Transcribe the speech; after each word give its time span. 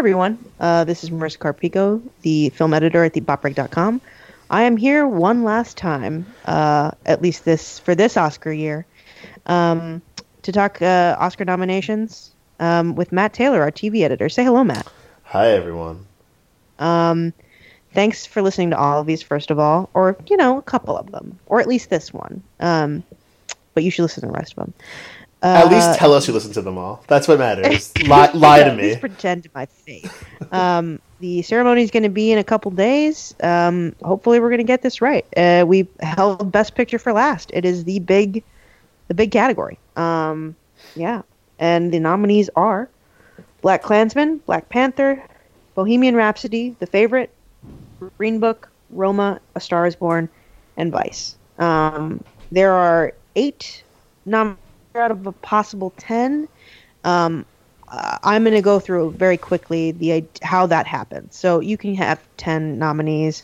everyone. 0.00 0.42
Uh, 0.58 0.82
this 0.82 1.04
is 1.04 1.10
Marisa 1.10 1.36
Carpico, 1.36 2.00
the 2.22 2.48
film 2.48 2.72
editor 2.72 3.04
at 3.04 3.12
thepopbreak.com. 3.12 4.00
I 4.48 4.62
am 4.62 4.78
here 4.78 5.06
one 5.06 5.44
last 5.44 5.76
time, 5.76 6.24
uh, 6.46 6.92
at 7.04 7.20
least 7.20 7.44
this 7.44 7.78
for 7.78 7.94
this 7.94 8.16
Oscar 8.16 8.50
year, 8.50 8.86
um, 9.44 10.00
to 10.40 10.52
talk 10.52 10.80
uh, 10.80 11.16
Oscar 11.18 11.44
nominations 11.44 12.30
um, 12.60 12.94
with 12.94 13.12
Matt 13.12 13.34
Taylor, 13.34 13.60
our 13.60 13.70
TV 13.70 14.00
editor. 14.00 14.30
Say 14.30 14.42
hello, 14.42 14.64
Matt. 14.64 14.88
Hi, 15.24 15.50
everyone. 15.50 16.06
Um, 16.78 17.34
thanks 17.92 18.24
for 18.24 18.40
listening 18.40 18.70
to 18.70 18.78
all 18.78 19.02
of 19.02 19.06
these, 19.06 19.20
first 19.20 19.50
of 19.50 19.58
all, 19.58 19.90
or 19.92 20.16
you 20.30 20.38
know, 20.38 20.56
a 20.56 20.62
couple 20.62 20.96
of 20.96 21.12
them, 21.12 21.38
or 21.44 21.60
at 21.60 21.68
least 21.68 21.90
this 21.90 22.10
one. 22.10 22.42
Um, 22.58 23.02
but 23.74 23.84
you 23.84 23.90
should 23.90 24.02
listen 24.04 24.22
to 24.22 24.28
the 24.28 24.32
rest 24.32 24.52
of 24.52 24.64
them. 24.64 24.72
Uh, 25.42 25.62
at 25.64 25.70
least 25.70 25.98
tell 25.98 26.12
us 26.12 26.28
you 26.28 26.34
listen 26.34 26.52
to 26.52 26.60
them 26.60 26.76
all. 26.76 27.02
That's 27.06 27.26
what 27.26 27.38
matters. 27.38 27.96
lie, 28.06 28.30
lie 28.32 28.58
yeah, 28.58 28.64
to 28.64 28.76
me. 28.76 28.96
pretend 28.96 29.44
to 29.44 29.50
my 29.54 29.64
face. 29.64 30.10
Um, 30.52 31.00
the 31.20 31.40
ceremony 31.42 31.82
is 31.82 31.90
going 31.90 32.02
to 32.02 32.10
be 32.10 32.30
in 32.30 32.38
a 32.38 32.44
couple 32.44 32.70
days. 32.70 33.34
Um, 33.42 33.94
hopefully, 34.02 34.38
we're 34.38 34.50
going 34.50 34.58
to 34.58 34.64
get 34.64 34.82
this 34.82 35.00
right. 35.00 35.24
Uh, 35.36 35.64
we 35.66 35.88
held 36.00 36.52
Best 36.52 36.74
Picture 36.74 36.98
for 36.98 37.12
last. 37.12 37.50
It 37.54 37.64
is 37.64 37.84
the 37.84 38.00
big, 38.00 38.44
the 39.08 39.14
big 39.14 39.30
category. 39.30 39.78
Um, 39.96 40.56
yeah, 40.94 41.22
and 41.58 41.90
the 41.90 42.00
nominees 42.00 42.50
are 42.54 42.90
BlacKkKlansman, 43.62 44.44
Black 44.44 44.68
Panther, 44.68 45.22
Bohemian 45.74 46.16
Rhapsody, 46.16 46.76
The 46.80 46.86
Favorite, 46.86 47.30
Green 48.18 48.40
Book, 48.40 48.70
Roma, 48.90 49.40
A 49.54 49.60
Star 49.60 49.86
Is 49.86 49.96
Born, 49.96 50.28
and 50.76 50.92
Vice. 50.92 51.36
Um, 51.58 52.22
there 52.52 52.72
are 52.72 53.14
eight 53.36 53.84
nominees 54.26 54.58
out 54.94 55.10
of 55.10 55.26
a 55.26 55.32
possible 55.32 55.92
ten. 55.96 56.48
Um, 57.04 57.44
I'm 57.88 58.44
going 58.44 58.54
to 58.54 58.62
go 58.62 58.78
through 58.78 59.12
very 59.12 59.36
quickly 59.36 59.90
the 59.92 60.24
how 60.42 60.66
that 60.66 60.86
happens. 60.86 61.34
So 61.36 61.60
you 61.60 61.76
can 61.76 61.94
have 61.96 62.20
ten 62.36 62.78
nominees. 62.78 63.42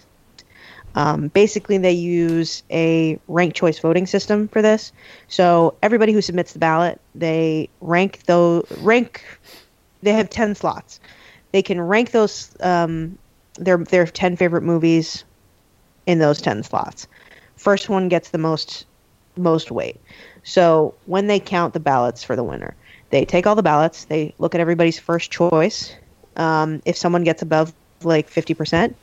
Um, 0.95 1.29
basically, 1.29 1.79
they 1.79 1.93
use 1.93 2.63
a 2.71 3.19
ranked 3.29 3.57
choice 3.57 3.79
voting 3.79 4.07
system 4.07 4.49
for 4.49 4.63
this. 4.63 4.93
So 5.29 5.75
everybody 5.83 6.13
who 6.13 6.23
submits 6.23 6.53
the 6.53 6.59
ballot, 6.59 7.01
they 7.15 7.69
rank 7.81 8.23
those 8.25 8.67
rank. 8.81 9.25
They 10.03 10.13
have 10.13 10.31
ten 10.31 10.55
slots. 10.55 11.01
They 11.53 11.63
can 11.63 11.81
rank 11.81 12.13
those 12.13 12.55
um, 12.61 13.19
their 13.59 13.79
their 13.79 14.07
ten 14.07 14.37
favorite 14.37 14.63
movies 14.63 15.25
in 16.07 16.19
those 16.19 16.41
ten 16.41 16.63
slots. 16.63 17.09
First 17.57 17.89
one 17.89 18.09
gets 18.09 18.31
the 18.31 18.39
most 18.39 18.87
most 19.37 19.71
weight. 19.71 20.01
So 20.47 20.95
when 21.07 21.27
they 21.27 21.41
count 21.41 21.75
the 21.75 21.81
ballots 21.81 22.23
for 22.23 22.37
the 22.37 22.45
winner, 22.45 22.77
they 23.11 23.25
take 23.25 23.47
all 23.47 23.57
the 23.57 23.63
ballots, 23.63 24.05
they 24.05 24.33
look 24.39 24.55
at 24.55 24.61
everybody's 24.61 24.99
first 24.99 25.31
choice. 25.33 25.95
Um, 26.37 26.81
if 26.87 26.97
someone 26.97 27.25
gets 27.25 27.43
above 27.43 27.75
like 28.05 28.29
fifty 28.29 28.55
percent, 28.55 28.97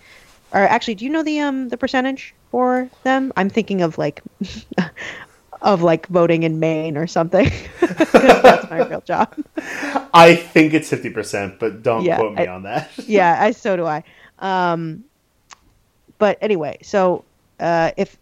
or 0.54 0.62
actually, 0.62 0.96
do 0.96 1.06
you 1.06 1.12
know 1.12 1.24
the 1.24 1.40
um 1.40 1.68
the 1.70 1.78
percentage 1.78 2.34
for 2.50 2.90
them? 3.04 3.34
I'm 3.36 3.50
thinking 3.50 3.82
of 3.82 3.98
like 3.98 4.22
of 5.62 5.82
like 5.82 6.08
voting 6.08 6.44
in 6.44 6.60
Maine 6.60 6.96
or 6.98 7.08
something. 7.08 7.50
That's 7.82 8.70
my 8.70 8.78
real 8.88 9.02
job. 9.02 9.34
I 10.14 10.36
think 10.36 10.74
it's 10.74 10.90
fifty 10.90 11.10
percent, 11.10 11.60
but 11.60 11.84
don't 11.84 12.06
Yeah, 12.06 12.16
quote 12.18 12.34
me 12.34 12.44
I- 12.44 12.48
on 12.48 12.64
that. 12.64 12.92
yeah, 13.08 13.36
I 13.40 13.52
so 13.52 13.76
do 13.76 13.86
I. 13.86 14.04
Um, 14.40 15.04
but 16.20 16.38
anyway, 16.42 16.78
so 16.84 17.26
uh, 17.60 17.92
if 17.98 18.18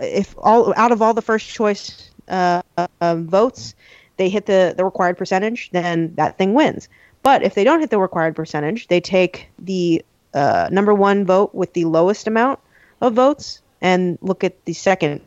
if 0.00 0.34
all 0.38 0.72
out 0.76 0.92
of 0.92 1.02
all 1.02 1.14
the 1.14 1.22
first 1.22 1.48
choice 1.48 2.10
uh, 2.28 2.62
um, 3.00 3.26
votes, 3.26 3.74
they 4.16 4.28
hit 4.28 4.46
the 4.46 4.74
the 4.76 4.84
required 4.84 5.16
percentage, 5.16 5.70
then 5.70 6.14
that 6.16 6.38
thing 6.38 6.54
wins. 6.54 6.88
But 7.22 7.42
if 7.42 7.54
they 7.54 7.64
don't 7.64 7.80
hit 7.80 7.90
the 7.90 7.98
required 7.98 8.36
percentage, 8.36 8.88
they 8.88 9.00
take 9.00 9.48
the 9.58 10.04
uh, 10.34 10.68
number 10.70 10.94
one 10.94 11.24
vote 11.24 11.54
with 11.54 11.72
the 11.72 11.84
lowest 11.84 12.26
amount 12.26 12.60
of 13.00 13.14
votes 13.14 13.60
and 13.80 14.18
look 14.22 14.44
at 14.44 14.64
the 14.64 14.72
second 14.72 15.20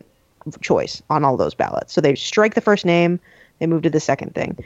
choice 0.62 1.02
on 1.10 1.23
all 1.23 1.38
those 1.38 1.54
ballots. 1.54 1.94
So 1.94 2.02
they 2.02 2.16
strike 2.16 2.56
the 2.56 2.61
first 2.61 2.86
name, 2.86 3.20
they 3.60 3.67
move 3.67 3.84
to 3.84 3.90
the 3.90 4.00
second 4.00 4.34
thing. 4.36 4.58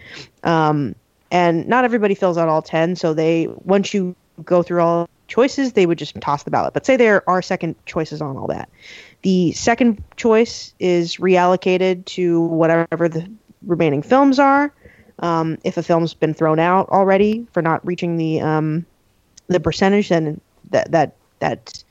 Um, 0.43 0.95
and 1.31 1.67
not 1.67 1.83
everybody 1.83 2.15
fills 2.15 2.37
out 2.37 2.47
all 2.47 2.61
10. 2.61 2.95
So 2.95 3.13
they, 3.13 3.47
once 3.63 3.93
you 3.93 4.15
go 4.43 4.63
through 4.63 4.81
all 4.81 5.09
choices, 5.27 5.73
they 5.73 5.85
would 5.85 5.97
just 5.97 6.19
toss 6.21 6.43
the 6.43 6.51
ballot. 6.51 6.73
But 6.73 6.85
say 6.85 6.97
there 6.97 7.27
are 7.29 7.41
second 7.41 7.75
choices 7.85 8.21
on 8.21 8.37
all 8.37 8.47
that. 8.47 8.69
The 9.21 9.51
second 9.53 10.03
choice 10.17 10.73
is 10.79 11.17
reallocated 11.17 12.05
to 12.05 12.41
whatever 12.41 13.09
the 13.09 13.29
remaining 13.63 14.01
films 14.01 14.39
are. 14.39 14.73
Um, 15.19 15.57
if 15.63 15.77
a 15.77 15.83
film's 15.83 16.13
been 16.13 16.33
thrown 16.33 16.59
out 16.59 16.89
already 16.89 17.47
for 17.53 17.61
not 17.61 17.85
reaching 17.85 18.17
the 18.17 18.41
um, 18.41 18.85
the 19.47 19.59
percentage, 19.59 20.09
then 20.09 20.41
that 20.71 20.91
that 20.91 21.15
that 21.39 21.83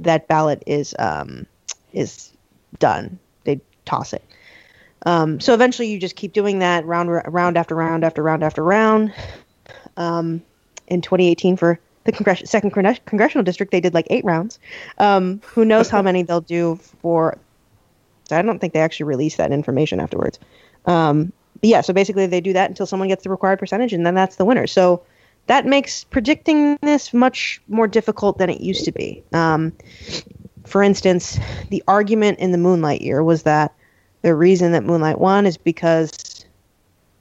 that 0.00 0.28
ballot 0.28 0.62
is 0.66 0.94
um, 0.98 1.46
is 1.92 2.32
done. 2.78 3.18
They 3.44 3.60
toss 3.84 4.12
it. 4.12 4.24
Um, 5.06 5.40
so 5.40 5.54
eventually, 5.54 5.88
you 5.88 5.98
just 5.98 6.16
keep 6.16 6.32
doing 6.32 6.60
that 6.60 6.86
round 6.86 7.10
round 7.10 7.56
after 7.56 7.74
round 7.74 8.04
after 8.04 8.22
round 8.22 8.42
after 8.42 8.64
round. 8.64 9.12
Um, 9.96 10.42
in 10.86 11.02
2018, 11.02 11.56
for 11.56 11.78
the 12.08 12.12
congress- 12.12 12.48
second 12.50 12.72
congres- 12.72 13.04
congressional 13.04 13.44
district, 13.44 13.70
they 13.70 13.80
did 13.80 13.92
like 13.92 14.06
eight 14.08 14.24
rounds. 14.24 14.58
Um, 14.96 15.42
who 15.44 15.64
knows 15.64 15.90
how 15.90 16.00
many 16.00 16.22
they'll 16.22 16.40
do 16.40 16.76
for? 17.02 17.36
I 18.30 18.40
don't 18.40 18.58
think 18.58 18.72
they 18.72 18.80
actually 18.80 19.04
release 19.04 19.36
that 19.36 19.52
information 19.52 20.00
afterwards. 20.00 20.38
Um, 20.86 21.32
yeah, 21.60 21.82
so 21.82 21.92
basically 21.92 22.26
they 22.26 22.40
do 22.40 22.54
that 22.54 22.70
until 22.70 22.86
someone 22.86 23.08
gets 23.08 23.24
the 23.24 23.30
required 23.30 23.58
percentage, 23.58 23.92
and 23.92 24.06
then 24.06 24.14
that's 24.14 24.36
the 24.36 24.46
winner. 24.46 24.66
So 24.66 25.02
that 25.48 25.66
makes 25.66 26.04
predicting 26.04 26.78
this 26.80 27.12
much 27.12 27.60
more 27.68 27.86
difficult 27.86 28.38
than 28.38 28.48
it 28.48 28.62
used 28.62 28.86
to 28.86 28.92
be. 28.92 29.22
Um, 29.34 29.74
for 30.64 30.82
instance, 30.82 31.38
the 31.68 31.82
argument 31.88 32.38
in 32.38 32.52
the 32.52 32.58
Moonlight 32.58 33.02
year 33.02 33.22
was 33.22 33.42
that 33.42 33.74
the 34.22 34.34
reason 34.34 34.72
that 34.72 34.84
Moonlight 34.84 35.18
won 35.18 35.44
is 35.44 35.58
because 35.58 36.44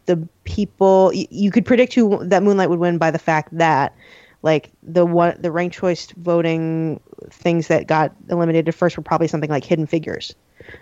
the 0.06 0.18
people 0.46 1.12
y- 1.14 1.28
you 1.30 1.52
could 1.52 1.66
predict 1.66 1.94
who 1.94 2.24
that 2.24 2.42
Moonlight 2.42 2.70
would 2.70 2.80
win 2.80 2.98
by 2.98 3.12
the 3.12 3.20
fact 3.20 3.50
that 3.58 3.94
like 4.42 4.72
the 4.84 5.06
one 5.06 5.36
the 5.40 5.52
ranked 5.52 5.76
choice 5.76 6.08
voting 6.18 7.00
things 7.30 7.68
that 7.68 7.88
got 7.88 8.14
eliminated 8.30 8.74
first 8.76 8.98
were 8.98 9.04
probably 9.04 9.28
something 9.28 9.50
like 9.50 9.64
Hidden 9.64 9.88
Figures, 9.88 10.36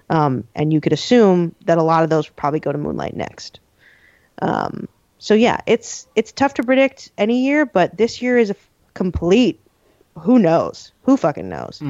um, 0.10 0.44
and 0.56 0.74
you 0.74 0.82
could 0.82 0.94
assume 0.94 1.56
that 1.66 1.78
a 1.78 1.84
lot 1.84 2.04
of 2.04 2.10
those 2.10 2.30
would 2.30 2.36
probably 2.36 2.60
go 2.60 2.72
to 2.72 2.78
Moonlight 2.78 3.16
next. 3.16 3.60
Um, 4.42 4.88
so 5.18 5.34
yeah, 5.34 5.62
it's 5.66 6.08
it's 6.16 6.32
tough 6.32 6.54
to 6.56 6.64
predict 6.64 7.12
any 7.18 7.46
year, 7.46 7.66
but 7.66 7.98
this 7.98 8.22
year 8.22 8.38
is 8.38 8.50
a 8.50 8.56
f- 8.56 8.70
complete. 8.94 9.60
Who 10.20 10.40
knows? 10.40 10.92
Who 11.04 11.18
fucking 11.18 11.50
knows? 11.50 11.82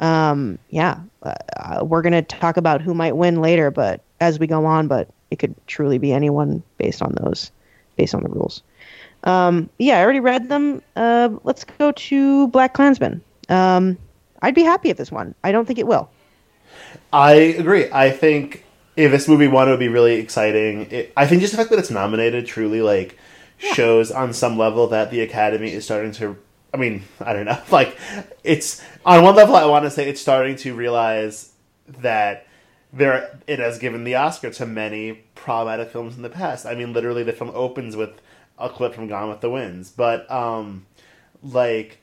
Um, 0.00 0.58
yeah, 0.70 1.00
uh, 1.22 1.34
uh, 1.56 1.84
we're 1.84 2.02
gonna 2.02 2.22
talk 2.22 2.56
about 2.56 2.82
who 2.82 2.94
might 2.94 3.16
win 3.16 3.40
later, 3.40 3.70
but 3.70 4.00
as 4.20 4.38
we 4.38 4.46
go 4.46 4.66
on, 4.66 4.88
but 4.88 5.08
it 5.30 5.38
could 5.38 5.54
truly 5.66 5.98
be 5.98 6.12
anyone 6.12 6.62
based 6.78 7.02
on 7.02 7.14
those, 7.22 7.50
based 7.96 8.14
on 8.14 8.22
the 8.22 8.28
rules. 8.28 8.62
Um, 9.24 9.70
yeah, 9.78 9.98
I 9.98 10.02
already 10.02 10.20
read 10.20 10.48
them. 10.48 10.82
Uh, 10.96 11.30
let's 11.44 11.64
go 11.64 11.92
to 11.92 12.48
BlacKkKlansman. 12.48 13.20
Um, 13.48 13.98
I'd 14.42 14.54
be 14.54 14.62
happy 14.62 14.90
if 14.90 14.96
this 14.96 15.10
one. 15.10 15.34
I 15.42 15.52
don't 15.52 15.66
think 15.66 15.78
it 15.78 15.86
will. 15.86 16.10
I 17.12 17.32
agree. 17.32 17.90
I 17.90 18.10
think 18.10 18.64
if 18.96 19.10
this 19.10 19.26
movie 19.26 19.48
won, 19.48 19.68
it 19.68 19.70
would 19.72 19.80
be 19.80 19.88
really 19.88 20.14
exciting. 20.14 20.90
It, 20.90 21.12
I 21.16 21.26
think 21.26 21.40
just 21.40 21.52
the 21.52 21.56
fact 21.56 21.70
that 21.70 21.78
it's 21.78 21.90
nominated 21.90 22.46
truly 22.46 22.82
like 22.82 23.18
shows 23.56 24.10
on 24.10 24.32
some 24.32 24.58
level 24.58 24.86
that 24.88 25.10
the 25.10 25.20
Academy 25.20 25.72
is 25.72 25.84
starting 25.84 26.12
to. 26.12 26.36
I 26.72 26.76
mean, 26.76 27.04
I 27.20 27.32
don't 27.32 27.46
know. 27.46 27.60
Like, 27.70 27.96
it's 28.42 28.82
on 29.06 29.22
one 29.22 29.36
level, 29.36 29.56
I 29.56 29.64
want 29.64 29.84
to 29.84 29.90
say 29.90 30.08
it's 30.08 30.20
starting 30.20 30.56
to 30.56 30.74
realize 30.74 31.52
that 31.86 32.46
there 32.92 33.38
it 33.46 33.58
has 33.58 33.78
given 33.78 34.04
the 34.04 34.16
Oscar 34.16 34.50
to 34.50 34.66
many 34.66 35.24
problematic 35.34 35.90
films 35.90 36.16
in 36.16 36.22
the 36.22 36.30
past. 36.30 36.66
I 36.66 36.74
mean, 36.74 36.92
literally, 36.92 37.22
the 37.22 37.32
film 37.32 37.50
opens 37.54 37.96
with 37.96 38.20
a 38.58 38.68
clip 38.68 38.94
from 38.94 39.08
Gone 39.08 39.28
with 39.28 39.40
the 39.40 39.50
Winds, 39.50 39.90
but 39.90 40.30
um, 40.30 40.86
like 41.42 41.98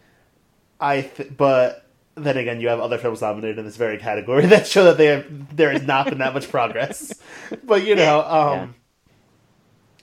I 0.79 1.01
th- 1.01 1.35
but 1.37 1.85
then 2.15 2.37
again, 2.37 2.59
you 2.59 2.67
have 2.67 2.79
other 2.79 2.97
films 2.97 3.21
nominated 3.21 3.57
in 3.59 3.65
this 3.65 3.77
very 3.77 3.97
category 3.97 4.45
that 4.47 4.67
show 4.67 4.83
that 4.85 4.97
they 4.97 5.07
have, 5.07 5.55
there 5.55 5.71
has 5.71 5.83
not 5.83 6.09
been 6.09 6.19
that 6.19 6.33
much 6.33 6.49
progress. 6.49 7.13
But 7.65 7.83
you 7.85 7.95
know, 7.95 8.21
um, 8.21 8.75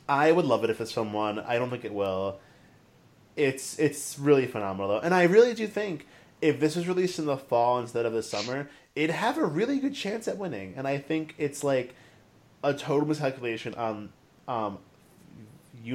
I 0.06 0.32
would 0.32 0.44
love 0.44 0.64
it 0.64 0.70
if 0.70 0.76
this 0.76 0.92
film 0.92 1.14
won. 1.14 1.38
I 1.38 1.58
don't 1.58 1.70
think 1.70 1.84
it 1.84 1.94
will. 1.94 2.40
It's 3.36 3.78
it's 3.78 4.18
really 4.18 4.46
phenomenal 4.46 4.88
though, 4.88 5.00
and 5.00 5.14
I 5.14 5.22
really 5.22 5.54
do 5.54 5.66
think 5.66 6.06
if 6.40 6.60
this 6.60 6.76
was 6.76 6.86
released 6.86 7.18
in 7.18 7.26
the 7.26 7.36
fall 7.36 7.78
instead 7.78 8.06
of 8.06 8.12
the 8.12 8.22
summer, 8.22 8.68
it'd 8.94 9.14
have 9.14 9.38
a 9.38 9.44
really 9.44 9.78
good 9.78 9.94
chance 9.94 10.28
at 10.28 10.38
winning. 10.38 10.74
And 10.76 10.86
I 10.86 10.98
think 10.98 11.34
it's 11.38 11.64
like 11.64 11.94
a 12.62 12.74
total 12.74 13.06
miscalculation 13.08 13.74
on 13.74 14.10
um, 14.46 14.78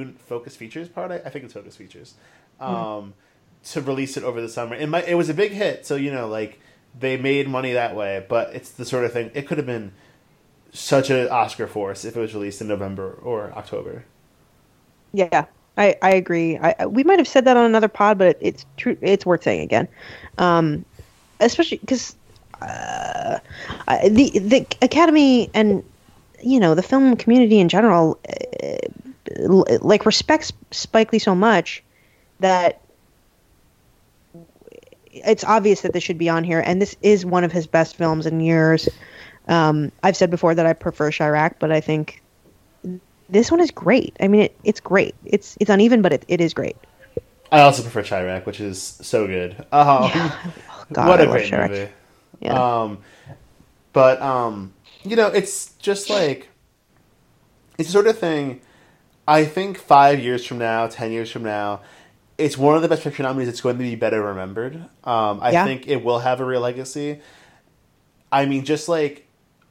un- 0.00 0.16
focus 0.18 0.56
features 0.56 0.88
part. 0.88 1.10
I, 1.12 1.16
I 1.16 1.30
think 1.30 1.44
it's 1.44 1.54
focus 1.54 1.76
features. 1.76 2.14
Um, 2.60 3.14
To 3.64 3.80
release 3.80 4.16
it 4.18 4.24
over 4.24 4.40
the 4.40 4.48
summer, 4.48 4.76
it 4.76 4.88
might. 4.88 5.08
It 5.08 5.14
was 5.14 5.28
a 5.30 5.34
big 5.34 5.52
hit, 5.52 5.86
so 5.86 5.96
you 5.96 6.12
know, 6.12 6.28
like 6.28 6.60
they 6.98 7.16
made 7.16 7.48
money 7.48 7.72
that 7.72 7.96
way. 7.96 8.24
But 8.28 8.54
it's 8.54 8.70
the 8.70 8.84
sort 8.84 9.04
of 9.04 9.12
thing. 9.12 9.30
It 9.34 9.46
could 9.46 9.58
have 9.58 9.66
been 9.66 9.92
such 10.72 11.10
an 11.10 11.28
Oscar 11.28 11.66
force 11.66 12.04
if 12.04 12.16
it 12.16 12.20
was 12.20 12.34
released 12.34 12.60
in 12.60 12.68
November 12.68 13.12
or 13.22 13.52
October. 13.56 14.04
Yeah, 15.12 15.46
I, 15.78 15.96
I 16.02 16.10
agree. 16.10 16.58
I, 16.58 16.86
we 16.86 17.04
might 17.04 17.18
have 17.18 17.28
said 17.28 17.44
that 17.46 17.56
on 17.56 17.64
another 17.64 17.88
pod, 17.88 18.18
but 18.18 18.36
it's 18.40 18.66
true. 18.76 18.96
It's 19.00 19.24
worth 19.24 19.44
saying 19.44 19.60
again, 19.60 19.88
um, 20.38 20.84
especially 21.40 21.78
because 21.78 22.16
uh, 22.60 23.38
the 24.08 24.30
the 24.38 24.66
Academy 24.82 25.50
and 25.54 25.82
you 26.42 26.60
know 26.60 26.74
the 26.74 26.82
film 26.82 27.16
community 27.16 27.60
in 27.60 27.68
general, 27.68 28.18
uh, 28.28 28.76
like 29.38 30.06
respects 30.06 30.52
Spike 30.70 31.12
Lee 31.12 31.18
so 31.18 31.34
much 31.34 31.82
that 32.40 32.80
it's 35.12 35.44
obvious 35.44 35.82
that 35.82 35.92
this 35.92 36.02
should 36.02 36.18
be 36.18 36.28
on 36.28 36.44
here, 36.44 36.60
and 36.60 36.82
this 36.82 36.96
is 37.02 37.24
one 37.24 37.44
of 37.44 37.52
his 37.52 37.66
best 37.66 37.96
films 37.96 38.26
in 38.26 38.40
years. 38.40 38.88
Um, 39.46 39.92
I've 40.02 40.16
said 40.16 40.30
before 40.30 40.54
that 40.54 40.66
I 40.66 40.72
prefer 40.72 41.10
Chi-Raq, 41.10 41.56
but 41.58 41.70
I 41.70 41.80
think 41.80 42.22
this 43.28 43.50
one 43.50 43.60
is 43.60 43.70
great. 43.70 44.16
I 44.20 44.28
mean, 44.28 44.42
it, 44.42 44.56
it's 44.64 44.80
great. 44.80 45.14
It's 45.24 45.56
it's 45.60 45.70
uneven, 45.70 46.02
but 46.02 46.12
it, 46.12 46.24
it 46.28 46.40
is 46.40 46.54
great. 46.54 46.76
I 47.52 47.60
also 47.60 47.82
prefer 47.82 48.02
Chi-Raq, 48.02 48.46
which 48.46 48.60
is 48.60 48.82
so 48.82 49.26
good. 49.26 49.52
Um, 49.70 50.04
yeah. 50.04 50.36
oh, 50.70 50.84
God, 50.92 51.08
what 51.08 51.20
a 51.20 51.26
great 51.26 51.50
Chi-Raq. 51.50 51.70
movie. 51.70 51.88
Yeah. 52.40 52.82
Um, 52.82 52.98
but 53.92 54.20
um, 54.20 54.72
you 55.04 55.16
know, 55.16 55.28
it's 55.28 55.72
just 55.74 56.10
like 56.10 56.48
it's 57.78 57.88
the 57.88 57.92
sort 57.92 58.06
of 58.06 58.18
thing. 58.18 58.60
I 59.26 59.44
think 59.44 59.78
five 59.78 60.20
years 60.20 60.44
from 60.44 60.58
now, 60.58 60.86
ten 60.86 61.12
years 61.12 61.30
from 61.30 61.42
now, 61.44 61.80
it's 62.36 62.58
one 62.58 62.76
of 62.76 62.82
the 62.82 62.88
best 62.88 63.02
picture 63.02 63.22
nominees. 63.22 63.48
It's 63.48 63.60
going 63.60 63.78
to 63.78 63.82
be 63.82 63.94
better 63.94 64.22
remembered. 64.22 64.76
Um, 65.04 65.40
I 65.40 65.52
yeah. 65.52 65.64
think 65.64 65.88
it 65.88 66.04
will 66.04 66.18
have 66.18 66.40
a 66.40 66.44
real 66.44 66.60
legacy. 66.60 67.20
I 68.30 68.46
mean, 68.46 68.64
just 68.64 68.88
like 68.88 69.26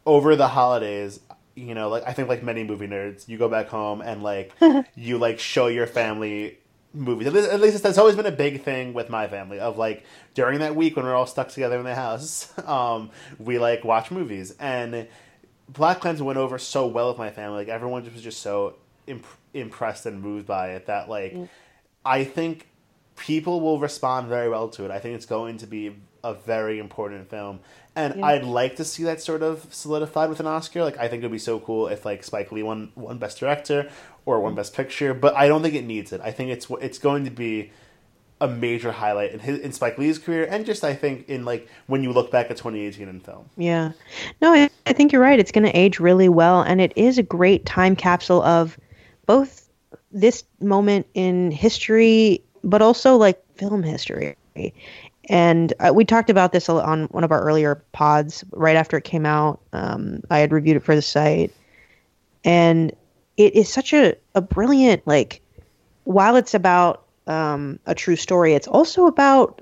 over 0.05 0.35
the 0.35 0.47
holidays, 0.47 1.19
you 1.55 1.75
know, 1.75 1.89
like 1.89 2.03
I 2.07 2.13
think 2.13 2.29
like 2.29 2.43
many 2.43 2.63
movie 2.63 2.87
nerds, 2.87 3.27
you 3.27 3.37
go 3.37 3.49
back 3.49 3.67
home 3.67 4.01
and 4.01 4.23
like 4.23 4.53
you 4.95 5.17
like 5.17 5.39
show 5.39 5.67
your 5.67 5.87
family 5.87 6.57
movies. 6.93 7.27
At 7.27 7.59
least 7.59 7.83
that's 7.83 7.97
always 7.97 8.15
been 8.15 8.25
a 8.25 8.31
big 8.31 8.63
thing 8.63 8.93
with 8.93 9.09
my 9.09 9.27
family 9.27 9.59
of 9.59 9.77
like 9.77 10.03
during 10.33 10.59
that 10.59 10.75
week 10.75 10.95
when 10.95 11.05
we're 11.05 11.15
all 11.15 11.25
stuck 11.25 11.49
together 11.49 11.77
in 11.77 11.85
the 11.85 11.95
house, 11.95 12.51
um, 12.67 13.11
we 13.37 13.59
like 13.59 13.83
watch 13.83 14.11
movies 14.11 14.55
and 14.59 15.07
BlacKkKlansman 15.71 16.21
went 16.21 16.39
over 16.39 16.57
so 16.57 16.87
well 16.87 17.09
with 17.09 17.17
my 17.17 17.29
family. 17.29 17.57
Like 17.57 17.67
everyone 17.67 18.03
was 18.03 18.23
just 18.23 18.41
so 18.41 18.75
imp- 19.07 19.25
impressed 19.53 20.05
and 20.05 20.21
moved 20.21 20.47
by 20.47 20.71
it 20.71 20.87
that 20.87 21.09
like 21.09 21.33
mm. 21.33 21.49
I 22.05 22.23
think 22.23 22.67
people 23.15 23.61
will 23.61 23.79
respond 23.79 24.27
very 24.27 24.49
well 24.49 24.69
to 24.69 24.85
it. 24.85 24.91
I 24.91 24.99
think 24.99 25.15
it's 25.15 25.25
going 25.25 25.57
to 25.57 25.67
be 25.67 25.95
a 26.23 26.33
very 26.33 26.79
important 26.79 27.29
film. 27.29 27.59
And 27.95 28.15
yeah. 28.17 28.25
I'd 28.25 28.43
like 28.43 28.77
to 28.77 28.85
see 28.85 29.03
that 29.03 29.21
sort 29.21 29.43
of 29.43 29.67
solidified 29.71 30.29
with 30.29 30.39
an 30.39 30.47
Oscar. 30.47 30.83
Like 30.83 30.97
I 30.97 31.07
think 31.07 31.19
it'd 31.19 31.31
be 31.31 31.37
so 31.37 31.59
cool 31.59 31.87
if 31.87 32.05
like 32.05 32.23
Spike 32.23 32.51
Lee 32.51 32.63
won 32.63 32.91
one 32.95 33.17
Best 33.17 33.39
Director 33.39 33.89
or 34.25 34.39
won 34.39 34.55
Best 34.55 34.73
Picture, 34.73 35.13
but 35.13 35.35
I 35.35 35.47
don't 35.47 35.61
think 35.61 35.75
it 35.75 35.85
needs 35.85 36.11
it. 36.11 36.21
I 36.23 36.31
think 36.31 36.49
it's 36.49 36.67
it's 36.81 36.97
going 36.97 37.25
to 37.25 37.31
be 37.31 37.71
a 38.41 38.47
major 38.47 38.91
highlight 38.91 39.31
in 39.31 39.39
his 39.39 39.59
in 39.59 39.71
Spike 39.71 39.97
Lee's 39.97 40.17
career 40.17 40.45
and 40.49 40.65
just 40.65 40.83
I 40.83 40.95
think 40.95 41.29
in 41.29 41.45
like 41.45 41.67
when 41.87 42.03
you 42.03 42.11
look 42.11 42.31
back 42.31 42.49
at 42.49 42.57
2018 42.57 43.07
in 43.07 43.19
film. 43.19 43.49
Yeah. 43.57 43.91
No, 44.41 44.51
I, 44.53 44.69
I 44.87 44.93
think 44.93 45.11
you're 45.11 45.21
right. 45.21 45.39
It's 45.39 45.51
going 45.51 45.65
to 45.65 45.77
age 45.77 45.99
really 45.99 46.29
well 46.29 46.61
and 46.61 46.81
it 46.81 46.93
is 46.95 47.17
a 47.17 47.23
great 47.23 47.65
time 47.65 47.95
capsule 47.95 48.41
of 48.43 48.77
both 49.25 49.69
this 50.11 50.43
moment 50.59 51.05
in 51.13 51.51
history 51.51 52.43
but 52.63 52.81
also 52.81 53.17
like 53.17 53.43
film 53.55 53.83
history 53.83 54.35
and 55.29 55.73
uh, 55.79 55.91
we 55.93 56.03
talked 56.03 56.29
about 56.29 56.51
this 56.51 56.67
on 56.67 57.05
one 57.05 57.23
of 57.23 57.31
our 57.31 57.41
earlier 57.41 57.83
pods 57.93 58.43
right 58.51 58.75
after 58.75 58.97
it 58.97 59.03
came 59.03 59.25
out. 59.25 59.61
Um, 59.71 60.21
I 60.29 60.39
had 60.39 60.51
reviewed 60.51 60.77
it 60.77 60.83
for 60.83 60.95
the 60.95 61.01
site, 61.01 61.53
and 62.43 62.93
it 63.37 63.55
is 63.55 63.71
such 63.71 63.93
a, 63.93 64.15
a 64.35 64.41
brilliant 64.41 65.05
like. 65.07 65.41
While 66.03 66.35
it's 66.35 66.53
about 66.53 67.05
um, 67.27 67.79
a 67.85 67.95
true 67.95 68.17
story, 68.17 68.53
it's 68.53 68.67
also 68.67 69.05
about 69.05 69.61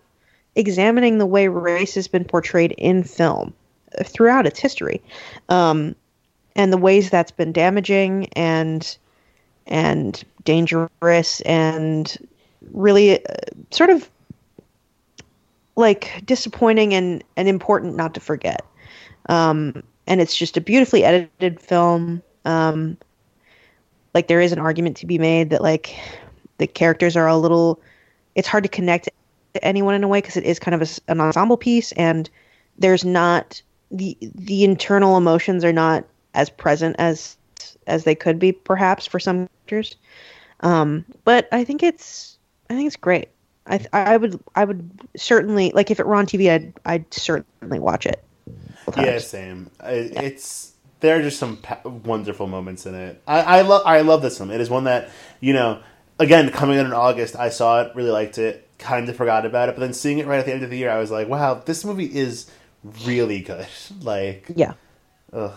examining 0.56 1.20
the 1.20 1.28
way 1.28 1.48
race 1.48 1.94
has 1.94 2.08
been 2.08 2.26
portrayed 2.26 2.72
in 2.80 3.04
film 3.04 3.54
throughout 4.04 4.48
its 4.48 4.60
history, 4.60 5.04
um, 5.50 5.96
and 6.56 6.74
the 6.74 6.78
ways 6.78 7.12
that's 7.12 7.32
been 7.32 7.52
damaging 7.52 8.28
and 8.34 8.98
and 9.68 10.24
dangerous 10.44 11.42
and 11.42 12.18
really 12.72 13.24
uh, 13.26 13.34
sort 13.72 13.90
of 13.90 14.10
like 15.76 16.24
disappointing 16.26 16.94
and, 16.94 17.24
and 17.38 17.48
important 17.48 17.96
not 17.96 18.14
to 18.14 18.20
forget. 18.20 18.66
Um, 19.30 19.84
and 20.08 20.20
it's 20.22 20.36
just 20.36 20.58
a 20.58 20.62
beautifully 20.62 21.04
edited 21.04 21.60
film. 21.60 22.22
Um, 22.46 22.98
like 24.14 24.28
there 24.28 24.42
is 24.42 24.52
an 24.52 24.60
argument 24.60 24.98
to 24.98 25.06
be 25.06 25.18
made 25.18 25.50
that 25.52 25.62
like 25.62 25.96
the 26.58 26.68
characters 26.68 27.16
are 27.16 27.28
a 27.28 27.38
little, 27.38 27.80
it's 28.36 28.48
hard 28.48 28.64
to 28.64 28.70
connect 28.70 29.10
to 29.54 29.66
anyone 29.66 29.96
in 29.96 30.04
a 30.04 30.08
way 30.08 30.20
because 30.20 30.38
it 30.38 30.44
is 30.44 30.60
kind 30.60 30.76
of 30.76 30.82
a, 30.82 31.12
an 31.12 31.22
ensemble 31.22 31.58
piece, 31.58 31.92
and 31.94 32.30
there's 32.78 33.06
not 33.06 33.62
the 33.92 34.18
the 34.22 34.64
internal 34.64 35.18
emotions 35.18 35.66
are 35.66 35.74
not 35.74 36.06
as 36.34 36.50
present 36.50 36.96
as 37.00 37.38
as 37.88 38.04
they 38.04 38.16
could 38.16 38.40
be 38.40 38.52
perhaps 38.52 39.06
for 39.06 39.20
some 39.20 39.50
characters. 39.68 39.96
Um, 40.62 41.06
but 41.24 41.48
I 41.52 41.64
think 41.64 41.84
it's 41.84 42.38
I 42.70 42.76
think 42.76 42.88
it's 42.88 42.96
great. 42.96 43.30
I 43.68 43.86
I 43.94 44.18
would 44.18 44.40
I 44.56 44.66
would 44.66 44.90
certainly 45.16 45.72
like 45.74 45.92
if 45.92 46.00
it 46.00 46.08
were 46.08 46.16
on 46.16 46.26
TV, 46.26 46.52
I'd 46.52 46.74
I'd 46.86 47.14
certainly 47.14 47.80
watch 47.80 48.06
it. 48.06 48.24
Yeah, 48.98 49.20
same. 49.20 49.70
yeah. 49.82 49.88
It's 49.90 50.74
there 51.00 51.18
are 51.20 51.22
just 51.22 51.40
some 51.40 51.58
pa- 51.58 51.82
wonderful 51.86 52.48
moments 52.48 52.86
in 52.86 52.96
it. 52.96 53.22
I, 53.28 53.42
I 53.42 53.62
love 53.62 53.84
I 53.86 54.02
love 54.02 54.22
this 54.22 54.38
film. 54.38 54.52
It 54.52 54.62
is 54.62 54.70
one 54.70 54.86
that 54.86 55.10
you 55.40 55.54
know. 55.54 55.82
Again, 56.20 56.52
coming 56.52 56.78
out 56.78 56.86
in 56.86 56.94
August, 56.94 57.36
I 57.36 57.50
saw 57.50 57.82
it, 57.82 57.96
really 57.96 58.12
liked 58.12 58.38
it, 58.38 58.70
kind 58.78 59.10
of 59.10 59.16
forgot 59.16 59.44
about 59.44 59.70
it, 59.70 59.76
but 59.76 59.82
then 59.82 59.92
seeing 59.92 60.20
it 60.20 60.28
right 60.28 60.38
at 60.38 60.46
the 60.46 60.54
end 60.54 60.62
of 60.62 60.70
the 60.70 60.78
year, 60.78 60.92
I 60.92 61.00
was 61.00 61.10
like, 61.10 61.28
wow, 61.28 61.56
this 61.56 61.84
movie 61.84 62.06
is 62.06 62.52
really 63.06 63.40
good. 63.40 63.68
Like, 64.02 64.46
yeah. 64.54 64.74
Ugh. 65.34 65.54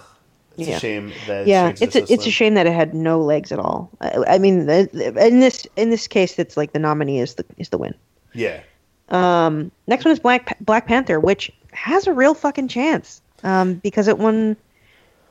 It's 0.57 0.69
yeah. 0.69 0.77
a 0.77 0.81
shame 0.81 1.13
that 1.27 1.47
yeah, 1.47 1.73
it's 1.81 1.97
a, 1.97 2.13
it's 2.13 2.27
a 2.27 2.31
shame 2.31 2.55
that 2.55 2.67
it 2.67 2.73
had 2.73 2.95
no 2.95 3.21
legs 3.21 3.51
at 3.51 3.59
all. 3.59 3.91
I, 4.01 4.25
I 4.29 4.39
mean, 4.39 4.67
the, 4.67 4.89
the, 4.93 5.27
in 5.27 5.41
this 5.41 5.67
in 5.77 5.91
this 5.91 6.07
case, 6.07 6.39
it's 6.39 6.57
like 6.57 6.73
the 6.73 6.79
nominee 6.79 7.21
is 7.21 7.35
the 7.35 7.45
is 7.57 7.71
the 7.71 7.79
win. 7.79 7.95
Yeah. 8.35 8.61
Um, 9.09 9.71
next 9.87 10.05
one 10.05 10.13
is 10.13 10.21
Black 10.21 10.57
Black 10.61 10.87
Panther, 10.87 11.19
which 11.19 11.53
has 11.73 12.07
a 12.07 12.13
real 12.13 12.35
fucking 12.35 12.69
chance 12.69 13.21
um, 13.43 13.75
because 13.75 14.09
it 14.09 14.19
won 14.19 14.57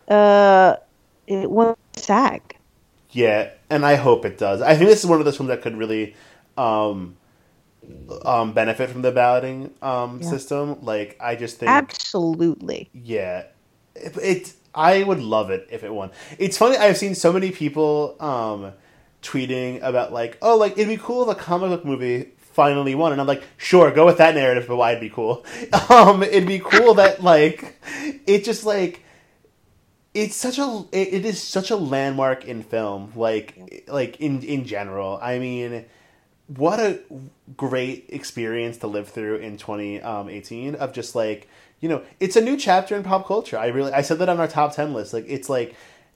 uh, 0.07 0.75
it 1.27 1.49
won 1.49 1.75
SAG. 1.95 2.57
Yeah, 3.11 3.51
and 3.69 3.85
I 3.85 3.95
hope 3.95 4.25
it 4.25 4.37
does. 4.37 4.61
I 4.61 4.75
think 4.75 4.89
this 4.89 5.03
is 5.03 5.05
one 5.05 5.19
of 5.19 5.25
those 5.25 5.37
films 5.37 5.49
that 5.49 5.61
could 5.61 5.77
really 5.77 6.15
um, 6.57 7.15
um, 8.25 8.53
benefit 8.53 8.89
from 8.89 9.01
the 9.01 9.11
balloting 9.11 9.73
um, 9.81 10.19
yeah. 10.21 10.29
system. 10.29 10.83
Like, 10.83 11.17
I 11.19 11.35
just 11.35 11.57
think 11.57 11.69
absolutely. 11.69 12.89
Yeah, 12.93 13.45
it, 13.95 14.17
it 14.17 14.53
I 14.75 15.03
would 15.03 15.19
love 15.19 15.49
it 15.49 15.67
if 15.71 15.83
it 15.83 15.93
won. 15.93 16.11
It's 16.37 16.57
funny. 16.57 16.77
I've 16.77 16.97
seen 16.97 17.15
so 17.15 17.31
many 17.31 17.51
people 17.51 18.15
um, 18.19 18.73
tweeting 19.21 19.81
about 19.81 20.11
like, 20.11 20.37
oh, 20.41 20.57
like 20.57 20.73
it'd 20.73 20.87
be 20.87 20.97
cool 20.97 21.29
if 21.29 21.37
a 21.37 21.39
comic 21.39 21.69
book 21.69 21.85
movie 21.85 22.31
finally 22.37 22.95
won, 22.95 23.11
and 23.11 23.21
I'm 23.21 23.27
like, 23.27 23.43
sure, 23.57 23.91
go 23.91 24.05
with 24.05 24.17
that 24.17 24.35
narrative, 24.35 24.65
but 24.67 24.75
why 24.75 24.91
it'd 24.91 25.01
be 25.01 25.09
cool. 25.09 25.45
Um, 25.89 26.23
it'd 26.23 26.47
be 26.47 26.59
cool 26.59 26.95
that 26.95 27.21
like 27.23 27.79
it 28.25 28.43
just 28.43 28.65
like 28.65 29.03
it's 30.13 30.35
such 30.35 30.57
a 30.59 30.85
it, 30.91 31.13
it 31.13 31.25
is 31.25 31.41
such 31.41 31.71
a 31.71 31.75
landmark 31.75 32.45
in 32.45 32.63
film, 32.63 33.11
like 33.15 33.85
like 33.87 34.19
in 34.19 34.41
in 34.41 34.65
general. 34.65 35.19
I 35.21 35.39
mean 35.39 35.85
what 36.47 36.79
a 36.79 36.99
great 37.55 38.05
experience 38.09 38.77
to 38.77 38.87
live 38.87 39.07
through 39.07 39.37
in 39.37 39.57
2018 39.57 40.75
of 40.75 40.91
just 40.93 41.15
like 41.15 41.47
you 41.83 41.89
know, 41.89 42.01
it's 42.21 42.37
a 42.37 42.41
new 42.41 42.55
chapter 42.55 42.95
in 42.95 43.03
pop 43.03 43.27
culture. 43.27 43.57
I 43.57 43.67
really, 43.67 43.91
I 43.91 44.03
said 44.03 44.17
that 44.19 44.29
on 44.29 44.39
our 44.39 44.47
top 44.47 44.73
10 44.73 44.93
list. 44.93 45.13
Like, 45.13 45.25
it's 45.27 45.49
like, 45.49 45.75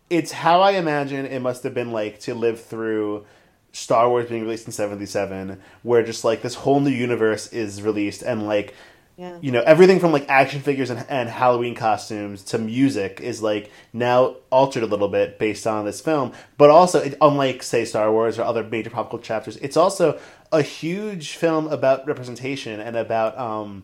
it's 0.10 0.32
how 0.32 0.62
I 0.62 0.72
imagine 0.72 1.26
it 1.26 1.42
must 1.42 1.64
have 1.64 1.74
been 1.74 1.92
like 1.92 2.22
to 2.22 2.34
live 2.34 2.64
through 2.64 3.26
Star 3.74 4.08
Wars 4.08 4.30
being 4.30 4.44
released 4.44 4.66
in 4.66 4.72
77, 4.72 5.60
where 5.84 6.04
just 6.04 6.24
like 6.24 6.42
this 6.42 6.56
whole 6.56 6.80
new 6.80 6.90
universe 6.90 7.52
is 7.52 7.82
released 7.82 8.22
and 8.22 8.48
like, 8.48 8.76
yeah. 9.18 9.40
you 9.42 9.52
know, 9.52 9.62
everything 9.66 10.00
from 10.00 10.14
like 10.14 10.30
action 10.30 10.62
figures 10.62 10.90
and, 10.90 11.06
and 11.10 11.28
Halloween 11.28 11.76
costumes 11.76 12.44
to 12.44 12.58
music 12.58 13.20
is 13.20 13.42
like 13.42 13.70
now 13.92 14.38
altered 14.50 14.84
a 14.84 14.88
little 14.88 15.10
bit 15.10 15.38
based 15.38 15.68
on 15.68 15.84
this 15.84 16.00
film. 16.00 16.32
But 16.58 16.70
also, 16.70 17.02
it, 17.02 17.18
unlike, 17.20 17.62
say, 17.62 17.84
Star 17.84 18.10
Wars 18.10 18.40
or 18.40 18.44
other 18.44 18.64
major 18.64 18.90
pop 18.90 19.10
culture 19.10 19.26
chapters, 19.26 19.58
it's 19.58 19.76
also 19.76 20.18
a 20.50 20.62
huge 20.62 21.36
film 21.36 21.68
about 21.68 22.08
representation 22.08 22.80
and 22.80 22.96
about, 22.96 23.38
um, 23.38 23.84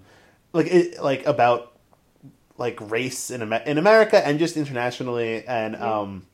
like, 0.53 0.67
it, 0.67 1.03
like 1.03 1.25
about 1.25 1.72
like 2.63 2.79
race 2.89 3.29
in 3.29 3.41
Amer- 3.41 3.63
in 3.65 3.77
America 3.77 4.25
and 4.25 4.39
just 4.39 4.55
internationally. 4.55 5.45
And 5.45 5.73
yeah. 5.73 5.99
um, 5.99 6.25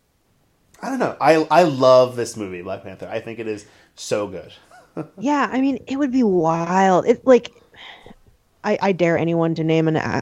I 0.82 0.90
don't 0.90 1.00
know. 1.00 1.18
I 1.20 1.48
I 1.50 1.64
love 1.64 2.16
this 2.16 2.38
movie, 2.38 2.62
Black 2.62 2.84
Panther. 2.84 3.10
I 3.12 3.20
think 3.20 3.40
it 3.40 3.48
is 3.48 3.66
so 3.96 4.28
good. 4.28 4.54
yeah, 5.18 5.50
I 5.52 5.60
mean, 5.60 5.84
it 5.88 5.98
would 5.98 6.12
be 6.12 6.24
wild. 6.24 7.06
It 7.06 7.26
like. 7.26 7.52
I, 8.62 8.78
I 8.82 8.92
dare 8.92 9.18
anyone 9.18 9.56
to 9.56 9.64
name 9.64 9.88
an 9.88 9.96
a, 9.96 10.22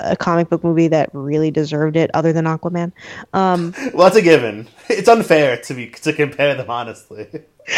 a 0.00 0.16
comic 0.16 0.48
book 0.48 0.64
movie 0.64 0.88
that 0.88 1.10
really 1.12 1.52
deserved 1.52 1.96
it, 1.96 2.10
other 2.12 2.32
than 2.32 2.44
Aquaman. 2.44 2.90
Um, 3.32 3.72
well, 3.94 4.08
that's 4.08 4.16
a 4.16 4.22
given. 4.22 4.68
It's 4.88 5.08
unfair 5.08 5.56
to 5.56 5.74
be 5.74 5.90
to 5.90 6.12
compare 6.12 6.56
them 6.56 6.68
honestly. 6.68 7.28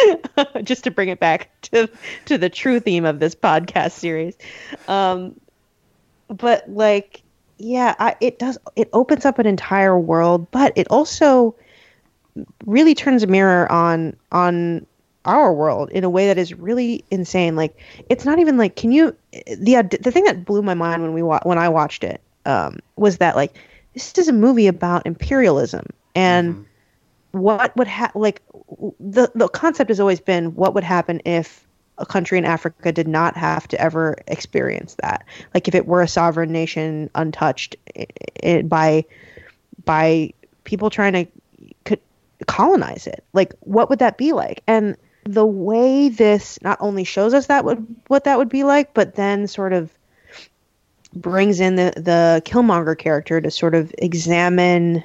just 0.63 0.85
to 0.85 0.91
bring 0.91 1.11
it 1.11 1.21
back 1.21 1.51
to 1.61 1.87
to 2.25 2.39
the 2.39 2.49
true 2.49 2.81
theme 2.81 3.05
of 3.05 3.21
this 3.21 3.35
podcast 3.35 3.93
series. 3.93 4.39
Um, 4.89 5.39
but 6.29 6.69
like, 6.69 7.23
yeah, 7.59 7.95
I, 7.99 8.17
it 8.21 8.39
does. 8.39 8.59
It 8.77 8.89
opens 8.93 9.25
up 9.25 9.39
an 9.39 9.47
entire 9.47 9.99
world, 9.99 10.51
but 10.51 10.73
it 10.77 10.87
also 10.91 11.55
really 12.65 12.95
turns 12.95 13.23
a 13.23 13.27
mirror 13.27 13.71
on 13.71 14.17
on 14.33 14.87
our 15.25 15.53
world 15.53 15.91
in 15.91 16.05
a 16.05 16.11
way 16.11 16.27
that 16.27 16.39
is 16.39 16.55
really 16.55 17.05
insane. 17.11 17.57
Like 17.57 17.77
it's 18.09 18.25
not 18.25 18.39
even 18.39 18.57
like 18.57 18.77
can 18.77 18.93
you 18.93 19.15
the 19.33 19.99
the 20.01 20.11
thing 20.11 20.25
that 20.25 20.45
blew 20.45 20.63
my 20.63 20.75
mind 20.75 21.03
when 21.03 21.13
we 21.13 21.23
wa- 21.23 21.43
when 21.43 21.59
I 21.59 21.69
watched 21.69 22.05
it 22.05 22.21
um, 22.47 22.79
was 22.97 23.19
that 23.19 23.37
like 23.37 23.57
this 23.95 24.17
is 24.17 24.29
a 24.29 24.33
movie 24.33 24.69
about 24.69 25.07
imperialism 25.07 25.87
and 26.15 26.55
mm-hmm. 26.55 27.39
what 27.39 27.77
would 27.77 27.89
ha- 27.89 28.13
like 28.15 28.43
the 29.01 29.31
the 29.35 29.49
concept 29.49 29.91
has 29.91 30.01
always 30.01 30.21
been 30.21 30.55
what 30.55 30.75
would 30.75 30.85
happen 30.85 31.21
if 31.25 31.67
a 31.99 32.07
country 32.07 32.39
in 32.39 32.45
Africa 32.45 32.93
did 32.93 33.09
not 33.09 33.37
have 33.37 33.69
to 33.69 33.81
ever 33.81 34.17
experience 34.27 34.97
that. 35.03 35.25
Like 35.53 35.69
if 35.69 35.75
it 35.75 35.87
were 35.87 36.03
a 36.03 36.09
sovereign 36.09 36.53
nation 36.53 37.11
untouched 37.15 37.77
it, 37.95 38.13
it, 38.37 38.69
by 38.69 39.05
by 39.85 40.33
people 40.65 40.91
trying 40.91 41.13
to 41.13 41.27
could 41.85 42.01
colonize 42.47 43.07
it. 43.07 43.25
Like 43.33 43.53
what 43.61 43.91
would 43.91 43.99
that 43.99 44.17
be 44.17 44.33
like? 44.33 44.63
And 44.67 44.97
the 45.25 45.47
way 45.47 46.09
this 46.09 46.59
not 46.63 46.79
only 46.81 47.05
shows 47.05 47.35
us 47.35 47.47
that 47.47 47.65
would 47.65 47.85
what 48.07 48.25
that 48.25 48.39
would 48.39 48.49
be 48.49 48.65
like, 48.65 48.95
but 48.95 49.15
then 49.15 49.47
sort 49.47 49.73
of 49.73 49.91
brings 51.13 51.61
in 51.61 51.77
the 51.77 51.93
the 51.97 52.43
Killmonger 52.45 52.97
character 52.97 53.41
to 53.41 53.51
sort 53.51 53.75
of 53.75 53.95
examine 53.99 55.03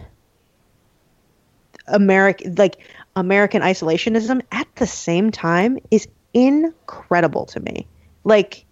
American 1.88 2.56
like 2.56 2.78
American 3.16 3.62
isolationism 3.62 4.42
at 4.52 4.68
the 4.76 4.88
same 4.88 5.32
time 5.32 5.80
is 5.92 6.08
incredible 6.34 7.46
to 7.48 7.60
me. 7.60 7.88
Like 8.24 8.66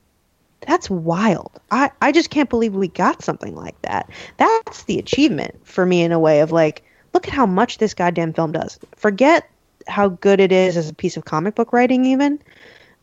that's 0.62 0.90
wild. 0.90 1.60
I 1.72 1.92
I 2.02 2.12
just 2.12 2.30
can't 2.30 2.50
believe 2.50 2.74
we 2.74 2.88
got 2.88 3.24
something 3.24 3.56
like 3.56 3.82
that. 3.84 4.10
That's 4.38 4.84
the 4.84 5.00
achievement 5.00 5.60
for 5.64 5.86
me 5.86 6.04
in 6.04 6.12
a 6.12 6.20
way 6.20 6.42
of 6.42 6.52
like 6.52 6.84
look 7.14 7.28
at 7.28 7.34
how 7.34 7.46
much 7.46 7.78
this 7.78 7.94
goddamn 7.94 8.34
film 8.34 8.52
does. 8.52 8.80
Forget 8.96 9.50
how 9.88 10.10
good 10.10 10.40
it 10.40 10.52
is 10.52 10.78
as 10.78 10.90
a 10.90 10.94
piece 10.94 11.18
of 11.18 11.26
comic 11.26 11.56
book 11.56 11.74
writing 11.74 12.06
even 12.06 12.40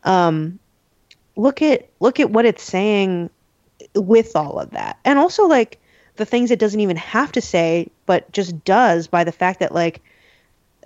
um, 0.03 0.59
look 1.35 1.61
at 1.61 1.89
look 1.99 2.19
at 2.19 2.29
what 2.29 2.45
it's 2.45 2.63
saying 2.63 3.29
with 3.95 4.35
all 4.35 4.59
of 4.59 4.71
that 4.71 4.99
and 5.05 5.17
also 5.17 5.45
like 5.47 5.79
the 6.15 6.25
things 6.25 6.51
it 6.51 6.59
doesn't 6.59 6.81
even 6.81 6.97
have 6.97 7.31
to 7.31 7.41
say 7.41 7.87
but 8.05 8.29
just 8.31 8.63
does 8.65 9.07
by 9.07 9.23
the 9.23 9.31
fact 9.31 9.59
that 9.59 9.73
like 9.73 10.01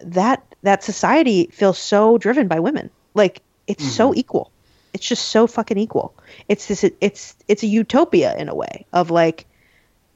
that 0.01 0.44
that 0.62 0.84
society 0.84 1.50
feels 1.51 1.77
so 1.77 2.18
driven 2.18 2.48
by 2.48 2.60
women 2.60 2.89
like 3.13 3.42
it's 3.67 3.84
mm-hmm. 3.84 3.91
so 3.91 4.13
equal 4.13 4.51
it's 4.93 5.08
just 5.08 5.29
so 5.29 5.48
fucking 5.48 5.77
equal 5.77 6.13
it's 6.48 6.67
this 6.67 6.84
it's 7.01 7.36
it's 7.48 7.63
a 7.63 7.67
utopia 7.67 8.36
in 8.38 8.50
a 8.50 8.55
way 8.55 8.86
of 8.93 9.10
like 9.10 9.46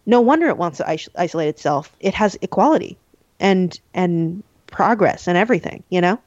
no 0.06 0.22
wonder 0.22 0.48
it 0.48 0.58
wants 0.58 0.77
to 0.77 0.88
isolate 1.16 1.50
itself 1.50 1.96
it 2.00 2.13
has 2.13 2.38
equality 2.42 2.98
and 3.39 3.80
and 3.94 4.44
progress 4.68 5.27
and 5.27 5.38
everything, 5.38 5.84
you 5.89 6.01
know? 6.01 6.20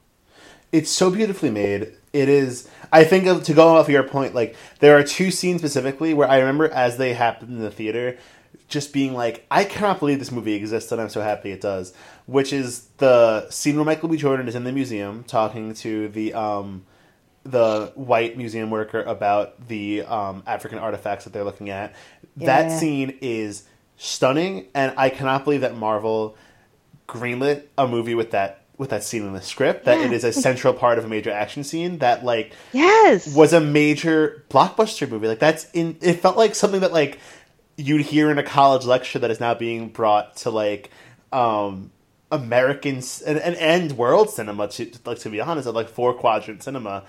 It's 0.71 0.89
so 0.89 1.09
beautifully 1.09 1.49
made. 1.49 1.93
It 2.13 2.27
is. 2.27 2.67
I 2.91 3.03
think 3.03 3.25
of, 3.25 3.43
to 3.43 3.53
go 3.53 3.77
off 3.77 3.87
your 3.87 4.03
point, 4.03 4.35
like 4.35 4.55
there 4.79 4.97
are 4.97 5.03
two 5.03 5.31
scenes 5.31 5.61
specifically 5.61 6.13
where 6.13 6.29
I 6.29 6.39
remember 6.39 6.69
as 6.69 6.97
they 6.97 7.13
happened 7.13 7.51
in 7.51 7.59
the 7.59 7.71
theater, 7.71 8.17
just 8.67 8.91
being 8.91 9.13
like, 9.13 9.45
I 9.49 9.63
cannot 9.63 9.99
believe 9.99 10.19
this 10.19 10.31
movie 10.31 10.53
exists, 10.53 10.91
and 10.91 11.01
I'm 11.01 11.09
so 11.09 11.21
happy 11.21 11.51
it 11.51 11.61
does. 11.61 11.93
Which 12.25 12.53
is 12.53 12.87
the 12.97 13.49
scene 13.49 13.75
where 13.75 13.85
Michael 13.85 14.09
B. 14.09 14.17
Jordan 14.17 14.47
is 14.47 14.55
in 14.55 14.63
the 14.63 14.71
museum 14.71 15.23
talking 15.23 15.73
to 15.75 16.09
the 16.09 16.33
um, 16.33 16.85
the 17.43 17.91
white 17.95 18.37
museum 18.37 18.69
worker 18.69 19.01
about 19.01 19.67
the 19.67 20.03
um, 20.03 20.43
African 20.45 20.77
artifacts 20.77 21.23
that 21.25 21.33
they're 21.33 21.43
looking 21.43 21.69
at. 21.69 21.95
Yeah. 22.37 22.45
That 22.45 22.79
scene 22.79 23.17
is 23.21 23.63
stunning, 23.97 24.67
and 24.73 24.93
I 24.97 25.09
cannot 25.09 25.43
believe 25.43 25.61
that 25.61 25.75
Marvel 25.75 26.37
greenlit 27.07 27.63
a 27.77 27.87
movie 27.87 28.15
with 28.15 28.31
that 28.31 28.61
with 28.77 28.89
that 28.89 29.03
scene 29.03 29.23
in 29.23 29.33
the 29.33 29.41
script 29.41 29.85
that 29.85 29.99
yeah. 29.99 30.05
it 30.05 30.11
is 30.11 30.23
a 30.23 30.33
central 30.33 30.73
part 30.73 30.97
of 30.97 31.05
a 31.05 31.07
major 31.07 31.29
action 31.29 31.63
scene 31.63 31.99
that 31.99 32.23
like 32.25 32.51
yes 32.71 33.35
was 33.35 33.53
a 33.53 33.59
major 33.59 34.43
blockbuster 34.49 35.07
movie 35.07 35.27
like 35.27 35.37
that's 35.37 35.69
in 35.73 35.95
it 36.01 36.13
felt 36.13 36.35
like 36.35 36.55
something 36.55 36.79
that 36.81 36.91
like 36.91 37.19
you'd 37.77 38.01
hear 38.01 38.31
in 38.31 38.39
a 38.39 38.43
college 38.43 38.85
lecture 38.85 39.19
that 39.19 39.29
is 39.29 39.39
now 39.39 39.53
being 39.53 39.89
brought 39.89 40.35
to 40.35 40.49
like 40.49 40.89
um 41.31 41.91
Americans 42.31 43.21
and, 43.21 43.37
and, 43.37 43.55
and 43.57 43.91
world 43.93 44.29
cinema 44.29 44.67
to 44.69 44.91
like 45.05 45.19
to 45.19 45.29
be 45.29 45.41
honest, 45.41 45.67
like 45.67 45.89
four 45.89 46.13
quadrant 46.13 46.63
cinema. 46.63 47.03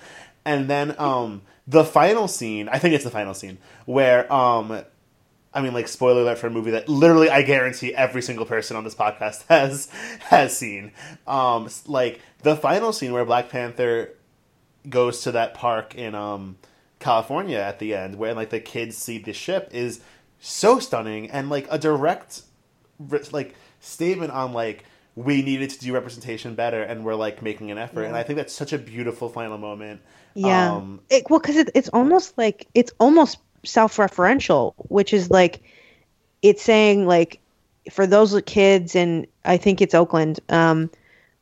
And 0.45 0.69
then 0.69 0.95
um 0.99 1.41
the 1.67 1.85
final 1.85 2.27
scene, 2.27 2.67
I 2.69 2.79
think 2.79 2.93
it's 2.93 3.05
the 3.05 3.09
final 3.09 3.33
scene, 3.33 3.57
where 3.85 4.31
um 4.31 4.83
I 5.53 5.61
mean, 5.61 5.73
like 5.73 5.87
spoiler 5.87 6.21
alert 6.21 6.39
for 6.39 6.47
a 6.47 6.51
movie 6.51 6.71
that 6.71 6.89
literally 6.89 7.29
I 7.29 7.43
guarantee 7.43 7.93
every 7.93 8.21
single 8.21 8.45
person 8.45 8.75
on 8.75 8.83
this 8.83 8.95
podcast 8.95 9.45
has 9.49 9.87
has 10.19 10.57
seen. 10.57 10.91
Um, 11.27 11.69
like 11.85 12.19
the 12.41 12.55
final 12.55 12.91
scene 12.91 13.13
where 13.13 13.25
Black 13.25 13.49
Panther 13.49 14.09
goes 14.89 15.21
to 15.21 15.31
that 15.31 15.53
park 15.53 15.95
in 15.95 16.15
um, 16.15 16.57
California 16.99 17.59
at 17.59 17.79
the 17.79 17.93
end, 17.93 18.15
where 18.15 18.33
like 18.33 18.49
the 18.49 18.59
kids 18.59 18.97
see 18.97 19.19
the 19.19 19.33
ship, 19.33 19.69
is 19.71 20.01
so 20.39 20.79
stunning 20.79 21.29
and 21.29 21.49
like 21.49 21.67
a 21.69 21.77
direct 21.77 22.41
like 23.31 23.55
statement 23.79 24.31
on 24.31 24.53
like 24.53 24.85
we 25.15 25.41
needed 25.41 25.69
to 25.69 25.79
do 25.79 25.93
representation 25.93 26.55
better 26.55 26.81
and 26.81 27.05
we're 27.05 27.15
like 27.15 27.41
making 27.41 27.69
an 27.71 27.77
effort 27.77 28.01
yeah. 28.01 28.07
and 28.07 28.17
i 28.17 28.23
think 28.23 28.37
that's 28.37 28.53
such 28.53 28.73
a 28.73 28.77
beautiful 28.77 29.29
final 29.29 29.57
moment 29.57 30.01
yeah 30.33 30.75
um, 30.75 30.99
it, 31.09 31.23
well 31.29 31.39
because 31.39 31.55
it, 31.55 31.69
it's 31.75 31.89
almost 31.89 32.37
like 32.37 32.67
it's 32.73 32.91
almost 32.99 33.37
self-referential, 33.63 34.73
which 34.77 35.13
is 35.13 35.29
like 35.29 35.61
it's 36.41 36.61
saying 36.61 37.07
like 37.07 37.39
for 37.91 38.05
those 38.05 38.39
kids 38.45 38.95
and 38.95 39.27
I 39.45 39.57
think 39.57 39.81
it's 39.81 39.93
Oakland, 39.93 40.39
um, 40.49 40.89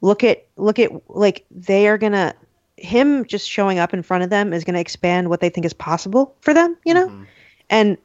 look 0.01 0.23
at 0.23 0.45
look 0.57 0.79
at 0.79 0.91
like 1.09 1.45
they 1.51 1.87
are 1.87 1.97
gonna 1.97 2.33
him 2.77 3.25
just 3.25 3.49
showing 3.49 3.79
up 3.79 3.93
in 3.93 4.01
front 4.01 4.23
of 4.23 4.29
them 4.29 4.53
is 4.53 4.63
gonna 4.63 4.79
expand 4.79 5.29
what 5.29 5.39
they 5.39 5.49
think 5.49 5.65
is 5.65 5.73
possible 5.73 6.35
for 6.41 6.53
them, 6.53 6.77
you 6.85 6.93
know? 6.93 7.07
Mm-hmm. 7.07 7.23
And 7.69 7.97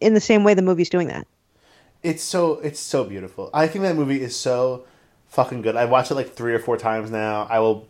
in 0.00 0.14
the 0.14 0.20
same 0.20 0.44
way 0.44 0.54
the 0.54 0.62
movie's 0.62 0.88
doing 0.88 1.08
that. 1.08 1.26
It's 2.02 2.22
so 2.22 2.54
it's 2.60 2.80
so 2.80 3.04
beautiful. 3.04 3.50
I 3.54 3.66
think 3.66 3.82
that 3.82 3.96
movie 3.96 4.20
is 4.20 4.36
so 4.36 4.84
fucking 5.32 5.62
good. 5.62 5.76
I've 5.76 5.90
watched 5.90 6.10
it 6.10 6.14
like 6.14 6.34
three 6.34 6.54
or 6.54 6.58
four 6.58 6.76
times 6.76 7.10
now. 7.10 7.46
I 7.50 7.58
will 7.58 7.88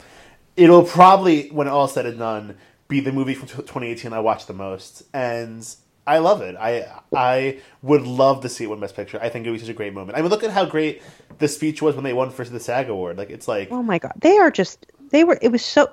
it'll 0.56 0.84
probably 0.84 1.48
when 1.48 1.68
all 1.68 1.88
said 1.88 2.06
and 2.06 2.18
done 2.18 2.56
be 2.88 3.00
the 3.00 3.12
movie 3.12 3.34
from 3.34 3.48
2018 3.48 4.12
I 4.12 4.20
watched 4.20 4.46
the 4.46 4.52
most, 4.52 5.02
and 5.12 5.66
I 6.06 6.18
love 6.18 6.40
it. 6.42 6.56
I 6.56 6.86
I 7.14 7.60
would 7.82 8.02
love 8.02 8.42
to 8.42 8.48
see 8.48 8.64
it 8.64 8.68
win 8.68 8.80
Best 8.80 8.94
Picture. 8.94 9.18
I 9.20 9.28
think 9.28 9.46
it 9.46 9.50
would 9.50 9.56
be 9.56 9.60
such 9.60 9.70
a 9.70 9.74
great 9.74 9.92
moment. 9.92 10.16
I 10.16 10.22
mean, 10.22 10.30
look 10.30 10.44
at 10.44 10.50
how 10.50 10.64
great 10.64 11.02
the 11.38 11.48
speech 11.48 11.82
was 11.82 11.94
when 11.94 12.04
they 12.04 12.12
won 12.12 12.30
for 12.30 12.44
the 12.44 12.60
SAG 12.60 12.88
award. 12.88 13.18
Like 13.18 13.30
it's 13.30 13.48
like 13.48 13.68
oh 13.70 13.82
my 13.82 13.98
god, 13.98 14.12
they 14.20 14.38
are 14.38 14.50
just 14.50 14.86
they 15.10 15.24
were. 15.24 15.38
It 15.42 15.48
was 15.48 15.64
so 15.64 15.88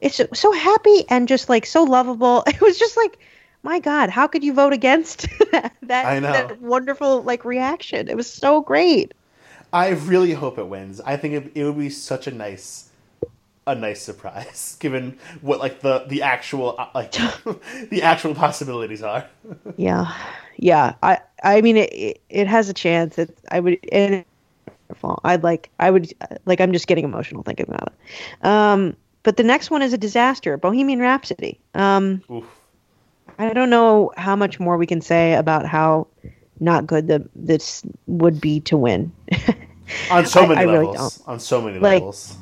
it's 0.00 0.20
so 0.34 0.52
happy 0.52 1.04
and 1.08 1.28
just 1.28 1.48
like 1.48 1.66
so 1.66 1.84
lovable. 1.84 2.42
It 2.46 2.60
was 2.60 2.78
just 2.78 2.96
like 2.96 3.18
my 3.62 3.80
god, 3.80 4.10
how 4.10 4.28
could 4.28 4.44
you 4.44 4.54
vote 4.54 4.72
against 4.72 5.26
that? 5.50 6.06
I 6.06 6.20
know. 6.20 6.32
That 6.32 6.60
wonderful 6.62 7.22
like 7.22 7.44
reaction. 7.44 8.08
It 8.08 8.16
was 8.16 8.32
so 8.32 8.60
great. 8.60 9.12
I 9.72 9.90
really 9.90 10.32
hope 10.32 10.58
it 10.58 10.66
wins. 10.66 11.00
I 11.00 11.16
think 11.16 11.34
it, 11.34 11.52
it 11.54 11.64
would 11.64 11.78
be 11.78 11.90
such 11.90 12.26
a 12.26 12.30
nice 12.30 12.90
a 13.66 13.74
nice 13.74 14.00
surprise 14.00 14.76
given 14.80 15.18
what 15.40 15.58
like 15.58 15.80
the 15.80 16.04
the 16.06 16.22
actual 16.22 16.76
uh, 16.78 16.86
like 16.94 17.12
the 17.90 18.02
actual 18.02 18.34
possibilities 18.34 19.02
are. 19.02 19.26
Yeah. 19.76 20.12
Yeah. 20.56 20.94
I 21.02 21.18
i 21.42 21.60
mean 21.60 21.76
it 21.76 22.20
it 22.28 22.46
has 22.46 22.68
a 22.68 22.74
chance. 22.74 23.18
It 23.18 23.36
i 23.50 23.60
would 23.60 23.78
and 23.92 24.24
i'd 25.24 25.42
like 25.42 25.68
i 25.80 25.90
would 25.90 26.12
like 26.46 26.60
i'm 26.60 26.72
just 26.72 26.86
getting 26.86 27.04
emotional 27.04 27.42
thinking 27.42 27.66
about 27.68 27.88
it. 27.92 28.46
Um 28.46 28.96
but 29.24 29.36
the 29.36 29.42
next 29.42 29.70
one 29.70 29.82
is 29.82 29.92
a 29.92 29.98
disaster 29.98 30.56
bohemian 30.56 31.00
rhapsody. 31.00 31.58
Um 31.74 32.22
Oof. 32.30 32.46
i 33.38 33.52
don't 33.52 33.70
know 33.70 34.12
how 34.16 34.36
much 34.36 34.60
more 34.60 34.76
we 34.76 34.86
can 34.86 35.00
say 35.00 35.34
about 35.34 35.66
how 35.66 36.06
not 36.60 36.86
good 36.86 37.08
that 37.08 37.22
this 37.34 37.82
would 38.06 38.40
be 38.40 38.60
to 38.60 38.76
win 38.76 39.12
on 40.10 40.26
so 40.26 40.46
many 40.46 40.60
I, 40.60 40.62
I 40.62 40.66
levels 40.66 41.18
really 41.18 41.32
on 41.32 41.40
so 41.40 41.60
many 41.60 41.78
like, 41.78 42.00
levels 42.00 42.36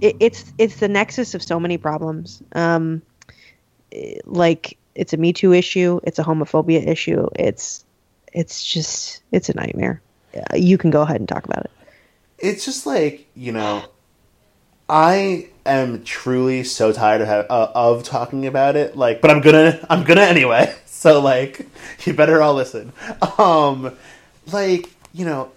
it, 0.00 0.16
it's 0.20 0.52
it's 0.58 0.76
the 0.76 0.88
nexus 0.88 1.34
of 1.34 1.42
so 1.42 1.58
many 1.58 1.78
problems. 1.78 2.42
Um, 2.52 3.02
like 4.24 4.76
it's 4.94 5.12
a 5.12 5.16
Me 5.16 5.32
Too 5.32 5.52
issue, 5.52 6.00
it's 6.04 6.18
a 6.18 6.24
homophobia 6.24 6.86
issue. 6.86 7.28
It's 7.34 7.84
it's 8.32 8.64
just 8.64 9.22
it's 9.32 9.48
a 9.48 9.54
nightmare. 9.54 10.02
You 10.54 10.76
can 10.76 10.90
go 10.90 11.02
ahead 11.02 11.16
and 11.16 11.28
talk 11.28 11.44
about 11.44 11.64
it. 11.64 11.70
It's 12.38 12.64
just 12.64 12.86
like 12.86 13.26
you 13.34 13.52
know, 13.52 13.84
I 14.88 15.48
am 15.64 16.04
truly 16.04 16.64
so 16.64 16.92
tired 16.92 17.22
of 17.22 17.28
uh, 17.28 17.72
of 17.74 18.04
talking 18.04 18.46
about 18.46 18.76
it. 18.76 18.96
Like, 18.96 19.20
but 19.20 19.30
I'm 19.30 19.40
gonna 19.40 19.84
I'm 19.88 20.04
gonna 20.04 20.22
anyway. 20.22 20.74
So 21.06 21.20
like, 21.20 21.64
you 22.04 22.14
better 22.14 22.42
all 22.42 22.54
listen. 22.54 22.92
Um, 23.38 23.96
like 24.50 24.90
you 25.12 25.24
know, 25.24 25.52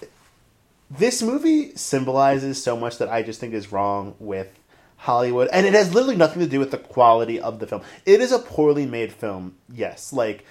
this 0.92 1.24
movie 1.24 1.76
symbolizes 1.76 2.62
so 2.62 2.78
much 2.78 3.00
that 3.00 3.10
I 3.10 3.24
just 3.24 3.40
think 3.40 3.56
is 3.56 3.72
wrong 3.72 4.14
with 4.20 4.48
Hollywood, 4.98 5.50
and 5.52 5.66
it 5.66 5.74
has 5.74 5.92
literally 5.92 6.18
nothing 6.18 6.44
to 6.44 6.48
do 6.48 6.60
with 6.60 6.70
the 6.70 6.78
quality 6.78 7.40
of 7.40 7.58
the 7.58 7.66
film. 7.66 7.82
It 8.06 8.22
is 8.22 8.32
a 8.32 8.38
poorly 8.38 8.86
made 8.86 9.12
film, 9.12 9.56
yes. 9.74 10.14
Like, 10.14 10.46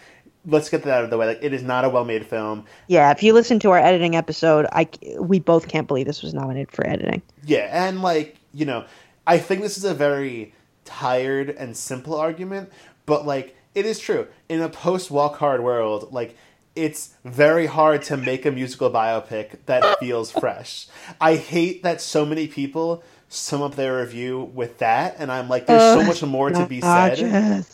let's 0.44 0.68
get 0.68 0.82
that 0.82 0.98
out 0.98 1.04
of 1.04 1.10
the 1.10 1.16
way. 1.16 1.28
Like, 1.28 1.44
it 1.44 1.52
is 1.52 1.62
not 1.62 1.84
a 1.84 1.88
well 1.88 2.04
made 2.04 2.26
film. 2.26 2.64
Yeah, 2.88 3.12
if 3.12 3.22
you 3.22 3.34
listen 3.34 3.60
to 3.60 3.70
our 3.70 3.78
editing 3.78 4.16
episode, 4.16 4.66
I 4.72 4.88
we 5.20 5.38
both 5.38 5.68
can't 5.68 5.86
believe 5.86 6.06
this 6.06 6.24
was 6.24 6.34
nominated 6.34 6.72
for 6.72 6.84
editing. 6.84 7.22
Yeah, 7.44 7.68
and 7.70 8.02
like 8.02 8.36
you 8.52 8.66
know, 8.66 8.84
I 9.28 9.38
think 9.38 9.62
this 9.62 9.78
is 9.78 9.84
a 9.84 9.94
very 9.94 10.54
tired 10.84 11.50
and 11.50 11.76
simple 11.76 12.16
argument, 12.16 12.72
but 13.06 13.24
like 13.24 13.54
it 13.78 13.86
is 13.86 13.98
true 14.00 14.26
in 14.48 14.60
a 14.60 14.68
post 14.68 15.10
Walk 15.10 15.36
Hard 15.36 15.62
world, 15.62 16.12
like 16.12 16.36
it's 16.74 17.14
very 17.24 17.66
hard 17.66 18.02
to 18.02 18.16
make 18.16 18.44
a 18.44 18.50
musical 18.50 18.90
biopic 18.90 19.58
that 19.66 19.98
feels 20.00 20.30
fresh. 20.32 20.88
I 21.20 21.36
hate 21.36 21.82
that 21.84 22.00
so 22.00 22.26
many 22.26 22.48
people 22.48 23.02
sum 23.28 23.62
up 23.62 23.76
their 23.76 23.98
review 24.00 24.50
with 24.54 24.78
that, 24.78 25.16
and 25.18 25.30
I'm 25.30 25.48
like, 25.48 25.66
there's 25.66 25.94
so 25.94 26.04
much 26.04 26.22
more 26.22 26.50
to 26.50 26.66
be 26.66 26.80
said. 26.80 27.64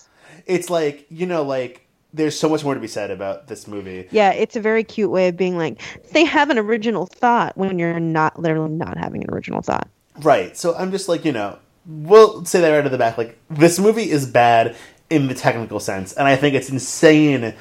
It's 0.47 0.69
like 0.69 1.07
you 1.09 1.25
know, 1.27 1.43
like 1.43 1.87
there's 2.13 2.39
so 2.39 2.51
much 2.51 2.65
more 2.65 2.75
to 2.75 2.81
be 2.81 2.87
said 2.87 3.11
about 3.11 3.49
this 3.49 3.67
movie. 3.67 4.07
Yeah, 4.11 4.33
it's 4.33 4.57
a 4.57 4.61
very 4.61 4.85
cute 4.85 5.11
way 5.11 5.29
of 5.29 5.39
being 5.39 5.57
like 5.57 5.81
they 6.13 6.25
have 6.25 6.51
an 6.51 6.59
original 6.59 7.07
thought 7.07 7.57
when 7.57 7.79
you're 7.79 7.99
not 7.99 8.39
literally 8.39 8.71
not 8.71 8.99
having 8.99 9.25
an 9.25 9.31
original 9.33 9.63
thought. 9.63 9.89
Right. 10.21 10.57
So 10.57 10.77
I'm 10.77 10.91
just 10.91 11.09
like, 11.09 11.25
you 11.25 11.33
know, 11.33 11.59
we'll 11.87 12.45
say 12.45 12.61
that 12.61 12.71
right 12.71 12.85
at 12.85 12.91
the 12.91 12.99
back. 12.99 13.19
Like, 13.19 13.39
this 13.51 13.79
movie 13.79 14.11
is 14.11 14.27
bad 14.27 14.77
in 15.11 15.27
the 15.27 15.35
technical 15.35 15.81
sense, 15.81 16.13
and 16.13 16.27
I 16.27 16.37
think 16.37 16.55
it's 16.55 16.71
insane 16.71 17.55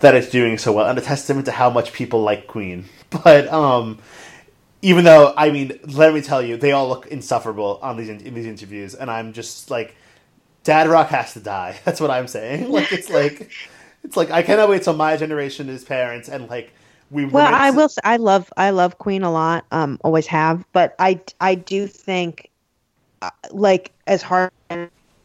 that 0.00 0.14
it's 0.14 0.30
doing 0.30 0.58
so 0.58 0.72
well, 0.72 0.86
and 0.86 0.98
a 0.98 1.02
testament 1.02 1.46
to 1.46 1.52
how 1.52 1.70
much 1.70 1.92
people 1.92 2.22
like 2.22 2.46
Queen. 2.46 2.86
But 3.24 3.48
um, 3.48 3.98
even 4.82 5.02
though, 5.02 5.34
I 5.36 5.50
mean, 5.50 5.80
let 5.84 6.14
me 6.14 6.20
tell 6.20 6.40
you, 6.40 6.56
they 6.56 6.70
all 6.70 6.88
look 6.88 7.08
insufferable 7.08 7.80
on 7.82 7.96
these 7.96 8.08
in 8.08 8.34
these 8.34 8.46
interviews, 8.46 8.94
and 8.94 9.10
I'm 9.10 9.32
just 9.32 9.68
like, 9.68 9.96
Dad 10.62 10.86
Rock 10.86 11.08
has 11.08 11.32
to 11.32 11.40
die. 11.40 11.80
That's 11.84 12.00
what 12.00 12.12
I'm 12.12 12.28
saying. 12.28 12.70
Like, 12.70 12.92
it's 12.92 13.10
like, 13.10 13.50
it's 14.04 14.16
like 14.16 14.30
I 14.30 14.42
cannot 14.42 14.68
wait 14.68 14.84
till 14.84 14.94
my 14.94 15.16
generation 15.16 15.68
is 15.68 15.84
parents, 15.84 16.28
and 16.28 16.48
like. 16.48 16.72
We 17.10 17.24
well, 17.24 17.52
I 17.52 17.70
will. 17.70 17.88
Say, 17.88 18.00
I 18.04 18.18
love 18.18 18.52
I 18.56 18.70
love 18.70 18.98
Queen 18.98 19.24
a 19.24 19.32
lot. 19.32 19.64
Um, 19.72 19.98
always 20.04 20.28
have, 20.28 20.64
but 20.72 20.94
I 21.00 21.20
I 21.40 21.56
do 21.56 21.88
think, 21.88 22.48
uh, 23.20 23.30
like 23.50 23.90
as 24.06 24.22
hard 24.22 24.52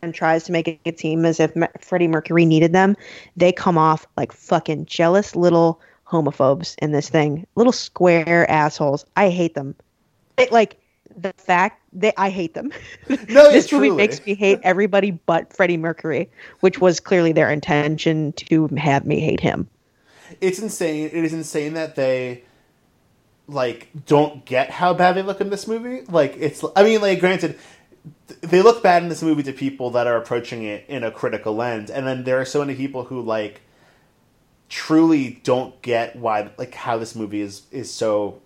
and 0.05 0.13
tries 0.13 0.45
to 0.45 0.51
make 0.51 0.79
it 0.85 0.99
seem 0.99 1.25
as 1.25 1.39
if 1.39 1.51
Freddie 1.81 2.07
Mercury 2.07 2.45
needed 2.45 2.71
them, 2.71 2.95
they 3.35 3.51
come 3.51 3.77
off 3.77 4.07
like 4.15 4.31
fucking 4.31 4.85
jealous 4.85 5.35
little 5.35 5.81
homophobes 6.07 6.75
in 6.79 6.91
this 6.91 7.09
thing, 7.09 7.45
little 7.55 7.73
square 7.73 8.49
assholes. 8.49 9.05
I 9.17 9.29
hate 9.29 9.55
them. 9.55 9.75
It, 10.37 10.51
like 10.51 10.77
the 11.17 11.33
fact 11.37 11.81
that 11.93 12.13
I 12.17 12.29
hate 12.29 12.53
them. 12.53 12.71
No, 13.29 13.51
this 13.51 13.67
truly. 13.67 13.89
movie 13.89 13.97
makes 13.97 14.25
me 14.25 14.35
hate 14.35 14.59
everybody 14.63 15.11
but 15.11 15.51
Freddie 15.51 15.77
Mercury, 15.77 16.29
which 16.61 16.79
was 16.79 16.99
clearly 16.99 17.33
their 17.33 17.51
intention 17.51 18.31
to 18.33 18.67
have 18.77 19.05
me 19.05 19.19
hate 19.19 19.41
him 19.41 19.67
it's 20.41 20.59
insane. 20.59 21.05
It 21.05 21.23
is 21.23 21.33
insane 21.33 21.73
that 21.73 21.95
they 21.95 22.43
like 23.47 23.89
don't 24.07 24.43
get 24.43 24.71
how 24.71 24.93
bad 24.93 25.15
they 25.15 25.21
look 25.21 25.41
in 25.41 25.49
this 25.49 25.67
movie. 25.67 26.01
Like 26.07 26.35
it's 26.37 26.63
I 26.75 26.83
mean 26.83 27.01
like 27.01 27.19
granted 27.19 27.57
they 28.41 28.61
look 28.61 28.83
bad 28.83 29.03
in 29.03 29.09
this 29.09 29.23
movie 29.23 29.43
to 29.43 29.53
people 29.53 29.89
that 29.91 30.07
are 30.07 30.17
approaching 30.17 30.63
it 30.63 30.85
in 30.87 31.03
a 31.03 31.11
critical 31.11 31.55
lens 31.55 31.89
and 31.89 32.05
then 32.05 32.23
there 32.23 32.39
are 32.39 32.45
so 32.45 32.59
many 32.59 32.75
people 32.75 33.05
who 33.05 33.21
like 33.21 33.61
truly 34.69 35.39
don't 35.43 35.79
get 35.81 36.15
why 36.15 36.49
like 36.57 36.73
how 36.73 36.97
this 36.97 37.15
movie 37.15 37.41
is 37.41 37.63
is 37.71 37.91
so 37.91 38.41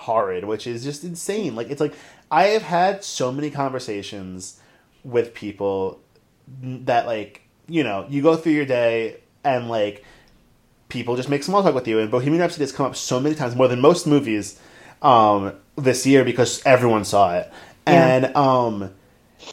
horrid, 0.00 0.44
which 0.44 0.66
is 0.66 0.82
just 0.82 1.04
insane. 1.04 1.54
Like 1.54 1.70
it's 1.70 1.80
like 1.80 1.94
I 2.30 2.44
have 2.48 2.62
had 2.62 3.04
so 3.04 3.30
many 3.30 3.50
conversations 3.50 4.60
with 5.04 5.34
people 5.34 6.00
that 6.62 7.06
like, 7.06 7.42
you 7.68 7.84
know, 7.84 8.06
you 8.08 8.22
go 8.22 8.36
through 8.36 8.52
your 8.52 8.66
day 8.66 9.20
and 9.44 9.68
like 9.68 10.04
people 10.88 11.16
just 11.16 11.28
make 11.28 11.42
small 11.42 11.62
talk 11.62 11.74
with 11.74 11.86
you. 11.86 11.98
And 11.98 12.10
Bohemian 12.10 12.40
Rhapsody 12.40 12.64
has 12.64 12.72
come 12.72 12.86
up 12.86 12.96
so 12.96 13.20
many 13.20 13.34
times, 13.34 13.54
more 13.54 13.68
than 13.68 13.80
most 13.80 14.06
movies 14.06 14.58
um, 15.02 15.52
this 15.76 16.06
year, 16.06 16.24
because 16.24 16.64
everyone 16.66 17.04
saw 17.04 17.36
it. 17.36 17.52
Yeah. 17.86 18.06
And 18.06 18.36
um, 18.36 18.90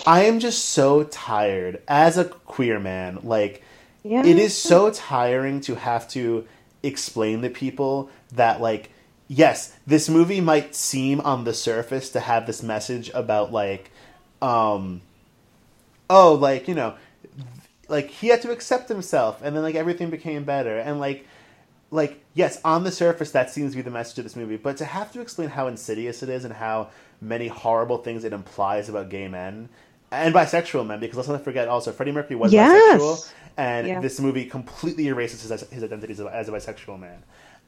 I 0.06 0.24
am 0.24 0.40
just 0.40 0.66
so 0.66 1.04
tired 1.04 1.82
as 1.88 2.18
a 2.18 2.26
queer 2.26 2.80
man. 2.80 3.20
Like, 3.24 3.64
Yeah. 4.04 4.26
it 4.26 4.38
is 4.38 4.56
so 4.58 4.90
tiring 4.92 5.62
to 5.62 5.76
have 5.76 6.08
to 6.10 6.46
explain 6.84 7.42
to 7.42 7.50
people 7.50 8.10
that, 8.34 8.62
like, 8.62 8.90
yes, 9.28 9.74
this 9.86 10.08
movie 10.10 10.42
might 10.42 10.76
seem 10.76 11.20
on 11.22 11.44
the 11.44 11.54
surface 11.54 12.10
to 12.12 12.20
have 12.20 12.48
this 12.48 12.64
message 12.64 13.12
about, 13.14 13.52
like, 13.52 13.92
um, 14.42 15.02
oh, 16.10 16.34
like, 16.34 16.68
you 16.68 16.76
know, 16.76 16.94
like 17.90 18.10
he 18.10 18.28
had 18.28 18.42
to 18.42 18.52
accept 18.52 18.90
himself 18.90 19.42
and 19.42 19.56
then 19.56 19.64
like 19.64 19.76
everything 19.76 20.10
became 20.10 20.44
better 20.44 20.78
and 20.78 21.00
like 21.00 21.26
like 21.90 22.20
yes 22.34 22.60
on 22.66 22.84
the 22.84 22.92
surface 22.92 23.32
that 23.32 23.50
seems 23.50 23.72
to 23.72 23.78
be 23.78 23.82
the 23.82 23.90
message 23.90 24.18
of 24.18 24.26
this 24.26 24.36
movie 24.36 24.58
but 24.58 24.76
to 24.78 24.86
have 24.86 25.12
to 25.12 25.22
explain 25.22 25.50
how 25.50 25.68
insidious 25.68 26.22
it 26.22 26.30
is 26.30 26.44
and 26.44 26.54
how 26.54 26.90
many 27.22 27.48
horrible 27.48 27.98
things 27.98 28.24
it 28.24 28.34
implies 28.34 28.90
about 28.90 29.10
gay 29.10 29.28
men 29.28 29.70
and 30.12 30.34
bisexual 30.34 30.86
men 30.86 31.00
because 31.00 31.18
let's 31.18 31.28
not 31.30 31.44
forget 31.44 31.68
also 31.68 31.92
freddie 31.92 32.12
mercury 32.12 32.36
was 32.36 32.54
Yes. 32.54 33.00
bisexual 33.02 33.32
and 33.58 33.88
Yeah. 33.88 34.00
this 34.02 34.20
movie 34.20 34.46
completely 34.46 35.08
erases 35.08 35.42
his, 35.42 35.62
his 35.70 35.84
identity 35.84 36.14
as 36.14 36.20
a, 36.20 36.26
as 36.28 36.48
a 36.48 36.52
bisexual 36.52 37.00
man 37.00 37.24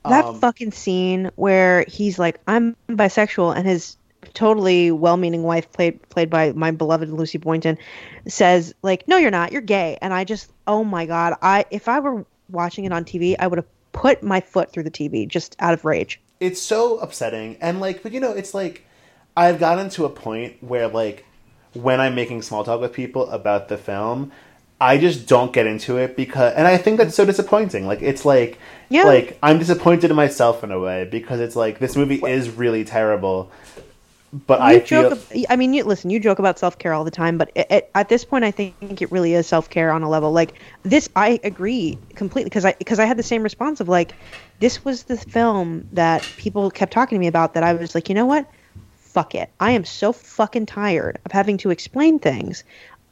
that 0.06 0.24
Um, 0.26 0.40
fucking 0.40 0.72
scene 0.72 1.30
where 1.36 1.84
he's 1.88 2.18
like, 2.18 2.40
"I'm 2.48 2.78
bisexual," 2.90 3.54
and 3.56 3.68
his 3.68 3.98
totally 4.34 4.92
well-meaning 4.92 5.44
wife, 5.44 5.70
played 5.74 6.08
played 6.10 6.30
by 6.30 6.54
my 6.54 6.72
beloved 6.72 7.10
Lucy 7.10 7.38
Boynton, 7.38 7.78
says 8.26 8.74
like, 8.82 9.08
"No, 9.10 9.18
you're 9.18 9.30
not. 9.32 9.52
You're 9.52 9.62
gay." 9.62 9.98
And 10.02 10.14
I 10.14 10.24
just, 10.24 10.52
oh 10.68 10.86
my 10.86 11.06
god, 11.06 11.36
I 11.42 11.66
if 11.70 11.90
I 11.90 12.00
were 12.00 12.26
watching 12.50 12.86
it 12.86 12.94
on 12.94 13.04
TV, 13.04 13.36
I 13.38 13.48
would 13.48 13.58
have 13.58 13.68
put 13.92 14.24
my 14.24 14.40
foot 14.40 14.72
through 14.72 14.84
the 14.84 14.92
TV 14.92 15.28
just 15.28 15.56
out 15.60 15.74
of 15.74 15.84
rage. 15.84 16.22
it's 16.40 16.62
so 16.62 16.98
upsetting 17.00 17.58
and 17.60 17.82
like 17.82 18.02
but 18.02 18.14
you 18.14 18.22
know 18.22 18.32
it's 18.32 18.54
like 18.54 18.86
i've 19.40 19.60
gotten 19.60 19.90
to 19.90 20.06
a 20.06 20.10
point 20.10 20.56
where 20.62 20.88
like 20.88 21.26
when 21.74 22.00
i'm 22.02 22.16
making 22.16 22.42
small 22.42 22.64
talk 22.64 22.80
with 22.82 22.94
people 22.94 23.30
about 23.30 23.68
the 23.70 23.78
film 23.78 24.32
i 24.82 24.98
just 24.98 25.28
don't 25.28 25.54
get 25.54 25.66
into 25.68 25.98
it 25.98 26.16
because 26.16 26.54
and 26.56 26.68
i 26.68 26.78
think 26.78 26.98
that's 26.98 27.16
so 27.16 27.26
disappointing 27.26 27.88
like 27.88 28.02
it's 28.02 28.26
like 28.26 28.58
Yeah. 28.90 29.04
like 29.06 29.38
i'm 29.44 29.60
disappointed 29.60 30.10
in 30.10 30.16
myself 30.16 30.64
in 30.64 30.72
a 30.72 30.80
way 30.80 31.08
because 31.18 31.40
it's 31.40 31.56
like 31.56 31.80
this 31.80 31.96
movie 31.96 32.22
is 32.26 32.50
really 32.50 32.84
terrible 32.84 33.52
but 34.48 34.62
i 34.62 34.74
You 34.74 34.80
feel 34.80 35.10
joke. 35.10 35.14
ab- 35.14 35.46
I 35.50 35.56
mean, 35.56 35.74
you 35.74 35.84
listen. 35.84 36.10
You 36.12 36.20
joke 36.20 36.38
about 36.40 36.60
self 36.60 36.78
care 36.78 36.94
all 36.94 37.04
the 37.04 37.12
time, 37.12 37.38
but 37.38 37.52
it, 37.56 37.68
it, 37.72 37.92
at 37.96 38.10
this 38.10 38.26
point, 38.26 38.44
I 38.46 38.52
think 38.52 39.02
it 39.02 39.12
really 39.12 39.34
is 39.34 39.48
self 39.48 39.70
care 39.70 39.92
on 39.92 40.04
a 40.04 40.10
level 40.10 40.32
like 40.32 40.54
this. 40.84 41.10
I 41.16 41.40
agree 41.44 42.00
completely 42.16 42.50
because 42.50 42.66
I 42.66 42.76
because 42.78 43.00
I 43.00 43.06
had 43.06 43.18
the 43.18 43.24
same 43.24 43.42
response 43.42 43.80
of 43.80 43.88
like, 43.90 44.14
this 44.60 44.86
was 44.86 45.06
the 45.06 45.18
film 45.18 45.86
that 45.94 46.36
people 46.36 46.70
kept 46.70 46.94
talking 46.94 47.16
to 47.16 47.20
me 47.20 47.28
about. 47.28 47.56
That 47.56 47.64
I 47.64 47.74
was 47.74 47.96
like, 47.96 48.08
you 48.10 48.16
know 48.16 48.28
what, 48.28 48.46
fuck 49.10 49.36
it. 49.36 49.50
I 49.60 49.72
am 49.72 49.86
so 49.86 50.12
fucking 50.14 50.66
tired 50.68 51.20
of 51.26 51.32
having 51.32 51.58
to 51.60 51.70
explain 51.70 52.20
things. 52.20 52.64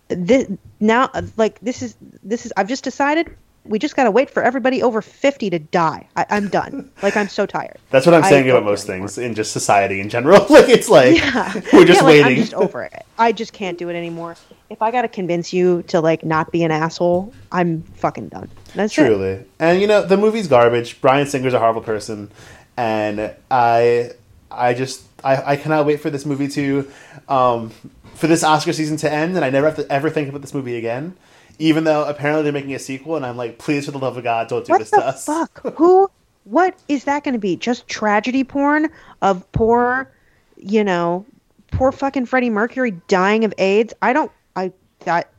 This 0.09 0.47
now, 0.79 1.09
like 1.35 1.59
this 1.59 1.81
is 1.81 1.95
this 2.23 2.45
is. 2.45 2.53
I've 2.55 2.69
just 2.69 2.83
decided 2.83 3.35
we 3.65 3.77
just 3.79 3.97
gotta 3.97 4.09
wait 4.11 4.29
for 4.29 4.41
everybody 4.41 4.81
over 4.81 5.01
fifty 5.01 5.49
to 5.49 5.59
die. 5.59 6.07
I, 6.15 6.25
I'm 6.29 6.47
done. 6.47 6.89
like 7.03 7.17
I'm 7.17 7.27
so 7.27 7.45
tired. 7.45 7.75
that's 7.89 8.05
what 8.05 8.15
i'm 8.15 8.23
saying 8.23 8.49
about 8.49 8.63
most 8.63 8.87
things 8.87 9.17
in 9.17 9.35
just 9.35 9.51
society 9.51 9.99
in 9.99 10.07
general 10.07 10.45
like 10.49 10.69
it's 10.69 10.87
like 10.87 11.17
Yeah. 11.17 11.53
we're 11.73 11.83
just 11.83 11.99
Yeah, 11.99 12.05
like, 12.05 12.05
waiting 12.05 12.25
I'm 12.25 12.35
just 12.35 12.53
over 12.53 12.83
it. 12.83 13.05
I 13.17 13.33
just 13.33 13.51
can't 13.51 13.77
do 13.77 13.89
it 13.89 13.95
anymore. 13.95 14.37
If 14.69 14.81
I 14.81 14.91
gotta 14.91 15.09
convince 15.09 15.51
you 15.51 15.81
to 15.83 15.99
like 15.99 16.23
not 16.23 16.53
be 16.53 16.63
an 16.63 16.71
asshole, 16.71 17.33
I'm 17.51 17.81
fucking 17.81 18.29
done. 18.29 18.49
That's 18.75 18.97
it. 18.97 19.05
Truly. 19.05 19.43
And 19.59 19.81
you 19.81 19.87
know, 19.87 20.05
the 20.05 20.15
movie's 20.15 20.47
garbage. 20.47 21.01
Bryan 21.01 21.27
Singer's 21.27 21.53
a 21.53 21.59
horrible 21.59 21.81
person. 21.81 22.31
And 22.77 23.33
I 23.51 24.11
I 24.49 24.73
just 24.73 25.03
I, 25.23 25.53
I 25.53 25.55
cannot 25.55 25.85
wait 25.85 25.99
for 26.01 26.09
this 26.09 26.25
movie 26.25 26.47
to 26.49 26.89
um 27.27 27.71
for 28.15 28.27
this 28.27 28.43
Oscar 28.43 28.73
season 28.73 28.97
to 28.97 29.11
end 29.11 29.35
and 29.35 29.43
I 29.45 29.49
never 29.49 29.67
have 29.67 29.75
to 29.77 29.91
ever 29.91 30.09
think 30.09 30.29
about 30.29 30.41
this 30.41 30.53
movie 30.53 30.75
again. 30.77 31.15
Even 31.59 31.85
though 31.85 32.03
apparently 32.05 32.43
they're 32.43 32.53
making 32.53 32.73
a 32.75 32.79
sequel 32.79 33.15
and 33.15 33.25
I'm 33.25 33.35
like, 33.37 33.57
please 33.57 33.85
for 33.85 33.91
the 33.91 33.97
love 33.99 34.15
of 34.17 34.23
God, 34.23 34.47
don't 34.47 34.65
do 34.65 34.71
What 34.73 34.79
this 34.79 34.91
the 34.91 34.97
to 34.97 35.05
us. 35.07 35.25
fuck? 35.25 35.59
Who? 35.75 36.09
What 36.43 36.77
is 36.87 37.03
that 37.05 37.23
going 37.23 37.33
to 37.33 37.39
be? 37.39 37.55
Just 37.57 37.87
tragedy 37.87 38.43
porn 38.43 38.89
of 39.21 39.51
poor, 39.51 40.09
you 40.55 40.83
know, 40.83 41.25
poor 41.71 41.91
fucking 41.91 42.25
Freddie 42.27 42.49
Mercury 42.51 42.91
dying 43.07 43.43
of 43.43 43.53
AIDS? 43.57 43.93
I 44.01 44.13
don't. 44.13 44.31
I 44.55 44.71
that. 44.99 45.31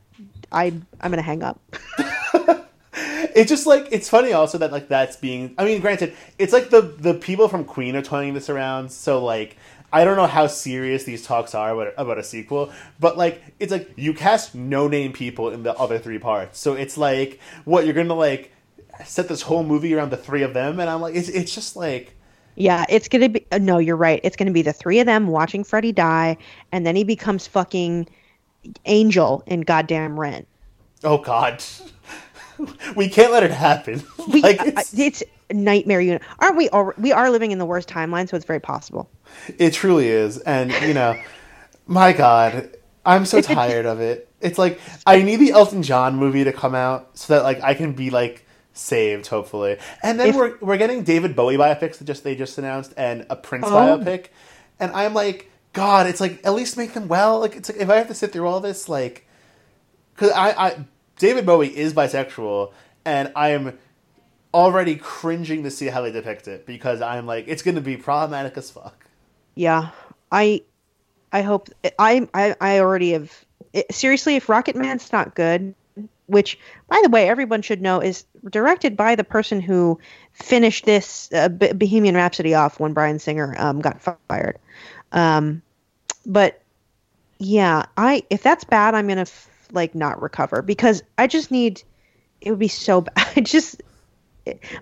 I 0.51 0.65
I'm 1.01 1.11
gonna 1.11 1.21
hang 1.21 1.41
up. 1.41 1.59
It's 3.39 3.49
just 3.49 3.65
like 3.65 3.87
it's 3.91 4.09
funny 4.09 4.33
also 4.33 4.57
that 4.57 4.69
like 4.71 4.89
that's 4.89 5.15
being 5.15 5.55
I 5.57 5.63
mean, 5.63 5.79
granted, 5.79 6.13
it's 6.37 6.51
like 6.51 6.71
the 6.71 6.81
the 6.81 7.13
people 7.13 7.47
from 7.47 7.63
Queen 7.63 7.95
are 7.95 8.01
toying 8.01 8.33
this 8.33 8.49
around, 8.49 8.91
so 8.91 9.23
like 9.23 9.55
I 9.93 10.03
don't 10.03 10.17
know 10.17 10.27
how 10.27 10.47
serious 10.47 11.05
these 11.05 11.25
talks 11.25 11.55
are 11.55 11.71
about, 11.71 11.93
about 11.97 12.17
a 12.17 12.23
sequel, 12.23 12.69
but 12.99 13.17
like 13.17 13.41
it's 13.57 13.71
like 13.71 13.91
you 13.95 14.13
cast 14.13 14.55
no 14.55 14.89
name 14.89 15.13
people 15.13 15.51
in 15.51 15.63
the 15.63 15.73
other 15.75 15.97
three 15.99 16.19
parts. 16.19 16.59
So 16.59 16.73
it's 16.73 16.97
like 16.97 17.39
what 17.63 17.85
you're 17.85 17.93
gonna 17.93 18.13
like 18.13 18.51
set 19.05 19.29
this 19.29 19.41
whole 19.41 19.63
movie 19.63 19.93
around 19.93 20.09
the 20.09 20.17
three 20.17 20.43
of 20.43 20.53
them, 20.53 20.81
and 20.81 20.89
I'm 20.89 20.99
like, 20.99 21.15
it's 21.15 21.29
it's 21.29 21.55
just 21.55 21.77
like. 21.77 22.15
Yeah, 22.55 22.85
it's 22.89 23.07
gonna 23.07 23.29
be. 23.29 23.45
Uh, 23.53 23.57
no, 23.57 23.77
you're 23.77 23.95
right. 23.95 24.19
It's 24.21 24.35
gonna 24.35 24.51
be 24.51 24.63
the 24.63 24.73
three 24.73 24.99
of 24.99 25.05
them 25.05 25.27
watching 25.27 25.63
Freddie 25.63 25.93
die, 25.93 26.35
and 26.73 26.85
then 26.85 26.97
he 26.97 27.05
becomes 27.05 27.47
fucking 27.47 28.09
Angel 28.85 29.43
in 29.47 29.61
goddamn 29.61 30.19
Rent. 30.19 30.45
Oh 31.05 31.19
God, 31.19 31.63
we 32.95 33.09
can't 33.09 33.31
let 33.31 33.43
it 33.43 33.51
happen. 33.51 34.03
We, 34.31 34.41
like 34.43 34.59
uh, 34.61 34.65
it's, 34.67 34.93
it's 34.97 35.23
nightmare 35.51 36.01
unit. 36.01 36.21
Aren't 36.39 36.57
we? 36.57 36.69
All, 36.69 36.93
we 36.97 37.11
are 37.11 37.29
living 37.29 37.51
in 37.51 37.57
the 37.59 37.65
worst 37.65 37.89
timeline, 37.89 38.29
so 38.29 38.35
it's 38.35 38.45
very 38.45 38.59
possible. 38.59 39.09
It 39.57 39.73
truly 39.73 40.07
is, 40.07 40.37
and 40.39 40.71
you 40.87 40.93
know, 40.93 41.19
my 41.87 42.13
God, 42.13 42.69
I'm 43.05 43.25
so 43.25 43.41
tired 43.41 43.85
of 43.85 43.99
it. 43.99 44.27
It's 44.41 44.57
like 44.57 44.79
I 45.05 45.21
need 45.21 45.37
the 45.37 45.51
Elton 45.51 45.83
John 45.83 46.15
movie 46.15 46.43
to 46.43 46.53
come 46.53 46.75
out 46.75 47.17
so 47.17 47.33
that 47.35 47.43
like 47.43 47.61
I 47.61 47.73
can 47.73 47.93
be 47.93 48.09
like 48.09 48.45
saved, 48.73 49.27
hopefully. 49.27 49.77
And 50.01 50.19
then 50.19 50.29
If- 50.29 50.35
we're 50.35 50.57
we're 50.61 50.77
getting 50.77 51.03
David 51.03 51.35
Bowie 51.35 51.57
biopics 51.57 51.97
that 51.97 52.05
just 52.05 52.23
they 52.23 52.35
just 52.35 52.57
announced 52.57 52.93
and 52.97 53.25
a 53.29 53.35
Prince 53.35 53.65
Oh. 53.67 53.71
biopic, 53.71 54.27
and 54.79 54.91
I'm 54.93 55.13
like, 55.13 55.51
God, 55.73 56.07
it's 56.07 56.21
like 56.21 56.39
at 56.45 56.53
least 56.53 56.77
make 56.77 56.93
them 56.93 57.07
well. 57.07 57.39
Like 57.39 57.55
it's 57.55 57.69
like 57.69 57.79
if 57.79 57.89
I 57.89 57.97
have 57.97 58.07
to 58.07 58.13
sit 58.13 58.31
through 58.31 58.47
all 58.47 58.59
this, 58.61 58.87
like, 58.87 59.27
because 60.15 60.31
I, 60.31 60.49
I 60.51 60.77
David 61.19 61.45
Bowie 61.45 61.77
is 61.77 61.93
bisexual, 61.93 62.71
and 63.05 63.31
I 63.35 63.49
am 63.49 63.77
already 64.53 64.95
cringing 64.95 65.63
to 65.63 65.69
see 65.69 65.87
how 65.87 66.01
they 66.01 66.11
depict 66.11 66.47
it 66.47 66.65
because 66.65 67.01
I'm 67.01 67.27
like, 67.27 67.45
it's 67.47 67.61
going 67.61 67.75
to 67.75 67.81
be 67.81 67.97
problematic 67.97 68.57
as 68.57 68.71
fuck. 68.71 69.05
Yeah, 69.53 69.89
I, 70.31 70.63
I 71.31 71.43
hope 71.43 71.69
I 71.99 72.27
I, 72.33 72.55
I 72.59 72.79
already 72.79 73.11
have. 73.11 73.31
It, 73.73 73.93
seriously, 73.93 74.35
if 74.37 74.47
Rocketman's 74.47 75.11
not 75.11 75.35
good, 75.35 75.75
which 76.27 76.57
by 76.87 76.99
the 77.03 77.09
way, 77.09 77.27
everyone 77.27 77.61
should 77.61 77.81
know 77.81 77.99
is 77.99 78.25
directed 78.49 78.95
by 78.95 79.15
the 79.15 79.23
person 79.23 79.61
who 79.61 79.99
finished 80.31 80.85
this 80.85 81.29
uh, 81.33 81.49
Bohemian 81.49 82.15
Rhapsody 82.15 82.55
off 82.55 82.79
when 82.79 82.93
Bryan 82.93 83.19
Singer 83.19 83.55
um, 83.59 83.81
got 83.81 84.01
fired. 84.01 84.57
Um, 85.11 85.61
but 86.25 86.61
yeah, 87.39 87.85
I 87.97 88.23
if 88.29 88.43
that's 88.43 88.63
bad, 88.63 88.95
I'm 88.95 89.07
gonna 89.07 89.21
f- 89.21 89.49
like 89.71 89.95
not 89.95 90.21
recover 90.21 90.61
because 90.61 91.01
I 91.17 91.27
just 91.27 91.51
need. 91.51 91.83
It 92.41 92.51
would 92.51 92.59
be 92.59 92.69
so 92.69 93.01
bad. 93.01 93.13
I 93.35 93.41
just 93.41 93.81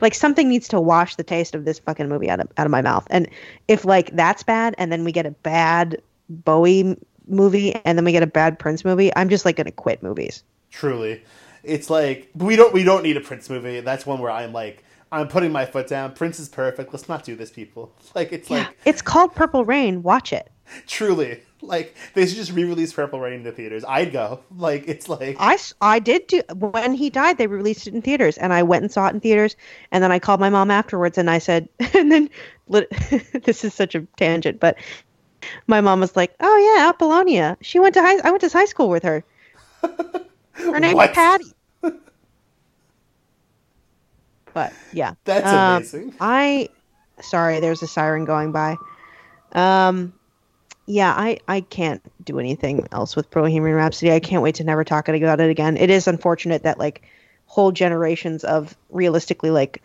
like 0.01 0.13
something 0.13 0.47
needs 0.47 0.67
to 0.69 0.79
wash 0.79 1.15
the 1.15 1.23
taste 1.23 1.55
of 1.55 1.65
this 1.65 1.79
fucking 1.79 2.07
movie 2.07 2.29
out 2.29 2.39
of 2.39 2.47
out 2.57 2.65
of 2.65 2.71
my 2.71 2.81
mouth. 2.81 3.07
And 3.09 3.27
if 3.67 3.85
like 3.85 4.15
that's 4.15 4.43
bad, 4.43 4.75
and 4.77 4.91
then 4.91 5.03
we 5.03 5.11
get 5.11 5.25
a 5.25 5.31
bad 5.31 6.01
Bowie 6.29 6.97
movie, 7.27 7.73
and 7.85 7.97
then 7.97 8.05
we 8.05 8.11
get 8.11 8.23
a 8.23 8.27
bad 8.27 8.59
Prince 8.59 8.83
movie, 8.85 9.15
I'm 9.15 9.29
just 9.29 9.45
like 9.45 9.55
gonna 9.55 9.71
quit 9.71 10.03
movies. 10.03 10.43
Truly, 10.71 11.23
it's 11.63 11.89
like 11.89 12.29
we 12.35 12.55
don't 12.55 12.73
we 12.73 12.83
don't 12.83 13.03
need 13.03 13.17
a 13.17 13.21
Prince 13.21 13.49
movie. 13.49 13.79
That's 13.81 14.05
one 14.05 14.19
where 14.19 14.31
I'm 14.31 14.53
like 14.53 14.83
I'm 15.11 15.27
putting 15.27 15.51
my 15.51 15.65
foot 15.65 15.87
down. 15.87 16.13
Prince 16.13 16.39
is 16.39 16.49
perfect. 16.49 16.93
Let's 16.93 17.07
not 17.07 17.23
do 17.23 17.35
this, 17.35 17.51
people. 17.51 17.93
Like 18.15 18.31
it's 18.33 18.49
like 18.49 18.67
It's 18.85 19.01
called 19.01 19.35
Purple 19.35 19.63
Rain. 19.65 20.03
Watch 20.03 20.33
it. 20.33 20.49
truly 20.85 21.41
like 21.61 21.95
they 22.13 22.25
should 22.25 22.35
just 22.37 22.51
re-release 22.51 22.93
Purple 22.93 23.19
Rain 23.19 23.33
into 23.33 23.51
theaters. 23.51 23.83
I'd 23.87 24.11
go. 24.11 24.41
Like 24.57 24.87
it's 24.87 25.07
like 25.09 25.37
I 25.39 25.57
I 25.81 25.99
did 25.99 26.27
do 26.27 26.41
when 26.55 26.93
he 26.93 27.09
died. 27.09 27.37
They 27.37 27.47
released 27.47 27.87
it 27.87 27.93
in 27.93 28.01
theaters, 28.01 28.37
and 28.37 28.53
I 28.53 28.63
went 28.63 28.83
and 28.83 28.91
saw 28.91 29.07
it 29.07 29.13
in 29.13 29.19
theaters. 29.19 29.55
And 29.91 30.03
then 30.03 30.11
I 30.11 30.19
called 30.19 30.39
my 30.39 30.49
mom 30.49 30.71
afterwards, 30.71 31.17
and 31.17 31.29
I 31.29 31.37
said, 31.37 31.69
and 31.93 32.11
then 32.11 32.29
this 32.69 33.63
is 33.63 33.73
such 33.73 33.95
a 33.95 34.01
tangent, 34.17 34.59
but 34.59 34.77
my 35.67 35.81
mom 35.81 35.99
was 35.99 36.15
like, 36.15 36.33
"Oh 36.39 36.75
yeah, 36.77 36.89
Apollonia. 36.89 37.57
She 37.61 37.79
went 37.79 37.93
to 37.93 38.01
high. 38.01 38.17
I 38.23 38.31
went 38.31 38.41
to 38.41 38.49
high 38.49 38.65
school 38.65 38.89
with 38.89 39.03
her. 39.03 39.23
Her 40.53 40.79
name 40.79 40.95
What? 40.95 41.13
Patty." 41.13 41.53
But 44.53 44.73
yeah, 44.91 45.13
That's 45.25 45.45
Um, 45.45 45.77
amazing. 45.77 46.15
I 46.19 46.69
sorry, 47.21 47.59
there's 47.59 47.83
a 47.83 47.87
siren 47.87 48.25
going 48.25 48.51
by. 48.51 48.75
Um, 49.53 50.13
yeah, 50.87 51.13
I 51.15 51.37
I 51.47 51.61
can't 51.61 52.01
do 52.23 52.39
anything 52.39 52.87
else 52.91 53.15
with 53.15 53.29
Bohemian 53.29 53.75
Rhapsody. 53.75 54.11
I 54.11 54.19
can't 54.19 54.41
wait 54.41 54.55
to 54.55 54.63
never 54.63 54.83
talk 54.83 55.07
about 55.07 55.39
it 55.39 55.49
again. 55.49 55.77
It 55.77 55.89
is 55.89 56.07
unfortunate 56.07 56.63
that 56.63 56.79
like 56.79 57.03
whole 57.45 57.71
generations 57.71 58.43
of 58.43 58.75
realistically 58.89 59.51
like 59.51 59.83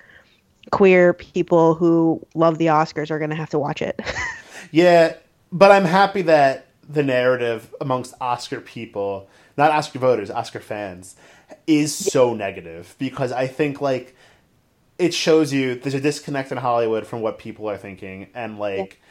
queer 0.70 1.12
people 1.12 1.74
who 1.74 2.24
love 2.34 2.58
the 2.58 2.66
Oscars 2.66 3.10
are 3.10 3.18
going 3.18 3.30
to 3.30 3.36
have 3.36 3.50
to 3.50 3.58
watch 3.58 3.82
it. 3.82 4.00
Yeah, 4.72 5.16
but 5.52 5.70
I'm 5.70 5.84
happy 5.84 6.22
that 6.22 6.66
the 6.88 7.02
narrative 7.02 7.74
amongst 7.78 8.14
Oscar 8.22 8.58
people, 8.58 9.28
not 9.58 9.70
Oscar 9.70 9.98
voters, 9.98 10.30
Oscar 10.30 10.60
fans, 10.60 11.14
is 11.66 11.94
so 11.94 12.32
negative 12.32 12.94
because 12.98 13.32
I 13.32 13.48
think 13.48 13.82
like 13.82 14.16
it 14.98 15.12
shows 15.12 15.52
you 15.52 15.74
there's 15.74 15.92
a 15.92 16.00
disconnect 16.00 16.52
in 16.52 16.58
Hollywood 16.58 17.06
from 17.06 17.20
what 17.20 17.38
people 17.38 17.68
are 17.68 17.76
thinking 17.76 18.28
and 18.34 18.58
like 18.58 19.01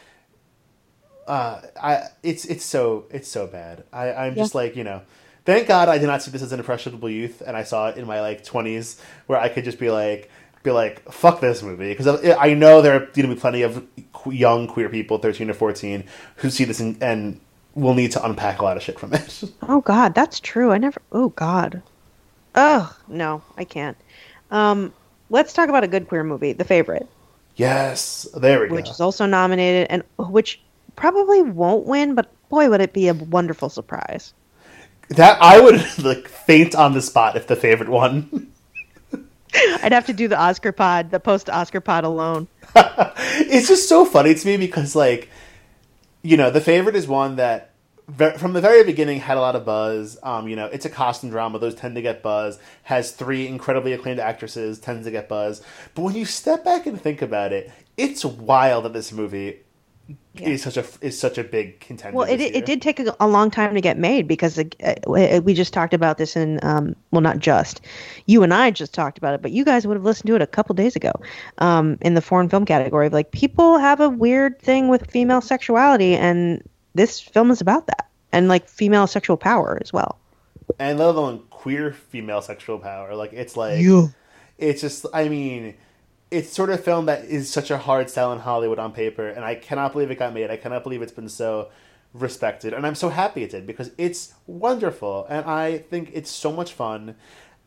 uh 1.32 1.62
I 1.82 2.08
it's 2.24 2.44
it's 2.46 2.66
so 2.66 3.06
it's 3.10 3.28
so 3.30 3.48
bad. 3.48 3.86
I 3.94 4.12
I'm 4.14 4.36
just 4.36 4.54
like, 4.54 4.76
you 4.76 4.84
know, 4.84 5.02
thank 5.46 5.68
God 5.68 5.88
I 5.88 5.98
did 5.98 6.08
not 6.08 6.22
see 6.22 6.30
this 6.30 6.42
as 6.42 6.52
an 6.52 6.60
impressionable 6.60 7.10
youth 7.10 7.42
and 7.46 7.56
I 7.56 7.64
saw 7.64 7.88
it 7.90 7.98
in 7.98 8.06
my 8.06 8.20
like 8.20 8.44
20s 8.44 9.00
where 9.28 9.40
I 9.40 9.48
could 9.48 9.64
just 9.64 9.80
be 9.80 9.90
like 9.90 10.30
be 10.64 10.72
like 10.72 11.10
fuck 11.10 11.40
this 11.40 11.64
movie 11.64 11.90
because 11.96 12.08
I 12.38 12.54
know 12.54 12.82
there 12.82 12.96
are 12.96 13.06
going 13.06 13.30
to 13.30 13.34
be 13.34 13.40
plenty 13.40 13.62
of 13.62 13.88
young 14.26 14.68
queer 14.68 14.90
people 14.90 15.18
13 15.20 15.50
or 15.50 15.54
14 15.54 16.04
who 16.36 16.50
see 16.50 16.66
this 16.66 16.82
and, 16.82 17.02
and 17.02 17.40
will 17.76 17.94
need 17.94 18.12
to 18.12 18.24
unpack 18.26 18.60
a 18.60 18.64
lot 18.64 18.76
of 18.76 18.84
shit 18.84 19.00
from 19.00 19.14
it. 19.14 19.44
oh 19.70 19.80
God, 19.80 20.14
that's 20.14 20.40
true. 20.42 20.72
I 20.72 20.78
never. 20.78 21.02
Oh 21.14 21.30
God. 21.30 21.82
Oh 22.56 22.94
no, 23.08 23.42
I 23.58 23.64
can't. 23.64 23.96
Um, 24.52 24.94
let's 25.30 25.54
talk 25.54 25.70
about 25.70 25.86
a 25.86 25.88
good 25.88 26.10
queer 26.10 26.26
movie, 26.26 26.52
The 26.52 26.66
Favorite. 26.66 27.08
yes, 27.56 28.28
there 28.36 28.60
we 28.60 28.68
go. 28.68 28.76
which 28.76 28.90
is 28.90 29.00
also 29.00 29.26
nominated 29.26 29.88
and 29.90 30.04
which 30.18 30.60
probably 31.02 31.42
won't 31.42 31.88
win, 31.88 32.14
but 32.14 32.30
boy, 32.48 32.70
would 32.70 32.80
it 32.80 32.94
be 32.94 33.08
a 33.08 33.14
wonderful 33.16 33.70
surprise. 33.70 34.36
That 35.10 35.42
I 35.42 35.60
would 35.60 35.84
like 36.04 36.28
faint 36.28 36.76
on 36.76 36.94
the 36.94 37.02
spot 37.02 37.36
if 37.36 37.48
the 37.48 37.56
favorite 37.56 37.90
won. 37.90 38.52
I'd 39.82 39.92
have 39.92 40.06
to 40.06 40.14
do 40.14 40.28
the 40.28 40.40
Oscar 40.40 40.72
pod, 40.72 41.10
the 41.10 41.20
post 41.20 41.50
Oscar 41.50 41.82
pod 41.82 42.04
alone. 42.04 42.48
it's 42.76 43.68
just 43.68 43.90
so 43.90 44.06
funny 44.06 44.36
to 44.36 44.48
me 44.48 44.58
because 44.58 44.96
like 44.96 45.30
you 46.22 46.38
know 46.38 46.52
the 46.52 46.62
favorite 46.62 46.96
is 46.96 47.08
one 47.08 47.36
that 47.38 47.72
from 48.38 48.54
the 48.54 48.62
very 48.62 48.84
beginning 48.84 49.20
had 49.20 49.38
a 49.38 49.42
lot 49.42 49.56
of 49.56 49.66
buzz 49.66 50.18
um 50.24 50.48
you 50.48 50.56
know 50.56 50.68
it's 50.68 50.86
a 50.86 50.90
costume 50.90 51.30
drama 51.30 51.60
those 51.60 51.76
tend 51.76 51.96
to 51.96 52.02
get 52.02 52.22
buzz 52.22 52.60
has 52.84 53.12
three 53.12 53.48
incredibly 53.48 53.92
acclaimed 53.92 54.20
actresses 54.20 54.80
tends 54.80 55.06
to 55.06 55.12
get 55.12 55.28
buzz 55.28 55.62
but 55.96 56.04
when 56.04 56.16
you 56.16 56.24
step 56.24 56.64
back 56.64 56.86
and 56.86 57.02
think 57.02 57.22
about 57.22 57.52
it 57.52 57.72
it's 57.98 58.24
wild 58.24 58.86
that 58.86 58.94
this 58.94 59.12
movie 59.12 59.60
is 60.36 60.64
such 60.64 60.78
a 60.78 60.86
is 61.02 61.20
such 61.20 61.38
a 61.38 61.44
big 61.44 61.80
contender 61.80 62.18
Well, 62.18 62.28
it 62.28 62.38
this 62.38 62.52
it 62.52 62.66
did 62.66 62.82
take 62.82 63.00
a, 63.00 63.16
a 63.20 63.28
long 63.28 63.52
time 63.52 63.74
to 63.76 63.82
get 63.82 63.98
made 63.98 64.28
because 64.28 64.58
uh, 64.58 64.64
uh, 65.08 65.42
we 65.44 65.54
just 65.54 65.74
talked 65.74 65.94
about 65.94 66.18
this 66.18 66.36
in 66.36 66.60
um, 66.64 66.96
well, 67.12 67.22
not 67.22 67.40
just 67.40 67.82
you 68.26 68.44
and 68.44 68.54
I 68.54 68.72
just 68.72 68.94
talked 68.94 69.18
about 69.18 69.34
it, 69.34 69.42
but 69.42 69.52
you 69.52 69.66
guys 69.66 69.86
would 69.86 69.96
have 69.98 70.04
listened 70.04 70.28
to 70.28 70.36
it 70.36 70.42
a 70.42 70.48
couple 70.48 70.74
days 70.76 70.96
ago 70.96 71.12
um, 71.60 71.98
in 72.02 72.14
the 72.14 72.22
foreign 72.22 72.50
film 72.50 72.66
category. 72.66 73.10
Like 73.10 73.32
people 73.32 73.78
have 73.78 74.00
a 74.00 74.10
weird 74.10 74.60
thing 74.60 74.88
with 74.88 75.10
female 75.12 75.42
sexuality, 75.42 76.16
and 76.16 76.64
this 76.96 77.20
film 77.20 77.52
is 77.52 77.62
about 77.62 77.88
that, 77.88 78.10
and 78.32 78.48
like 78.48 78.68
female 78.68 79.08
sexual 79.08 79.38
power 79.38 79.78
as 79.82 79.92
well. 79.94 80.18
and 80.80 80.98
let 81.00 81.10
alone 81.10 81.44
queer 81.50 81.92
female 81.94 82.42
sexual 82.42 82.80
power 82.80 83.14
like 83.16 83.34
it's 83.34 83.56
like 83.58 83.86
it's 84.58 84.82
just 84.82 85.06
i 85.14 85.28
mean 85.28 85.76
it's 86.32 86.52
sort 86.54 86.70
of 86.70 86.80
a 86.80 86.82
film 86.82 87.06
that 87.06 87.26
is 87.26 87.52
such 87.52 87.70
a 87.70 87.78
hard 87.78 88.10
sell 88.10 88.32
in 88.34 88.40
hollywood 88.40 88.80
on 88.80 88.92
paper 88.94 89.28
and 89.28 89.46
i 89.46 89.54
cannot 89.54 89.92
believe 89.92 90.10
it 90.10 90.18
got 90.18 90.34
made. 90.34 90.50
I 90.50 90.58
cannot 90.58 90.84
believe 90.84 91.02
it's 91.02 91.12
been 91.12 91.30
so 91.30 91.70
respected. 92.14 92.74
And 92.74 92.88
i'm 92.88 92.96
so 92.96 93.10
happy 93.10 93.44
it 93.44 93.52
did 93.52 93.68
because 93.68 93.92
it's 93.98 94.34
wonderful 94.48 95.26
and 95.30 95.46
i 95.46 95.78
think 95.78 96.12
it's 96.14 96.32
so 96.32 96.52
much 96.52 96.74
fun. 96.74 97.16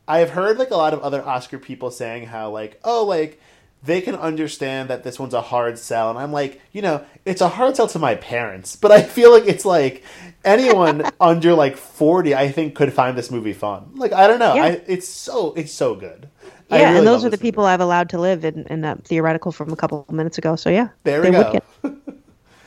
I've 0.07 0.31
heard 0.31 0.59
like 0.59 0.71
a 0.71 0.77
lot 0.77 0.93
of 0.93 1.01
other 1.01 1.23
oscar 1.27 1.59
people 1.59 1.91
saying 1.91 2.27
how 2.27 2.51
like 2.51 2.81
oh 2.85 3.05
like 3.05 3.41
they 3.83 4.01
can 4.01 4.15
understand 4.15 4.89
that 4.89 5.05
this 5.05 5.19
one's 5.19 5.35
a 5.35 5.43
hard 5.43 5.79
sell 5.79 6.09
and 6.11 6.19
i'm 6.19 6.33
like 6.33 6.61
you 6.73 6.83
know 6.83 7.05
it's 7.25 7.41
a 7.41 7.49
hard 7.49 7.77
sell 7.77 7.87
to 7.89 7.99
my 7.99 8.15
parents 8.15 8.77
but 8.77 8.91
i 8.91 9.03
feel 9.03 9.31
like 9.31 9.47
it's 9.47 9.65
like 9.65 10.03
anyone 10.45 11.05
under 11.21 11.55
like 11.55 11.77
40 11.77 12.35
i 12.35 12.51
think 12.51 12.75
could 12.75 12.93
find 12.93 13.17
this 13.17 13.31
movie 13.31 13.53
fun. 13.53 13.93
Like 13.95 14.13
i 14.13 14.27
don't 14.27 14.39
know. 14.39 14.55
Yeah. 14.55 14.65
I, 14.65 14.69
it's 14.87 15.09
so 15.09 15.53
it's 15.55 15.73
so 15.73 15.95
good. 15.95 16.29
I 16.47 16.54
Yeah, 16.75 16.89
really 16.89 16.99
and 16.99 17.07
those 17.07 17.25
are 17.25 17.31
the 17.31 17.37
movie. 17.37 17.43
people 17.43 17.65
I've 17.65 17.81
allowed 17.81 18.09
to 18.11 18.19
live 18.19 18.45
in, 18.45 18.67
in 18.69 18.81
that 18.83 19.05
theoretical 19.05 19.53
from 19.53 19.73
a 19.73 19.77
couple 19.77 20.05
of 20.09 20.15
minutes 20.15 20.39
ago. 20.39 20.57
So 20.57 20.71
yeah, 20.71 20.89
there 21.05 21.23
we 21.23 21.31
go 21.31 21.61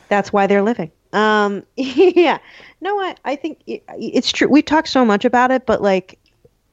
that's 0.08 0.32
why 0.32 0.46
they're 0.46 0.62
living. 0.62 0.90
Um, 1.12 1.64
yeah, 1.76 2.38
no, 2.80 2.98
I 3.00 3.14
I 3.24 3.36
think 3.36 3.60
it, 3.66 3.82
it's 3.88 4.32
true. 4.32 4.48
We 4.48 4.62
talked 4.62 4.88
so 4.88 5.04
much 5.04 5.24
about 5.24 5.50
it, 5.50 5.66
but 5.66 5.82
like, 5.82 6.18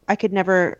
I 0.08 0.16
could 0.16 0.34
never 0.34 0.80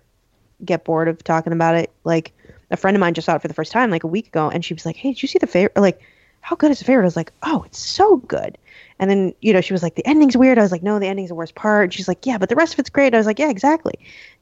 get 0.64 0.86
bored 0.86 1.08
of 1.08 1.24
talking 1.24 1.54
about 1.54 1.76
it. 1.76 1.92
Like, 2.04 2.34
a 2.72 2.78
friend 2.78 2.96
of 2.96 3.02
mine 3.02 3.14
just 3.14 3.26
saw 3.26 3.36
it 3.36 3.42
for 3.42 3.48
the 3.48 3.54
first 3.54 3.72
time 3.72 3.92
like 3.92 4.04
a 4.04 4.08
week 4.08 4.28
ago, 4.28 4.50
and 4.50 4.64
she 4.64 4.74
was 4.74 4.86
like, 4.86 4.96
"Hey, 4.96 5.10
did 5.10 5.22
you 5.22 5.28
see 5.28 5.40
the 5.40 5.48
favorite?" 5.48 5.80
Like, 5.80 6.02
how 6.46 6.56
good 6.56 6.70
is 6.70 6.78
the 6.78 6.86
favorite? 6.86 7.06
I 7.06 7.06
was 7.06 7.16
like, 7.16 7.34
oh, 7.42 7.64
it's 7.66 7.80
so 7.80 8.18
good. 8.18 8.56
And 9.00 9.10
then, 9.10 9.34
you 9.42 9.52
know, 9.52 9.62
she 9.62 9.74
was 9.74 9.84
like, 9.84 9.96
the 9.96 10.08
ending's 10.08 10.38
weird. 10.38 10.58
I 10.58 10.62
was 10.62 10.72
like, 10.72 10.84
no, 10.84 11.00
the 11.00 11.08
ending's 11.08 11.30
the 11.30 11.36
worst 11.36 11.56
part. 11.56 11.86
And 11.86 11.94
she's 11.94 12.08
like, 12.08 12.26
yeah, 12.26 12.38
but 12.38 12.50
the 12.50 12.56
rest 12.56 12.74
of 12.74 12.80
it's 12.80 12.90
great. 12.90 13.14
I 13.14 13.18
was 13.18 13.26
like, 13.26 13.40
yeah, 13.40 13.50
exactly. 13.50 13.94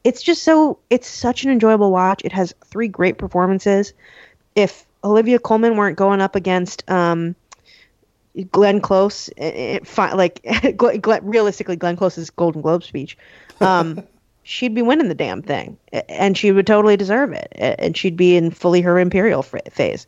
It's 0.03 0.21
just 0.21 0.43
so, 0.43 0.77
it's 0.89 1.07
such 1.07 1.43
an 1.43 1.51
enjoyable 1.51 1.91
watch. 1.91 2.21
It 2.23 2.31
has 2.31 2.53
three 2.65 2.87
great 2.87 3.17
performances. 3.17 3.93
If 4.55 4.85
Olivia 5.03 5.39
Colman 5.39 5.75
weren't 5.75 5.97
going 5.97 6.21
up 6.21 6.35
against 6.35 6.89
um, 6.89 7.35
Glenn 8.51 8.79
Close, 8.79 9.29
it, 9.29 9.87
it, 9.97 10.15
like 10.15 10.41
realistically, 11.23 11.75
Glenn 11.75 11.95
Close's 11.95 12.29
Golden 12.29 12.61
Globe 12.61 12.83
speech, 12.83 13.17
um, 13.59 14.03
she'd 14.43 14.75
be 14.75 14.81
winning 14.81 15.09
the 15.09 15.15
damn 15.15 15.41
thing, 15.41 15.77
and 16.09 16.37
she 16.37 16.51
would 16.51 16.67
totally 16.67 16.97
deserve 16.97 17.33
it, 17.33 17.47
and 17.53 17.97
she'd 17.97 18.17
be 18.17 18.35
in 18.35 18.51
fully 18.51 18.81
her 18.81 18.99
imperial 18.99 19.41
phase. 19.41 20.05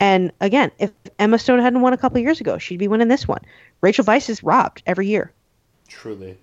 And 0.00 0.32
again, 0.40 0.72
if 0.78 0.90
Emma 1.18 1.38
Stone 1.38 1.60
hadn't 1.60 1.80
won 1.80 1.92
a 1.92 1.96
couple 1.96 2.18
years 2.18 2.40
ago, 2.40 2.58
she'd 2.58 2.78
be 2.78 2.88
winning 2.88 3.06
this 3.06 3.28
one. 3.28 3.40
Rachel 3.82 4.04
Weisz 4.04 4.30
is 4.30 4.42
robbed 4.42 4.82
every 4.86 5.08
year. 5.08 5.32
Truly. 5.88 6.38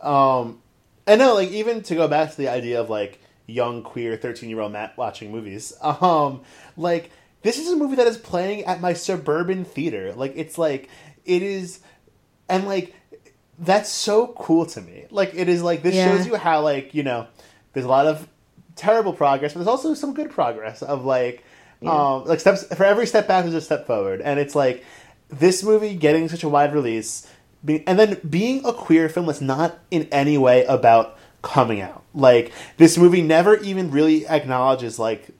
Um, 0.00 0.60
and 1.06 1.20
no, 1.20 1.34
like 1.34 1.50
even 1.50 1.82
to 1.84 1.94
go 1.94 2.08
back 2.08 2.30
to 2.32 2.36
the 2.36 2.48
idea 2.48 2.80
of 2.80 2.90
like 2.90 3.20
young 3.46 3.82
queer 3.82 4.16
thirteen 4.16 4.50
year 4.50 4.60
old 4.60 4.72
Matt 4.72 4.96
watching 4.98 5.30
movies, 5.32 5.72
um, 5.82 6.42
like 6.76 7.10
this 7.42 7.58
is 7.58 7.70
a 7.70 7.76
movie 7.76 7.96
that 7.96 8.06
is 8.06 8.18
playing 8.18 8.64
at 8.64 8.80
my 8.80 8.92
suburban 8.92 9.64
theater. 9.64 10.12
Like 10.12 10.34
it's 10.36 10.58
like 10.58 10.90
it 11.24 11.42
is, 11.42 11.80
and 12.48 12.66
like 12.66 12.94
that's 13.58 13.90
so 13.90 14.28
cool 14.38 14.66
to 14.66 14.80
me. 14.80 15.06
Like 15.10 15.34
it 15.34 15.48
is 15.48 15.62
like 15.62 15.82
this 15.82 15.94
yeah. 15.94 16.16
shows 16.16 16.26
you 16.26 16.36
how 16.36 16.62
like 16.62 16.94
you 16.94 17.04
know 17.04 17.28
there's 17.72 17.86
a 17.86 17.88
lot 17.88 18.06
of 18.06 18.28
terrible 18.74 19.12
progress, 19.12 19.52
but 19.52 19.60
there's 19.60 19.68
also 19.68 19.94
some 19.94 20.14
good 20.14 20.30
progress 20.30 20.82
of 20.82 21.04
like 21.04 21.44
yeah. 21.80 21.90
Um, 21.90 22.24
like 22.26 22.38
steps 22.38 22.64
for 22.64 22.84
every 22.84 23.08
step 23.08 23.26
back 23.26 23.44
is 23.44 23.54
a 23.54 23.60
step 23.60 23.88
forward, 23.88 24.20
and 24.20 24.38
it's 24.38 24.54
like 24.54 24.84
this 25.32 25.62
movie 25.62 25.94
getting 25.94 26.28
such 26.28 26.44
a 26.44 26.48
wide 26.48 26.74
release, 26.74 27.26
be, 27.64 27.86
and 27.86 27.98
then 27.98 28.20
being 28.28 28.64
a 28.64 28.72
queer 28.72 29.08
film 29.08 29.26
that's 29.26 29.40
not 29.40 29.78
in 29.90 30.08
any 30.12 30.36
way 30.36 30.64
about 30.66 31.18
coming 31.40 31.80
out. 31.80 32.04
Like 32.14 32.52
this 32.76 32.98
movie 32.98 33.22
never 33.22 33.56
even 33.56 33.90
really 33.90 34.26
acknowledges 34.26 34.98
like 34.98 35.30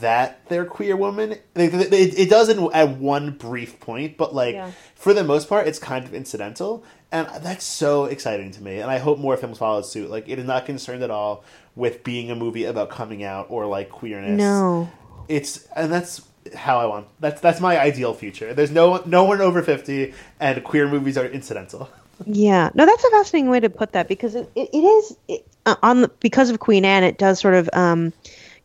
that 0.00 0.46
they're 0.48 0.64
queer 0.64 0.96
women. 0.96 1.32
It, 1.32 1.42
it, 1.74 2.18
it 2.18 2.30
does 2.30 2.48
it 2.48 2.58
at 2.72 2.96
one 2.98 3.32
brief 3.32 3.80
point, 3.80 4.16
but 4.16 4.34
like 4.34 4.54
yeah. 4.54 4.70
for 4.94 5.12
the 5.12 5.24
most 5.24 5.48
part, 5.48 5.66
it's 5.66 5.78
kind 5.78 6.04
of 6.04 6.14
incidental, 6.14 6.84
and 7.12 7.28
that's 7.42 7.64
so 7.64 8.06
exciting 8.06 8.50
to 8.52 8.62
me. 8.62 8.78
And 8.78 8.90
I 8.90 8.98
hope 8.98 9.18
more 9.18 9.36
films 9.36 9.58
follow 9.58 9.82
suit. 9.82 10.10
Like 10.10 10.28
it 10.28 10.38
is 10.38 10.46
not 10.46 10.66
concerned 10.66 11.02
at 11.02 11.10
all 11.10 11.44
with 11.74 12.04
being 12.04 12.30
a 12.30 12.34
movie 12.34 12.64
about 12.64 12.90
coming 12.90 13.22
out 13.22 13.46
or 13.50 13.66
like 13.66 13.90
queerness. 13.90 14.38
No, 14.38 14.90
it's 15.28 15.66
and 15.76 15.92
that's 15.92 16.25
how 16.54 16.78
I 16.78 16.86
want. 16.86 17.06
That's 17.20 17.40
that's 17.40 17.60
my 17.60 17.78
ideal 17.78 18.14
future. 18.14 18.54
There's 18.54 18.70
no 18.70 19.02
no 19.06 19.24
one 19.24 19.40
over 19.40 19.62
fifty, 19.62 20.14
and 20.40 20.62
queer 20.64 20.88
movies 20.88 21.18
are 21.18 21.26
incidental. 21.26 21.88
yeah, 22.26 22.70
no, 22.74 22.86
that's 22.86 23.04
a 23.04 23.10
fascinating 23.10 23.50
way 23.50 23.60
to 23.60 23.70
put 23.70 23.92
that 23.92 24.08
because 24.08 24.34
it, 24.34 24.50
it, 24.54 24.70
it 24.72 24.78
is 24.78 25.16
it, 25.28 25.46
uh, 25.66 25.76
on 25.82 26.02
the, 26.02 26.08
because 26.20 26.50
of 26.50 26.58
Queen 26.60 26.84
Anne. 26.84 27.04
It 27.04 27.18
does 27.18 27.40
sort 27.40 27.54
of 27.54 27.68
um, 27.72 28.12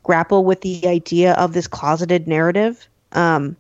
grapple 0.03 0.45
with 0.45 0.61
the 0.61 0.87
idea 0.87 1.33
of 1.33 1.53
this 1.53 1.67
closeted 1.67 2.27
narrative. 2.27 2.87
Um, 3.11 3.57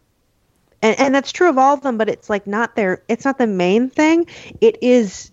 and, 0.81 0.99
and 0.99 1.15
that's 1.15 1.31
true 1.31 1.49
of 1.49 1.57
all 1.57 1.73
of 1.73 1.81
them, 1.81 1.97
but 1.97 2.09
it's 2.09 2.29
like 2.29 2.47
not 2.47 2.75
their. 2.75 3.03
It's 3.07 3.25
not 3.25 3.37
the 3.37 3.47
main 3.47 3.89
thing. 3.89 4.27
It 4.61 4.77
is. 4.81 5.31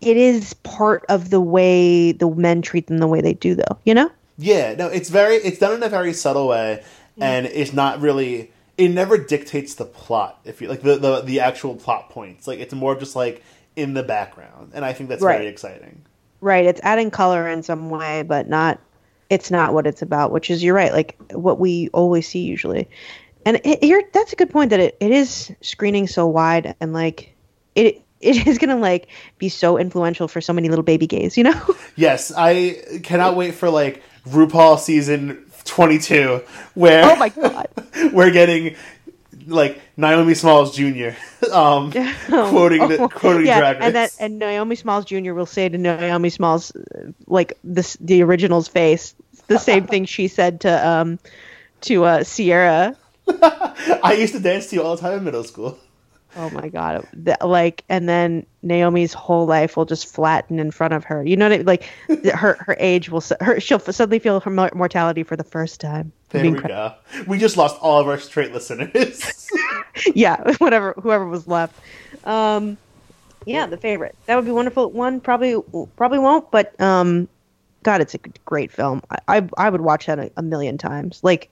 It 0.00 0.16
is 0.16 0.52
part 0.54 1.06
of 1.08 1.30
the 1.30 1.40
way 1.40 2.12
the 2.12 2.28
men 2.28 2.62
treat 2.62 2.86
them 2.86 2.98
the 2.98 3.06
way 3.06 3.20
they 3.20 3.34
do, 3.34 3.54
though. 3.54 3.78
You 3.84 3.94
know. 3.94 4.10
Yeah, 4.38 4.74
no, 4.74 4.88
it's 4.88 5.08
very. 5.08 5.36
It's 5.36 5.58
done 5.58 5.74
in 5.74 5.82
a 5.82 5.88
very 5.88 6.12
subtle 6.12 6.48
way 6.48 6.82
and 7.18 7.46
it's 7.46 7.72
not 7.72 8.00
really 8.00 8.50
it 8.78 8.88
never 8.88 9.16
dictates 9.16 9.74
the 9.74 9.84
plot 9.84 10.38
if 10.44 10.60
you 10.60 10.68
like 10.68 10.82
the, 10.82 10.96
the 10.96 11.20
the 11.22 11.40
actual 11.40 11.74
plot 11.74 12.10
points. 12.10 12.46
Like 12.46 12.58
it's 12.60 12.74
more 12.74 12.94
just 12.94 13.16
like 13.16 13.42
in 13.74 13.92
the 13.92 14.02
background 14.02 14.72
and 14.74 14.86
i 14.86 14.92
think 14.94 15.10
that's 15.10 15.22
right. 15.22 15.36
very 15.36 15.48
exciting. 15.48 16.02
Right 16.40 16.64
it's 16.64 16.80
adding 16.82 17.10
color 17.10 17.48
in 17.48 17.62
some 17.62 17.90
way 17.90 18.22
but 18.22 18.48
not 18.48 18.80
it's 19.28 19.50
not 19.50 19.74
what 19.74 19.86
it's 19.86 20.02
about 20.02 20.32
which 20.32 20.50
is 20.50 20.62
you're 20.62 20.74
right 20.74 20.92
like 20.92 21.16
what 21.32 21.58
we 21.58 21.88
always 21.88 22.28
see 22.28 22.44
usually. 22.44 22.88
And 23.44 23.60
it, 23.64 23.82
here 23.82 24.02
that's 24.12 24.32
a 24.32 24.36
good 24.36 24.50
point 24.50 24.70
that 24.70 24.80
it, 24.80 24.96
it 25.00 25.10
is 25.10 25.52
screening 25.60 26.06
so 26.06 26.26
wide 26.26 26.74
and 26.80 26.92
like 26.92 27.34
it 27.74 28.02
it 28.20 28.46
is 28.46 28.58
gonna 28.58 28.76
like 28.76 29.08
be 29.38 29.48
so 29.48 29.78
influential 29.78 30.28
for 30.28 30.40
so 30.40 30.52
many 30.52 30.68
little 30.68 30.84
baby 30.84 31.06
gays 31.06 31.36
you 31.36 31.44
know? 31.44 31.76
Yes 31.96 32.32
i 32.36 33.00
cannot 33.02 33.36
wait 33.36 33.54
for 33.54 33.70
like 33.70 34.02
rupaul 34.26 34.78
season 34.78 35.44
22 35.66 36.42
where 36.74 37.04
oh 37.04 37.16
my 37.16 37.28
god 37.28 37.68
we're 38.12 38.30
getting 38.30 38.76
like 39.46 39.80
Naomi 39.96 40.34
Smalls 40.34 40.76
Jr. 40.76 41.10
um 41.52 41.92
oh, 41.94 42.46
quoting 42.50 42.88
the, 42.88 42.98
oh, 42.98 43.08
quoting 43.14 43.46
yeah, 43.46 43.58
Drag 43.58 43.76
Race. 43.76 43.86
and 43.86 43.94
that 43.94 44.16
and 44.18 44.38
Naomi 44.38 44.76
Smalls 44.76 45.04
Jr. 45.04 45.32
will 45.32 45.46
say 45.46 45.68
to 45.68 45.78
Naomi 45.78 46.30
Smalls 46.30 46.72
like 47.26 47.52
this 47.62 47.96
the 48.00 48.22
original's 48.22 48.68
face 48.68 49.14
the 49.46 49.58
same 49.58 49.86
thing 49.86 50.04
she 50.04 50.28
said 50.28 50.62
to 50.62 50.88
um 50.88 51.18
to 51.82 52.04
uh 52.04 52.24
Ciara. 52.24 52.96
I 53.28 54.16
used 54.18 54.34
to 54.34 54.40
dance 54.40 54.68
to 54.70 54.76
you 54.76 54.82
all 54.82 54.96
the 54.96 55.02
time 55.02 55.18
in 55.18 55.24
middle 55.24 55.44
school. 55.44 55.78
Oh 56.38 56.50
my 56.50 56.68
god! 56.68 57.06
like, 57.42 57.82
and 57.88 58.08
then 58.08 58.44
Naomi's 58.62 59.14
whole 59.14 59.46
life 59.46 59.76
will 59.76 59.86
just 59.86 60.06
flatten 60.06 60.58
in 60.58 60.70
front 60.70 60.92
of 60.92 61.02
her. 61.04 61.24
You 61.24 61.34
know 61.34 61.46
what 61.46 61.52
I 61.52 61.56
mean? 61.56 61.66
Like, 61.66 61.90
her 62.34 62.54
her 62.60 62.76
age 62.78 63.08
will 63.08 63.22
her 63.40 63.58
she'll 63.58 63.78
suddenly 63.78 64.18
feel 64.18 64.40
her 64.40 64.50
mortality 64.50 65.22
for 65.22 65.34
the 65.36 65.44
first 65.44 65.80
time. 65.80 66.12
There 66.30 66.50
we 66.50 66.60
go. 66.60 66.94
We 67.26 67.38
just 67.38 67.56
lost 67.56 67.80
all 67.80 68.00
of 68.00 68.08
our 68.08 68.18
straight 68.18 68.52
listeners. 68.52 69.48
yeah, 70.14 70.52
whatever, 70.58 70.94
whoever 71.00 71.26
was 71.26 71.46
left. 71.46 71.80
Um, 72.24 72.76
yeah, 73.46 73.66
the 73.66 73.76
favorite. 73.76 74.14
That 74.26 74.36
would 74.36 74.44
be 74.44 74.50
wonderful. 74.50 74.90
One 74.90 75.20
probably 75.20 75.56
probably 75.96 76.18
won't, 76.18 76.50
but 76.50 76.78
um, 76.80 77.28
God, 77.82 78.02
it's 78.02 78.14
a 78.14 78.18
great 78.44 78.70
film. 78.70 79.02
I 79.10 79.38
I, 79.38 79.48
I 79.56 79.70
would 79.70 79.80
watch 79.80 80.06
that 80.06 80.18
a, 80.18 80.30
a 80.36 80.42
million 80.42 80.76
times. 80.76 81.20
Like, 81.22 81.50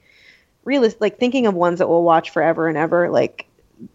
realist, 0.65 1.01
like 1.01 1.19
thinking 1.19 1.47
of 1.47 1.55
ones 1.55 1.79
that 1.79 1.89
we'll 1.89 2.03
watch 2.03 2.31
forever 2.31 2.69
and 2.69 2.77
ever. 2.77 3.09
Like 3.09 3.47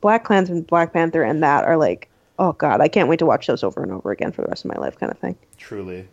BlacKkKlansman, 0.01 0.67
Black 0.67 0.93
Panther, 0.93 1.23
and 1.23 1.43
that 1.43 1.65
are 1.65 1.77
like, 1.77 2.09
oh 2.37 2.53
god, 2.53 2.81
I 2.81 2.87
can't 2.87 3.09
wait 3.09 3.19
to 3.19 3.25
watch 3.25 3.47
those 3.47 3.63
over 3.63 3.83
and 3.83 3.91
over 3.91 4.11
again 4.11 4.31
for 4.31 4.41
the 4.41 4.47
rest 4.47 4.65
of 4.65 4.71
my 4.71 4.77
life, 4.79 4.97
kind 4.97 5.11
of 5.11 5.19
thing. 5.19 5.35
Truly. 5.57 6.07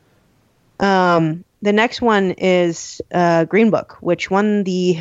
Um, 0.81 1.45
the 1.62 1.73
next 1.73 2.03
one 2.03 2.33
is 2.33 3.01
uh, 3.12 3.45
Green 3.45 3.71
Book, 3.71 3.97
which 4.01 4.31
won 4.31 4.65
the 4.65 4.99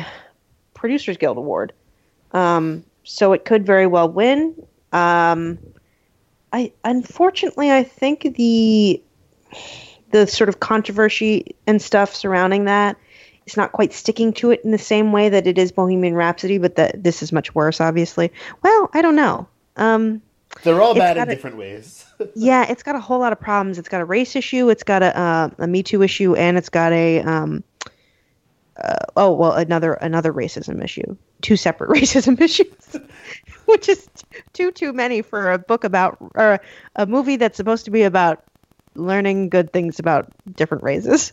Producers 0.74 1.16
Guild 1.16 1.36
Award. 1.36 1.72
Um, 2.32 2.84
so 3.04 3.32
it 3.32 3.44
could 3.44 3.64
very 3.64 3.86
well 3.86 4.08
win. 4.08 4.54
Um, 4.92 5.58
I 6.52 6.72
unfortunately, 6.84 7.70
I 7.70 7.82
think 7.82 8.34
the 8.36 9.02
the 10.10 10.26
sort 10.26 10.48
of 10.48 10.60
controversy 10.60 11.54
and 11.66 11.80
stuff 11.82 12.14
surrounding 12.14 12.64
that 12.64 12.96
it's 13.46 13.56
not 13.56 13.72
quite 13.72 13.92
sticking 13.92 14.32
to 14.34 14.50
it 14.50 14.62
in 14.64 14.72
the 14.72 14.78
same 14.78 15.12
way 15.12 15.28
that 15.28 15.46
it 15.46 15.56
is 15.56 15.70
Bohemian 15.70 16.14
Rhapsody, 16.14 16.58
but 16.58 16.74
that 16.76 17.02
this 17.02 17.22
is 17.22 17.32
much 17.32 17.54
worse, 17.54 17.80
obviously. 17.80 18.32
Well, 18.62 18.90
I 18.92 19.02
don't 19.02 19.14
know. 19.14 19.46
Um, 19.76 20.20
They're 20.64 20.82
all 20.82 20.94
bad 20.94 21.16
in 21.16 21.22
a, 21.22 21.26
different 21.26 21.56
ways. 21.56 22.04
yeah, 22.34 22.68
it's 22.68 22.82
got 22.82 22.96
a 22.96 23.00
whole 23.00 23.20
lot 23.20 23.32
of 23.32 23.38
problems. 23.38 23.78
It's 23.78 23.88
got 23.88 24.00
a 24.00 24.04
race 24.04 24.34
issue, 24.34 24.68
it's 24.68 24.82
got 24.82 25.04
a, 25.04 25.16
uh, 25.16 25.50
a 25.58 25.66
Me 25.68 25.84
Too 25.84 26.02
issue, 26.02 26.34
and 26.34 26.58
it's 26.58 26.70
got 26.70 26.92
a 26.92 27.20
um, 27.20 27.62
uh, 28.76 28.96
oh 29.16 29.32
well 29.32 29.52
another 29.52 29.92
another 29.94 30.32
racism 30.32 30.82
issue. 30.82 31.16
Two 31.40 31.56
separate 31.56 31.90
racism 32.00 32.40
issues, 32.40 32.96
which 33.66 33.88
is 33.88 34.08
too 34.54 34.72
too 34.72 34.92
many 34.92 35.22
for 35.22 35.52
a 35.52 35.58
book 35.58 35.84
about 35.84 36.18
or 36.34 36.60
a 36.96 37.06
movie 37.06 37.36
that's 37.36 37.56
supposed 37.56 37.84
to 37.84 37.92
be 37.92 38.02
about 38.02 38.42
learning 38.96 39.50
good 39.50 39.72
things 39.72 40.00
about 40.00 40.32
different 40.52 40.82
races. 40.82 41.32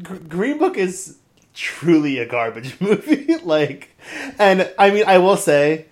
Green 0.00 0.58
Book 0.58 0.76
is 0.76 1.18
truly 1.54 2.18
a 2.18 2.26
garbage 2.26 2.76
movie. 2.80 3.36
like, 3.38 3.96
and 4.38 4.72
I 4.78 4.90
mean, 4.90 5.04
I 5.06 5.18
will 5.18 5.36
say, 5.36 5.86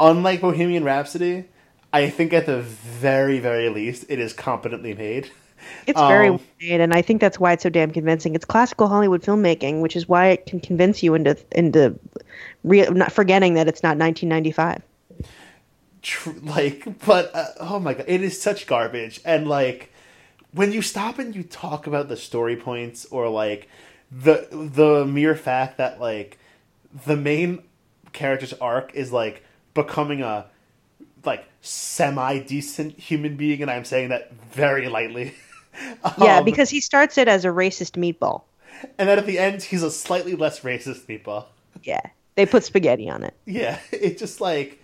unlike 0.00 0.40
Bohemian 0.40 0.84
Rhapsody, 0.84 1.44
I 1.92 2.10
think 2.10 2.32
at 2.32 2.46
the 2.46 2.60
very, 2.60 3.38
very 3.38 3.68
least, 3.68 4.06
it 4.08 4.18
is 4.18 4.32
competently 4.32 4.94
made. 4.94 5.30
It's 5.86 5.98
um, 5.98 6.08
very 6.08 6.30
made, 6.60 6.80
and 6.80 6.92
I 6.92 7.02
think 7.02 7.20
that's 7.20 7.40
why 7.40 7.52
it's 7.52 7.62
so 7.62 7.70
damn 7.70 7.90
convincing. 7.90 8.34
It's 8.34 8.44
classical 8.44 8.88
Hollywood 8.88 9.22
filmmaking, 9.22 9.80
which 9.80 9.96
is 9.96 10.08
why 10.08 10.28
it 10.28 10.46
can 10.46 10.60
convince 10.60 11.02
you 11.02 11.14
into 11.14 11.36
into 11.52 11.98
re- 12.64 12.88
not 12.90 13.12
forgetting 13.12 13.54
that 13.54 13.66
it's 13.66 13.82
not 13.82 13.96
1995. 13.96 14.82
Tr- 16.02 16.30
like, 16.42 16.86
but 17.04 17.34
uh, 17.34 17.46
oh 17.60 17.80
my 17.80 17.94
god, 17.94 18.04
it 18.06 18.22
is 18.22 18.40
such 18.40 18.66
garbage, 18.66 19.20
and 19.24 19.48
like 19.48 19.92
when 20.56 20.72
you 20.72 20.80
stop 20.80 21.18
and 21.18 21.36
you 21.36 21.42
talk 21.42 21.86
about 21.86 22.08
the 22.08 22.16
story 22.16 22.56
points 22.56 23.04
or 23.10 23.28
like 23.28 23.68
the 24.10 24.48
the 24.50 25.04
mere 25.04 25.36
fact 25.36 25.76
that 25.76 26.00
like 26.00 26.38
the 27.04 27.16
main 27.16 27.62
character's 28.12 28.54
arc 28.54 28.94
is 28.94 29.12
like 29.12 29.44
becoming 29.74 30.22
a 30.22 30.46
like 31.24 31.44
semi 31.60 32.38
decent 32.38 32.98
human 32.98 33.36
being 33.36 33.60
and 33.60 33.70
I'm 33.70 33.84
saying 33.84 34.08
that 34.08 34.32
very 34.32 34.88
lightly. 34.88 35.34
yeah, 36.18 36.38
um, 36.38 36.44
because 36.44 36.70
he 36.70 36.80
starts 36.80 37.18
it 37.18 37.28
as 37.28 37.44
a 37.44 37.48
racist 37.48 37.92
meatball. 37.92 38.42
And 38.98 39.08
then 39.08 39.18
at 39.18 39.26
the 39.26 39.38
end 39.38 39.62
he's 39.62 39.82
a 39.82 39.90
slightly 39.90 40.34
less 40.34 40.60
racist 40.60 41.06
meatball. 41.06 41.46
Yeah. 41.82 42.00
They 42.36 42.46
put 42.46 42.64
spaghetti 42.64 43.08
on 43.08 43.22
it. 43.22 43.34
Yeah, 43.44 43.78
it's 43.92 44.18
just 44.18 44.40
like, 44.40 44.80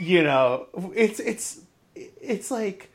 you 0.00 0.22
know, 0.22 0.66
it's 0.94 1.20
it's 1.20 1.60
it's 1.94 2.50
like 2.50 2.90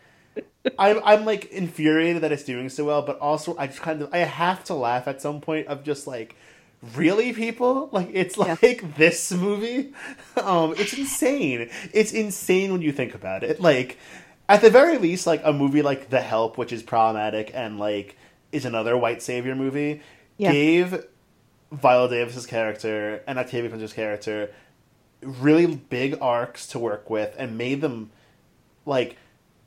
I'm 0.78 1.00
I'm 1.04 1.26
like 1.26 1.46
infuriated 1.52 2.24
that 2.24 2.32
it's 2.32 2.44
doing 2.44 2.70
so 2.70 2.86
well, 2.86 3.02
but 3.02 3.20
also 3.20 3.56
I 3.58 3.68
just 3.68 3.82
kind 3.82 4.02
of 4.02 4.14
I 4.14 4.20
have 4.20 4.64
to 4.66 4.74
laugh 4.74 5.08
at 5.08 5.22
some 5.22 5.42
point 5.42 5.68
of 5.68 5.84
just 5.84 6.08
like 6.08 6.36
really 6.96 7.32
people 7.34 7.90
like 7.94 8.10
it's 8.14 8.38
Yeah. 8.38 8.58
like 8.62 8.96
this 8.98 9.32
movie 9.32 9.94
um 10.38 10.74
it's 10.78 10.94
insane 10.94 11.70
it's 11.94 12.12
insane 12.12 12.74
when 12.74 12.82
you 12.82 12.92
think 12.92 13.16
about 13.16 13.42
it 13.42 13.62
like 13.62 13.98
at 14.50 14.60
the 14.62 14.70
very 14.70 14.98
least 14.98 15.26
like 15.26 15.40
a 15.46 15.54
movie 15.54 15.82
like 15.82 16.10
the 16.10 16.20
help 16.20 16.58
which 16.58 16.74
is 16.74 16.84
problematic 16.84 17.52
and 17.54 17.80
like 17.80 18.18
is 18.52 18.66
another 18.66 18.98
white 18.98 19.22
savior 19.22 19.56
movie 19.56 20.02
Yeah. 20.38 20.52
gave 20.52 21.06
viola 21.72 22.10
davis's 22.10 22.46
character 22.46 23.24
and 23.28 23.40
octavia 23.40 23.70
spencer's 23.70 23.94
character 23.94 24.52
really 25.22 25.66
big 25.68 26.18
arcs 26.20 26.68
to 26.68 26.80
work 26.80 27.10
with 27.10 27.34
and 27.38 27.58
made 27.58 27.80
them 27.80 28.12
like 28.86 29.16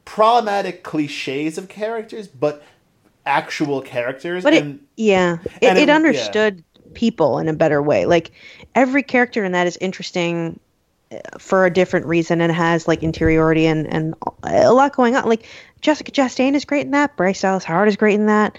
problematic 0.07 0.83
cliches 0.83 1.59
of 1.59 1.69
characters 1.69 2.27
but 2.29 2.62
actual 3.27 3.83
characters 3.83 4.42
But 4.45 4.55
it, 4.55 4.77
yeah, 4.97 5.38
it, 5.61 5.64
and 5.64 5.77
it, 5.79 5.83
it- 5.83 5.88
yeah. 5.88 5.95
understood 5.97 6.64
people 6.95 7.38
in 7.38 7.49
a 7.49 7.53
better 7.53 7.83
way. 7.83 8.07
Like 8.07 8.31
every 8.75 9.03
character 9.03 9.45
in 9.45 9.53
that 9.53 9.66
is 9.66 9.77
interesting 9.83 10.59
uh, 11.12 11.19
for 11.38 11.66
a 11.66 11.71
different 11.71 12.07
reason 12.07 12.40
and 12.40 12.51
has 12.53 12.88
like 12.88 13.03
interiority 13.03 13.66
and 13.66 13.87
and 13.92 14.14
a 14.45 14.73
lot 14.73 14.95
going 14.97 15.14
on. 15.16 15.29
Like 15.29 15.45
Jessica 15.83 16.11
Chastain 16.12 16.55
is 16.55 16.64
great 16.64 16.87
in 16.87 16.92
that. 16.92 17.16
Bryce 17.16 17.40
Dallas 17.42 17.64
Howard 17.64 17.88
is 17.88 17.97
great 17.97 18.14
in 18.14 18.27
that. 18.27 18.57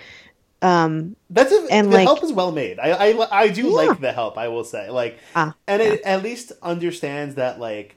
Um, 0.62 1.16
That's 1.30 1.52
a, 1.52 1.68
And, 1.70 1.88
the 1.92 1.98
like- 1.98 2.06
help 2.08 2.24
is 2.24 2.34
well 2.34 2.52
made. 2.52 2.80
I 2.80 3.12
I, 3.12 3.44
I 3.44 3.48
do 3.50 3.68
Yeah. 3.68 3.74
like 3.88 4.02
the 4.02 4.12
help. 4.12 4.38
I 4.38 4.48
will 4.50 4.64
say 4.64 4.90
like, 4.90 5.18
Ah, 5.36 5.56
and 5.68 5.82
it 5.82 6.02
at 6.02 6.24
least 6.24 6.52
understands 6.62 7.36
that 7.36 7.60
like 7.60 7.96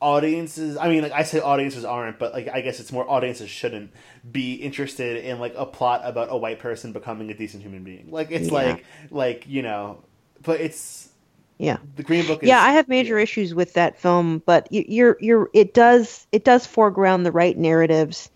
audiences. 0.00 0.76
I 0.76 0.88
mean, 0.88 1.02
like 1.02 1.12
I 1.12 1.22
say 1.22 1.40
audiences 1.40 1.84
aren't, 1.84 2.18
but 2.18 2.32
like 2.32 2.48
I 2.48 2.60
guess 2.60 2.80
it's 2.80 2.92
more 2.92 3.08
audiences 3.08 3.50
shouldn't 3.50 3.92
be 4.30 4.54
interested 4.54 5.24
in 5.24 5.38
like 5.38 5.54
a 5.56 5.66
plot 5.66 6.02
about 6.04 6.28
a 6.30 6.36
white 6.36 6.58
person 6.58 6.92
becoming 6.92 7.30
a 7.30 7.34
decent 7.34 7.62
human 7.62 7.84
being. 7.84 8.10
Like 8.10 8.30
it's 8.30 8.48
Yeah. 8.48 8.54
like 8.54 8.84
like 9.10 9.46
you 9.46 9.62
know, 9.62 10.02
but 10.42 10.60
it's 10.60 11.10
yeah. 11.58 11.76
the 11.96 12.02
Green 12.02 12.26
Book. 12.26 12.42
Is, 12.42 12.48
yeah, 12.48 12.60
I 12.62 12.72
have 12.72 12.88
major 12.88 13.18
issues 13.18 13.54
with 13.54 13.74
that 13.74 13.98
film, 13.98 14.42
but 14.46 14.66
you're 14.70 15.16
you're 15.20 15.50
it 15.52 15.74
does 15.74 16.26
it 16.32 16.44
does 16.44 16.66
foreground 16.66 17.26
the 17.26 17.32
right 17.32 17.56
narratives, 17.56 18.30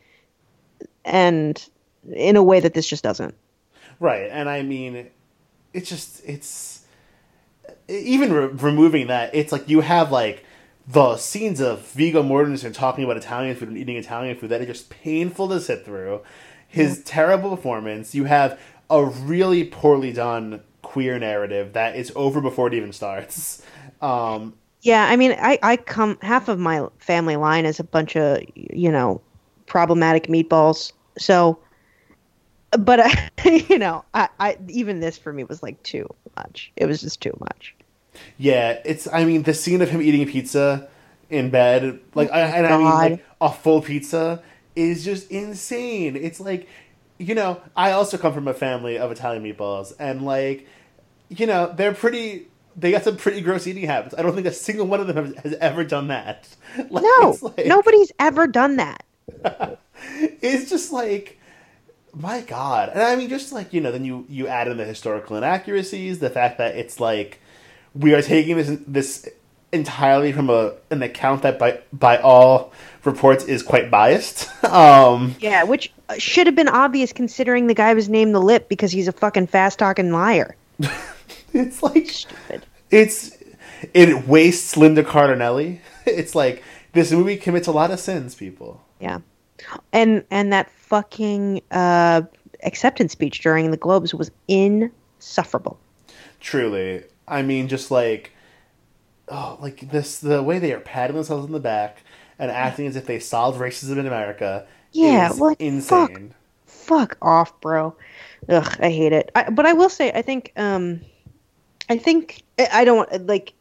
and 1.04 1.66
in 2.12 2.36
a 2.36 2.42
way 2.42 2.60
that 2.60 2.74
this 2.74 2.86
just 2.86 3.02
doesn't. 3.02 3.34
Right, 4.00 4.28
and 4.30 4.48
I 4.50 4.62
mean, 4.62 5.08
it's 5.72 5.88
just 5.88 6.22
it's 6.26 6.84
even 7.88 8.32
re- 8.32 8.46
removing 8.46 9.06
that. 9.06 9.34
It's 9.34 9.52
like 9.52 9.68
you 9.68 9.80
have 9.80 10.12
like 10.12 10.44
the 10.86 11.16
scenes 11.16 11.60
of 11.60 11.80
Viggo 11.88 12.22
Mortensen 12.22 12.74
talking 12.74 13.04
about 13.04 13.16
Italian 13.16 13.56
food 13.56 13.68
and 13.68 13.78
eating 13.78 13.96
Italian 13.96 14.36
food 14.36 14.50
that 14.50 14.60
are 14.60 14.66
just 14.66 14.90
painful 14.90 15.48
to 15.48 15.60
sit 15.60 15.84
through. 15.84 16.20
His 16.68 17.02
terrible 17.04 17.56
performance. 17.56 18.14
You 18.14 18.24
have 18.24 18.58
a 18.90 19.04
really 19.04 19.64
poorly 19.64 20.12
done 20.12 20.60
queer 20.82 21.18
narrative 21.18 21.72
that 21.72 21.96
is 21.96 22.12
over 22.14 22.40
before 22.40 22.68
it 22.68 22.74
even 22.74 22.92
starts. 22.92 23.62
Um, 24.02 24.54
Yeah, 24.82 25.06
I 25.08 25.16
mean, 25.16 25.32
I 25.32 25.58
I 25.62 25.76
come 25.76 26.18
half 26.20 26.48
of 26.48 26.58
my 26.58 26.86
family 26.98 27.36
line 27.36 27.64
is 27.64 27.80
a 27.80 27.84
bunch 27.84 28.16
of 28.16 28.42
you 28.54 28.90
know 28.90 29.20
problematic 29.66 30.26
meatballs. 30.26 30.92
So, 31.16 31.58
but 32.78 33.00
I, 33.00 33.30
you 33.68 33.78
know, 33.78 34.04
I, 34.12 34.28
I 34.38 34.58
even 34.68 35.00
this 35.00 35.16
for 35.16 35.32
me 35.32 35.44
was 35.44 35.62
like 35.62 35.82
too 35.84 36.08
much. 36.36 36.70
It 36.76 36.86
was 36.86 37.00
just 37.00 37.20
too 37.22 37.36
much. 37.40 37.74
Yeah, 38.38 38.80
it's. 38.84 39.06
I 39.12 39.24
mean, 39.24 39.42
the 39.42 39.54
scene 39.54 39.82
of 39.82 39.90
him 39.90 40.02
eating 40.02 40.26
pizza 40.26 40.88
in 41.30 41.50
bed, 41.50 42.00
like, 42.14 42.28
oh 42.30 42.34
I, 42.34 42.40
and 42.40 42.66
I 42.66 42.76
mean, 42.78 42.86
like 42.86 43.24
a 43.40 43.50
full 43.52 43.80
pizza 43.82 44.42
is 44.76 45.04
just 45.04 45.30
insane. 45.30 46.16
It's 46.16 46.40
like, 46.40 46.68
you 47.18 47.34
know, 47.34 47.60
I 47.76 47.92
also 47.92 48.18
come 48.18 48.32
from 48.34 48.48
a 48.48 48.54
family 48.54 48.98
of 48.98 49.10
Italian 49.12 49.42
meatballs, 49.44 49.92
and 49.98 50.22
like, 50.22 50.66
you 51.28 51.46
know, 51.46 51.72
they're 51.76 51.94
pretty. 51.94 52.48
They 52.76 52.90
got 52.90 53.04
some 53.04 53.16
pretty 53.16 53.40
gross 53.40 53.68
eating 53.68 53.86
habits. 53.86 54.16
I 54.18 54.22
don't 54.22 54.34
think 54.34 54.48
a 54.48 54.52
single 54.52 54.86
one 54.88 54.98
of 54.98 55.06
them 55.06 55.16
has, 55.34 55.44
has 55.44 55.54
ever 55.54 55.84
done 55.84 56.08
that. 56.08 56.48
Like, 56.90 57.04
No, 57.04 57.36
like- 57.40 57.66
nobody's 57.66 58.10
ever 58.18 58.48
done 58.48 58.76
that. 58.76 59.04
it's 60.42 60.68
just 60.68 60.92
like 60.92 61.38
my 62.12 62.40
god 62.42 62.90
and 62.90 63.00
i 63.02 63.16
mean 63.16 63.28
just 63.28 63.52
like 63.52 63.72
you 63.72 63.80
know 63.80 63.90
then 63.90 64.04
you 64.04 64.24
you 64.28 64.46
add 64.46 64.68
in 64.68 64.76
the 64.76 64.84
historical 64.84 65.36
inaccuracies 65.36 66.18
the 66.18 66.28
fact 66.30 66.58
that 66.58 66.76
it's 66.76 67.00
like 67.00 67.40
we 67.94 68.14
are 68.14 68.22
taking 68.22 68.56
this 68.56 68.76
this 68.86 69.28
entirely 69.72 70.32
from 70.32 70.50
a 70.50 70.72
an 70.90 71.02
account 71.02 71.42
that 71.42 71.58
by 71.58 71.80
by 71.92 72.16
all 72.18 72.72
reports 73.04 73.44
is 73.44 73.62
quite 73.62 73.90
biased 73.90 74.48
um 74.72 75.34
Yeah, 75.40 75.64
which 75.64 75.92
uh, 76.08 76.14
should 76.18 76.46
have 76.46 76.54
been 76.56 76.68
obvious 76.68 77.12
considering 77.12 77.66
the 77.66 77.74
guy 77.74 77.92
was 77.94 78.08
named 78.08 78.34
the 78.34 78.40
Lip 78.40 78.68
because 78.68 78.92
he's 78.92 79.08
a 79.08 79.12
fucking 79.12 79.46
fast 79.48 79.78
talking 79.78 80.10
liar. 80.12 80.54
it's 81.52 81.82
like 81.82 82.08
Stupid. 82.08 82.64
it's 82.90 83.36
it 83.92 84.26
wastes 84.26 84.76
Linda 84.76 85.02
Cardellini 85.02 85.80
it's 86.06 86.34
like 86.34 86.62
this 86.92 87.10
movie 87.12 87.36
commits 87.36 87.66
a 87.66 87.72
lot 87.72 87.90
of 87.90 87.98
sins 88.00 88.34
people 88.34 88.80
Yeah, 89.00 89.18
and 89.92 90.24
and 90.30 90.52
that 90.52 90.70
fucking 90.70 91.62
uh, 91.72 92.22
acceptance 92.62 93.12
speech 93.12 93.40
during 93.40 93.70
the 93.72 93.76
Globes 93.76 94.14
was 94.14 94.30
insufferable. 94.48 95.78
Truly. 96.40 97.02
I 97.26 97.42
mean, 97.42 97.68
just 97.68 97.90
like, 97.90 98.32
oh, 99.28 99.58
like 99.60 99.90
this, 99.90 100.18
the 100.20 100.42
way 100.42 100.58
they 100.58 100.72
are 100.72 100.80
patting 100.80 101.16
themselves 101.16 101.46
on 101.46 101.52
the 101.52 101.60
back 101.60 102.02
and 102.38 102.50
acting 102.50 102.86
as 102.86 102.96
if 102.96 103.06
they 103.06 103.18
solved 103.18 103.60
racism 103.60 103.98
in 103.98 104.06
America 104.06 104.66
Yeah, 104.92 105.32
is 105.32 105.40
like, 105.40 105.58
insane. 105.58 106.34
Fuck 106.66 107.16
off, 107.22 107.58
bro. 107.60 107.94
Ugh, 108.48 108.76
I 108.80 108.90
hate 108.90 109.12
it. 109.12 109.30
I, 109.34 109.50
but 109.50 109.66
I 109.66 109.72
will 109.72 109.88
say, 109.88 110.12
I 110.12 110.22
think, 110.22 110.52
um, 110.56 111.00
I 111.88 111.98
think 111.98 112.42
I 112.72 112.84
don't 112.84 113.26
like 113.26 113.54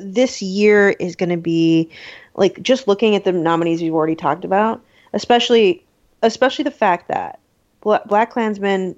this 0.00 0.42
year 0.42 0.90
is 0.90 1.16
going 1.16 1.28
to 1.30 1.36
be 1.36 1.90
like 2.34 2.60
just 2.62 2.88
looking 2.88 3.14
at 3.14 3.24
the 3.24 3.32
nominees 3.32 3.80
we've 3.82 3.94
already 3.94 4.16
talked 4.16 4.44
about, 4.44 4.82
especially 5.12 5.84
especially 6.22 6.64
the 6.64 6.70
fact 6.70 7.08
that 7.08 7.38
Bla- 7.80 8.02
BlacKkKlansman 8.08 8.96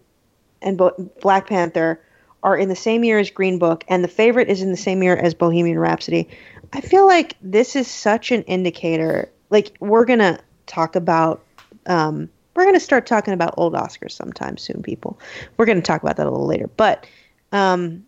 and 0.63 0.79
Bo- 0.79 1.11
Black 1.21 1.49
Panther 1.49 2.01
are 2.43 2.57
in 2.57 2.69
the 2.69 2.77
same 2.77 3.05
year 3.05 3.19
as 3.19 3.31
Green 3.31 3.59
Book, 3.59 3.85
and 3.89 4.05
the 4.05 4.09
favorite 4.09 4.49
is 4.49 4.63
in 4.63 4.71
the 4.71 4.77
same 4.77 5.03
year 5.03 5.17
as 5.17 5.35
Bohemian 5.35 5.79
Rhapsody. 5.79 6.29
I 6.73 6.81
feel 6.81 7.07
like 7.07 7.37
this 7.41 7.77
is 7.77 7.89
such 7.89 8.31
an 8.31 8.43
indicator. 8.43 9.31
Like 9.51 9.77
we're 9.81 10.05
gonna 10.05 10.39
talk 10.67 10.97
about, 10.97 11.45
um, 11.87 12.29
we're 12.55 12.65
gonna 12.65 12.81
start 12.81 13.07
talking 13.07 13.35
about 13.35 13.55
old 13.57 13.75
Oscars 13.75 14.13
sometime 14.13 14.57
soon, 14.57 14.83
people. 14.83 15.19
We're 15.57 15.67
gonna 15.67 15.83
talk 15.83 16.03
about 16.03 16.17
that 16.17 16.27
a 16.27 16.31
little 16.31 16.47
later, 16.47 16.69
but 16.77 17.07
um, 17.53 18.05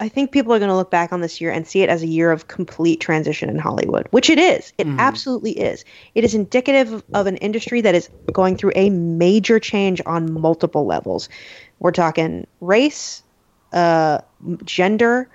I 0.00 0.08
think 0.08 0.32
people 0.32 0.54
are 0.54 0.58
going 0.58 0.70
to 0.70 0.76
look 0.76 0.90
back 0.90 1.12
on 1.12 1.20
this 1.20 1.42
year 1.42 1.50
and 1.50 1.68
see 1.68 1.82
it 1.82 1.90
as 1.90 2.02
a 2.02 2.06
year 2.06 2.32
of 2.32 2.48
complete 2.48 3.00
transition 3.00 3.50
in 3.50 3.58
Hollywood, 3.58 4.08
which 4.10 4.30
it 4.30 4.38
is. 4.38 4.72
It 4.78 4.86
absolutely 4.98 5.52
is. 5.52 5.84
It 6.14 6.24
is 6.24 6.34
indicative 6.34 7.04
of 7.12 7.26
an 7.26 7.36
industry 7.36 7.82
that 7.82 7.94
is 7.94 8.08
going 8.32 8.56
through 8.56 8.72
a 8.74 8.88
major 8.88 9.60
change 9.60 10.00
on 10.06 10.32
multiple 10.32 10.86
levels. 10.86 11.28
We're 11.80 11.92
talking 11.92 12.46
race, 12.62 13.22
uh, 13.72 14.18
gender, 14.64 15.28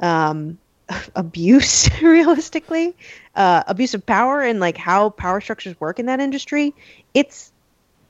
um, 0.00 0.58
abuse, 1.14 1.88
realistically, 2.02 2.94
uh, 3.34 3.64
abuse 3.66 3.94
of 3.94 4.04
power, 4.04 4.42
and 4.42 4.60
like 4.60 4.76
how 4.76 5.10
power 5.10 5.40
structures 5.40 5.78
work 5.80 5.98
in 5.98 6.06
that 6.06 6.20
industry. 6.20 6.74
It's 7.14 7.52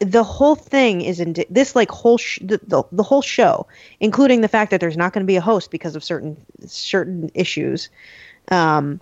the 0.00 0.22
whole 0.22 0.54
thing 0.54 1.00
is 1.00 1.20
in 1.20 1.34
this 1.50 1.74
like 1.74 1.90
whole 1.90 2.18
sh- 2.18 2.38
the, 2.42 2.60
the, 2.66 2.82
the 2.92 3.02
whole 3.02 3.22
show 3.22 3.66
including 4.00 4.40
the 4.40 4.48
fact 4.48 4.70
that 4.70 4.80
there's 4.80 4.96
not 4.96 5.12
going 5.12 5.24
to 5.24 5.26
be 5.26 5.36
a 5.36 5.40
host 5.40 5.70
because 5.70 5.96
of 5.96 6.04
certain 6.04 6.36
certain 6.66 7.30
issues 7.34 7.88
um 8.50 9.00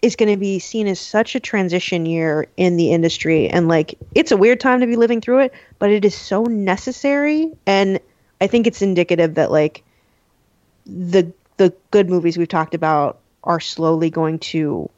is 0.00 0.16
going 0.16 0.30
to 0.30 0.38
be 0.38 0.60
seen 0.60 0.86
as 0.86 1.00
such 1.00 1.34
a 1.34 1.40
transition 1.40 2.06
year 2.06 2.46
in 2.56 2.76
the 2.76 2.92
industry 2.92 3.48
and 3.48 3.68
like 3.68 3.98
it's 4.14 4.32
a 4.32 4.36
weird 4.36 4.60
time 4.60 4.80
to 4.80 4.86
be 4.86 4.96
living 4.96 5.20
through 5.20 5.40
it 5.40 5.52
but 5.78 5.90
it 5.90 6.04
is 6.04 6.14
so 6.14 6.44
necessary 6.44 7.52
and 7.66 8.00
i 8.40 8.46
think 8.46 8.66
it's 8.66 8.82
indicative 8.82 9.34
that 9.34 9.50
like 9.50 9.84
the 10.86 11.32
the 11.56 11.74
good 11.90 12.08
movies 12.08 12.38
we've 12.38 12.48
talked 12.48 12.74
about 12.74 13.18
are 13.44 13.60
slowly 13.60 14.10
going 14.10 14.38
to 14.38 14.88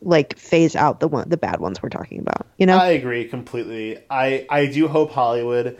like 0.00 0.36
phase 0.36 0.74
out 0.74 1.00
the 1.00 1.08
one 1.08 1.28
the 1.28 1.36
bad 1.36 1.60
ones 1.60 1.82
we're 1.82 1.88
talking 1.88 2.18
about 2.20 2.46
you 2.56 2.66
know 2.66 2.76
I 2.76 2.88
agree 2.88 3.24
completely. 3.26 3.98
I 4.10 4.46
I 4.48 4.66
do 4.66 4.88
hope 4.88 5.12
Hollywood 5.12 5.78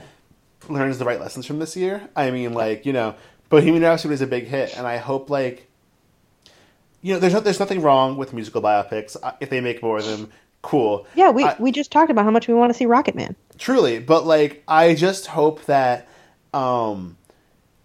learns 0.69 0.99
the 0.99 1.05
right 1.05 1.21
lessons 1.21 1.47
from 1.47 1.59
this 1.59 1.77
year. 1.77 2.09
I 2.15 2.31
mean, 2.31 2.55
like 2.55 2.87
you 2.87 2.93
know, 2.93 3.15
Bohemian 3.49 3.83
Rhapsody 3.83 4.15
is 4.15 4.21
a 4.21 4.27
big 4.27 4.47
hit, 4.47 4.77
and 4.77 4.87
I 4.87 4.97
hope 4.99 5.31
like 5.31 5.69
you 7.01 7.15
know, 7.15 7.21
there's 7.21 7.33
no, 7.33 7.41
there's 7.41 7.59
nothing 7.61 7.83
wrong 7.83 8.17
with 8.17 8.33
musical 8.33 8.63
biopics 8.63 9.17
Uh, 9.23 9.33
if 9.41 9.51
they 9.51 9.61
make 9.61 9.83
more 9.83 9.99
of 9.99 10.05
them. 10.05 10.31
Cool. 10.63 11.07
Yeah, 11.15 11.31
we, 11.31 11.45
I- 11.45 11.57
we 11.59 11.73
just 11.73 11.91
talked 11.91 12.11
about 12.11 12.25
how 12.25 12.31
much 12.31 12.49
we 12.49 12.55
want 12.55 12.71
to 12.71 12.75
see 12.79 12.87
Rocketman. 12.87 13.35
Truly, 13.59 13.99
but 13.99 14.25
like 14.27 14.63
I 14.67 14.95
just 14.95 15.27
hope 15.27 15.65
that 15.67 16.09
um 16.55 17.17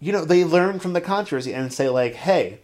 you 0.00 0.12
know, 0.12 0.24
they 0.24 0.44
learn 0.44 0.78
from 0.78 0.92
the 0.92 1.00
controversy 1.00 1.52
and 1.52 1.72
say 1.72 1.88
like, 1.88 2.14
hey, 2.14 2.60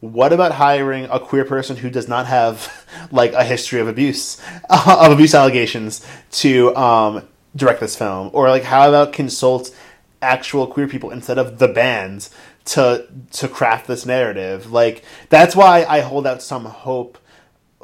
what 0.00 0.32
about 0.32 0.50
hiring 0.50 1.04
a 1.04 1.20
queer 1.20 1.44
person 1.44 1.76
who 1.76 1.88
does 1.90 2.08
not 2.08 2.26
have 2.26 2.86
like 3.12 3.32
a 3.34 3.44
history 3.44 3.78
of 3.80 3.86
abuse 3.88 4.40
of 4.70 5.12
abuse 5.12 5.32
allegations 5.34 6.04
to 6.32 6.74
um, 6.76 7.22
direct 7.54 7.78
this 7.80 7.94
film 7.96 8.30
or 8.32 8.48
like 8.48 8.64
how 8.64 8.88
about 8.88 9.12
consult 9.12 9.72
actual 10.20 10.66
queer 10.66 10.88
people 10.88 11.10
instead 11.10 11.38
of 11.38 11.58
the 11.58 11.68
bands 11.68 12.30
to 12.64 13.06
to 13.32 13.46
craft 13.48 13.86
this 13.88 14.06
narrative 14.06 14.70
like 14.72 15.04
that's 15.28 15.54
why 15.56 15.84
i 15.88 16.00
hold 16.00 16.26
out 16.28 16.40
some 16.40 16.64
hope 16.64 17.18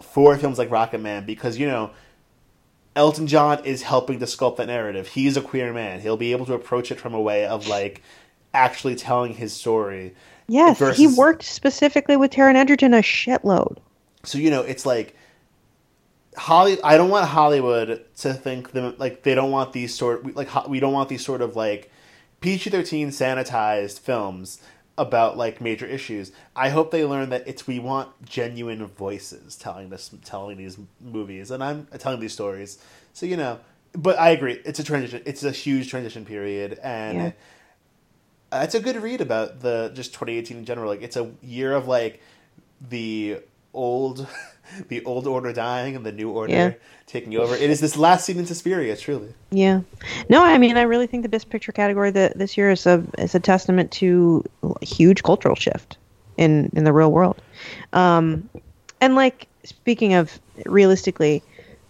for 0.02 0.36
films 0.36 0.58
like 0.58 0.70
Rocketman 0.70 1.26
because 1.26 1.58
you 1.58 1.66
know 1.66 1.90
elton 2.96 3.26
john 3.26 3.64
is 3.64 3.82
helping 3.82 4.18
to 4.18 4.24
sculpt 4.24 4.56
that 4.56 4.66
narrative 4.66 5.06
he's 5.06 5.36
a 5.36 5.40
queer 5.40 5.72
man 5.72 6.00
he'll 6.00 6.16
be 6.16 6.32
able 6.32 6.46
to 6.46 6.54
approach 6.54 6.90
it 6.90 6.98
from 6.98 7.14
a 7.14 7.20
way 7.20 7.46
of 7.46 7.68
like 7.68 8.02
actually 8.52 8.96
telling 8.96 9.34
his 9.34 9.52
story 9.52 10.14
Yes, 10.50 10.96
he 10.96 11.06
worked 11.06 11.42
specifically 11.42 12.16
with 12.16 12.30
Taron 12.30 12.54
Egerton 12.54 12.94
a 12.94 13.02
shitload. 13.02 13.76
so 14.24 14.38
you 14.38 14.50
know 14.50 14.62
it's 14.62 14.86
like 14.86 15.14
Holly. 16.36 16.78
I 16.82 16.96
don't 16.96 17.10
want 17.10 17.26
Hollywood 17.26 18.04
to 18.18 18.32
think 18.32 18.70
them 18.72 18.94
like 18.96 19.22
they 19.24 19.34
don't 19.34 19.50
want 19.50 19.74
these 19.74 19.94
sort 19.94 20.34
like 20.34 20.66
we 20.66 20.80
don't 20.80 20.94
want 20.94 21.10
these 21.10 21.24
sort 21.24 21.42
of 21.42 21.54
like 21.54 21.90
PG 22.40 22.70
thirteen 22.70 23.10
sanitized 23.10 24.00
films 24.00 24.62
about 24.98 25.38
like 25.38 25.60
major 25.60 25.86
issues. 25.86 26.32
I 26.54 26.68
hope 26.68 26.90
they 26.90 27.04
learn 27.04 27.30
that 27.30 27.46
it's 27.46 27.66
we 27.66 27.78
want 27.78 28.10
genuine 28.24 28.84
voices 28.86 29.56
telling 29.56 29.88
this 29.88 30.10
telling 30.24 30.58
these 30.58 30.76
movies 31.00 31.50
and 31.50 31.64
I'm 31.64 31.86
telling 31.98 32.20
these 32.20 32.32
stories. 32.32 32.78
So 33.14 33.24
you 33.24 33.36
know, 33.36 33.60
but 33.92 34.18
I 34.18 34.30
agree. 34.30 34.60
It's 34.64 34.78
a 34.78 34.84
transition. 34.84 35.22
It's 35.24 35.44
a 35.44 35.52
huge 35.52 35.88
transition 35.88 36.24
period 36.24 36.78
and. 36.82 37.18
Yeah. 37.18 37.32
It's 38.50 38.74
a 38.74 38.80
good 38.80 38.96
read 38.96 39.20
about 39.20 39.60
the 39.60 39.92
just 39.92 40.14
2018 40.14 40.56
in 40.56 40.64
general. 40.64 40.88
Like 40.88 41.02
it's 41.02 41.18
a 41.18 41.30
year 41.42 41.74
of 41.74 41.86
like 41.86 42.22
the 42.80 43.40
old, 43.74 44.26
the 44.88 45.04
old 45.04 45.26
order 45.26 45.52
dying 45.52 45.96
and 45.96 46.04
the 46.04 46.12
new 46.12 46.30
order 46.30 46.52
Yeah. 46.52 46.72
taking 47.06 47.36
over. 47.36 47.54
It 47.54 47.70
is 47.70 47.80
this 47.80 47.96
last 47.96 48.24
scene 48.24 48.38
in 48.38 48.46
Suspiria, 48.46 48.96
truly. 48.96 49.28
Yeah, 49.50 49.80
no, 50.28 50.44
I 50.44 50.58
mean, 50.58 50.76
I 50.76 50.82
really 50.82 51.06
think 51.06 51.22
the 51.22 51.28
Best 51.28 51.50
Picture 51.50 51.72
category 51.72 52.10
that 52.10 52.38
this 52.38 52.56
year 52.56 52.70
is 52.70 52.86
a 52.86 53.02
is 53.18 53.34
a 53.34 53.40
testament 53.40 53.90
to 53.92 54.44
a 54.62 54.84
huge 54.84 55.22
cultural 55.22 55.54
shift 55.54 55.96
in 56.36 56.70
in 56.74 56.84
the 56.84 56.92
real 56.92 57.12
world. 57.12 57.40
Um, 57.92 58.48
and 59.00 59.14
like 59.14 59.48
speaking 59.64 60.14
of 60.14 60.38
realistically, 60.66 61.42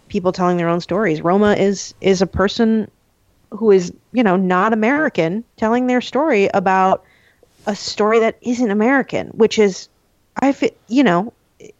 people 0.09 0.33
telling 0.33 0.57
their 0.57 0.68
own 0.68 0.81
stories, 0.81 1.20
Roma 1.20 1.55
is 1.55 1.95
is 2.01 2.22
a 2.22 2.26
person 2.26 2.91
who 3.51 3.70
is 3.70 3.93
you 4.12 4.22
know 4.22 4.37
not 4.37 4.72
American 4.72 5.45
telling 5.57 5.87
their 5.87 6.01
story 6.01 6.49
about 6.55 7.05
a 7.66 7.74
story 7.74 8.20
that 8.20 8.39
isn't 8.41 8.70
American, 8.70 9.29
which 9.29 9.59
is 9.59 9.89
I 10.41 10.55
you 10.89 11.03
know 11.03 11.33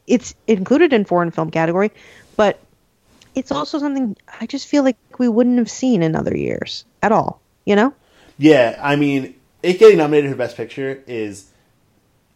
it's 0.09 0.35
included 0.47 0.93
in 0.93 1.05
foreign 1.05 1.31
film 1.31 1.51
category, 1.51 1.91
but 2.37 2.59
it's 3.35 3.53
also 3.53 3.79
something 3.79 4.17
I 4.41 4.47
just 4.47 4.67
feel 4.67 4.83
like 4.83 4.97
we 5.19 5.29
wouldn't 5.29 5.59
have 5.59 5.71
seen 5.71 6.03
in 6.03 6.17
other 6.17 6.37
years 6.37 6.85
at 7.03 7.13
all. 7.13 7.41
You 7.65 7.77
know? 7.77 7.95
Yeah, 8.39 8.79
I 8.83 8.97
mean, 8.97 9.35
it 9.63 9.79
getting 9.79 9.99
nominated 9.99 10.31
for 10.31 10.37
Best 10.37 10.57
Picture 10.57 11.03
is 11.07 11.51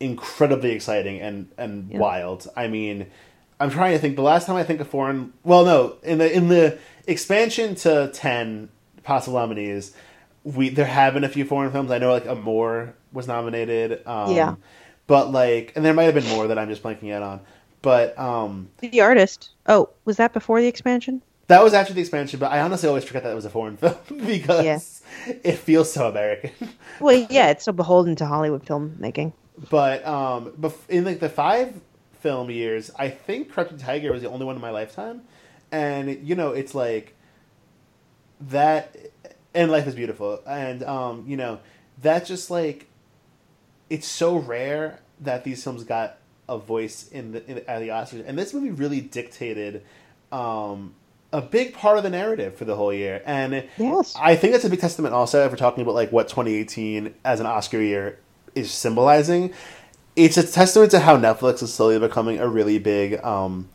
incredibly 0.00 0.70
exciting 0.72 1.20
and 1.20 1.48
and 1.56 1.90
Yeah. 1.90 1.98
wild. 1.98 2.48
I 2.56 2.68
mean, 2.68 3.06
I'm 3.60 3.70
trying 3.70 3.92
to 3.92 3.98
think. 3.98 4.16
The 4.16 4.22
last 4.22 4.46
time 4.46 4.56
I 4.56 4.64
think 4.64 4.80
of 4.80 4.88
foreign, 4.88 5.32
well, 5.44 5.64
no, 5.64 5.94
in 6.02 6.18
the 6.18 6.30
in 6.32 6.48
the 6.48 6.78
expansion 7.06 7.74
to 7.76 8.10
ten 8.12 8.68
possible 9.04 9.38
nominees, 9.38 9.92
we 10.44 10.68
there 10.68 10.84
have 10.86 11.14
been 11.14 11.24
a 11.24 11.28
few 11.28 11.44
foreign 11.44 11.70
films. 11.70 11.90
I 11.90 11.98
know 11.98 12.12
like 12.12 12.26
Amour 12.26 12.94
was 13.12 13.26
nominated. 13.28 14.06
Um, 14.06 14.34
Yeah. 14.34 14.54
but 15.06 15.30
like, 15.30 15.72
and 15.76 15.84
there 15.84 15.94
might 15.94 16.04
have 16.04 16.14
been 16.14 16.28
more 16.28 16.48
that 16.48 16.58
I'm 16.58 16.68
just 16.68 16.82
blanking 16.82 17.12
out 17.12 17.22
on. 17.22 17.40
But 17.82 18.16
um, 18.18 18.68
The 18.78 19.00
artist. 19.00 19.50
Oh, 19.66 19.90
was 20.04 20.16
that 20.16 20.32
before 20.32 20.60
the 20.60 20.68
expansion? 20.68 21.22
that 21.48 21.62
was 21.62 21.74
after 21.74 21.92
the 21.92 22.00
expansion. 22.00 22.38
But 22.40 22.50
I 22.52 22.60
honestly 22.60 22.88
always 22.88 23.04
forget 23.04 23.24
that 23.24 23.32
it 23.32 23.34
was 23.34 23.44
a 23.44 23.50
foreign 23.50 23.76
film 23.82 23.96
because 24.26 24.64
Yeah. 24.64 25.34
it 25.44 25.58
feels 25.58 25.92
so 25.92 26.08
American. 26.08 26.52
Well, 27.00 27.26
yeah, 27.28 27.50
it's 27.50 27.64
so 27.64 27.72
beholden 27.72 28.14
to 28.16 28.26
Hollywood 28.26 28.64
filmmaking. 28.64 29.32
But 29.68 30.06
um, 30.06 30.52
in 30.88 31.04
like 31.04 31.18
the 31.20 31.28
five 31.28 31.78
film 32.20 32.48
years, 32.50 32.90
I 32.96 33.08
think 33.10 33.50
Crouching 33.50 33.76
Tiger 33.78 34.12
was 34.12 34.22
the 34.22 34.30
only 34.30 34.46
one 34.46 34.54
in 34.54 34.62
my 34.62 34.70
lifetime, 34.70 35.22
and 35.72 36.26
you 36.26 36.36
know 36.36 36.52
it's 36.52 36.74
like 36.74 37.14
that, 38.40 38.96
and 39.54 39.70
Life 39.70 39.86
is 39.86 39.94
Beautiful, 39.94 40.40
and 40.46 40.82
um, 40.84 41.24
you 41.26 41.36
know 41.36 41.58
that's 42.00 42.28
just 42.28 42.50
like 42.50 42.86
it's 43.90 44.06
so 44.06 44.36
rare 44.36 45.00
that 45.20 45.44
these 45.44 45.62
films 45.62 45.84
got 45.84 46.18
a 46.48 46.58
voice 46.58 47.08
in 47.08 47.32
the 47.32 47.46
in, 47.50 47.58
at 47.68 47.80
the 47.80 47.88
Oscars, 47.88 48.24
and 48.26 48.38
this 48.38 48.52
movie 48.54 48.70
really 48.70 49.00
dictated 49.00 49.82
um, 50.30 50.94
a 51.32 51.40
big 51.40 51.74
part 51.74 51.96
of 51.96 52.02
the 52.02 52.10
narrative 52.10 52.56
for 52.56 52.64
the 52.64 52.76
whole 52.76 52.92
year, 52.92 53.22
and 53.24 53.64
Yes. 53.78 54.14
I 54.18 54.36
think 54.36 54.52
that's 54.52 54.64
a 54.64 54.70
big 54.70 54.80
testament 54.80 55.14
also 55.14 55.44
if 55.44 55.50
we're 55.50 55.56
talking 55.56 55.82
about 55.82 55.94
like 55.94 56.12
what 56.12 56.28
2018 56.28 57.14
as 57.24 57.40
an 57.40 57.46
Oscar 57.46 57.80
year 57.80 58.18
is 58.54 58.70
symbolizing. 58.70 59.52
It's 60.14 60.36
a 60.36 60.46
testament 60.46 60.90
to 60.90 61.00
how 61.00 61.16
Netflix 61.16 61.62
is 61.62 61.72
slowly 61.72 61.98
becoming 61.98 62.38
a 62.38 62.46
really 62.46 62.78
big 62.78 63.22
um, 63.24 63.70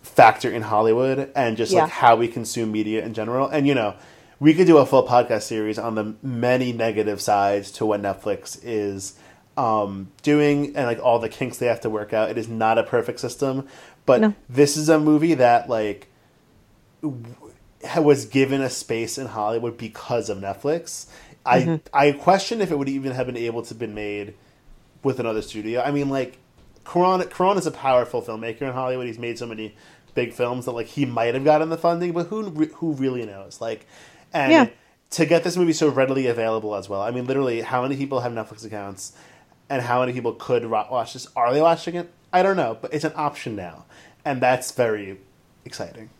factor 0.00 0.50
in 0.50 0.62
Hollywood 0.62 1.30
and 1.34 1.56
just 1.56 1.72
Yeah. 1.72 1.82
like 1.82 1.90
how 1.90 2.16
we 2.16 2.28
consume 2.28 2.72
media 2.72 3.04
in 3.04 3.12
general. 3.12 3.46
And 3.48 3.66
you 3.66 3.74
know, 3.74 3.94
we 4.38 4.54
could 4.54 4.66
do 4.66 4.78
a 4.78 4.86
full 4.86 5.06
podcast 5.06 5.42
series 5.42 5.78
on 5.78 5.96
the 5.96 6.14
many 6.22 6.72
negative 6.72 7.20
sides 7.20 7.70
to 7.72 7.84
what 7.84 8.00
Netflix 8.00 8.58
is 8.62 9.18
um, 9.60 10.10
doing 10.22 10.74
and 10.76 10.86
like 10.86 11.00
all 11.02 11.18
the 11.18 11.28
kinks 11.28 11.58
they 11.58 11.66
have 11.66 11.80
to 11.82 11.90
work 11.90 12.12
out. 12.12 12.30
It 12.30 12.38
is 12.38 12.48
not 12.48 12.78
a 12.78 12.82
perfect 12.82 13.20
system, 13.20 13.66
but 14.06 14.20
No. 14.20 14.34
this 14.48 14.76
is 14.76 14.88
a 14.88 14.98
movie 14.98 15.34
that 15.34 15.68
like 15.68 16.08
was 17.98 18.24
given 18.26 18.60
a 18.60 18.70
space 18.70 19.18
in 19.18 19.26
Hollywood 19.26 19.76
because 19.76 20.28
of 20.30 20.38
Netflix. 20.38 21.06
I 21.44 21.80
I 21.92 22.12
question 22.12 22.60
if 22.60 22.70
it 22.70 22.78
would 22.78 22.88
even 22.88 23.12
have 23.12 23.26
been 23.26 23.36
able 23.36 23.62
to 23.62 23.74
been 23.74 23.94
made 23.94 24.34
with 25.02 25.18
another 25.20 25.42
studio. 25.42 25.80
I 25.82 25.90
mean, 25.90 26.08
like 26.10 26.38
Cuarón 26.84 27.22
Cuarón 27.28 27.56
is 27.58 27.66
a 27.66 27.70
powerful 27.70 28.22
filmmaker 28.22 28.62
in 28.62 28.72
Hollywood. 28.72 29.06
He's 29.06 29.18
made 29.18 29.38
so 29.38 29.46
many 29.46 29.74
big 30.14 30.32
films 30.32 30.64
that 30.64 30.72
like 30.72 30.86
he 30.86 31.06
might 31.06 31.34
have 31.34 31.44
gotten 31.44 31.68
the 31.70 31.78
funding, 31.78 32.12
but 32.12 32.26
who 32.26 32.50
who 32.50 32.92
really 32.92 33.24
knows? 33.24 33.60
Like, 33.60 33.86
and 34.32 34.52
Yeah. 34.52 34.66
to 35.12 35.24
get 35.26 35.42
this 35.44 35.56
movie 35.56 35.72
so 35.72 35.88
readily 35.88 36.26
available 36.26 36.74
as 36.74 36.88
well. 36.88 37.00
I 37.00 37.10
mean, 37.10 37.24
literally, 37.26 37.62
how 37.62 37.82
many 37.82 37.96
people 37.96 38.20
have 38.20 38.32
Netflix 38.32 38.64
accounts, 38.64 39.12
and 39.70 39.80
how 39.80 40.00
many 40.00 40.12
people 40.12 40.32
could 40.32 40.66
watch 40.66 41.14
this? 41.14 41.28
Are 41.36 41.54
they 41.54 41.62
watching 41.62 41.94
it? 41.94 42.10
I 42.32 42.42
don't 42.42 42.56
know, 42.56 42.76
but 42.80 42.92
it's 42.92 43.04
an 43.04 43.12
option 43.16 43.56
now, 43.56 43.84
and 44.24 44.40
that's 44.42 44.72
very 44.72 45.18
exciting. 45.64 46.10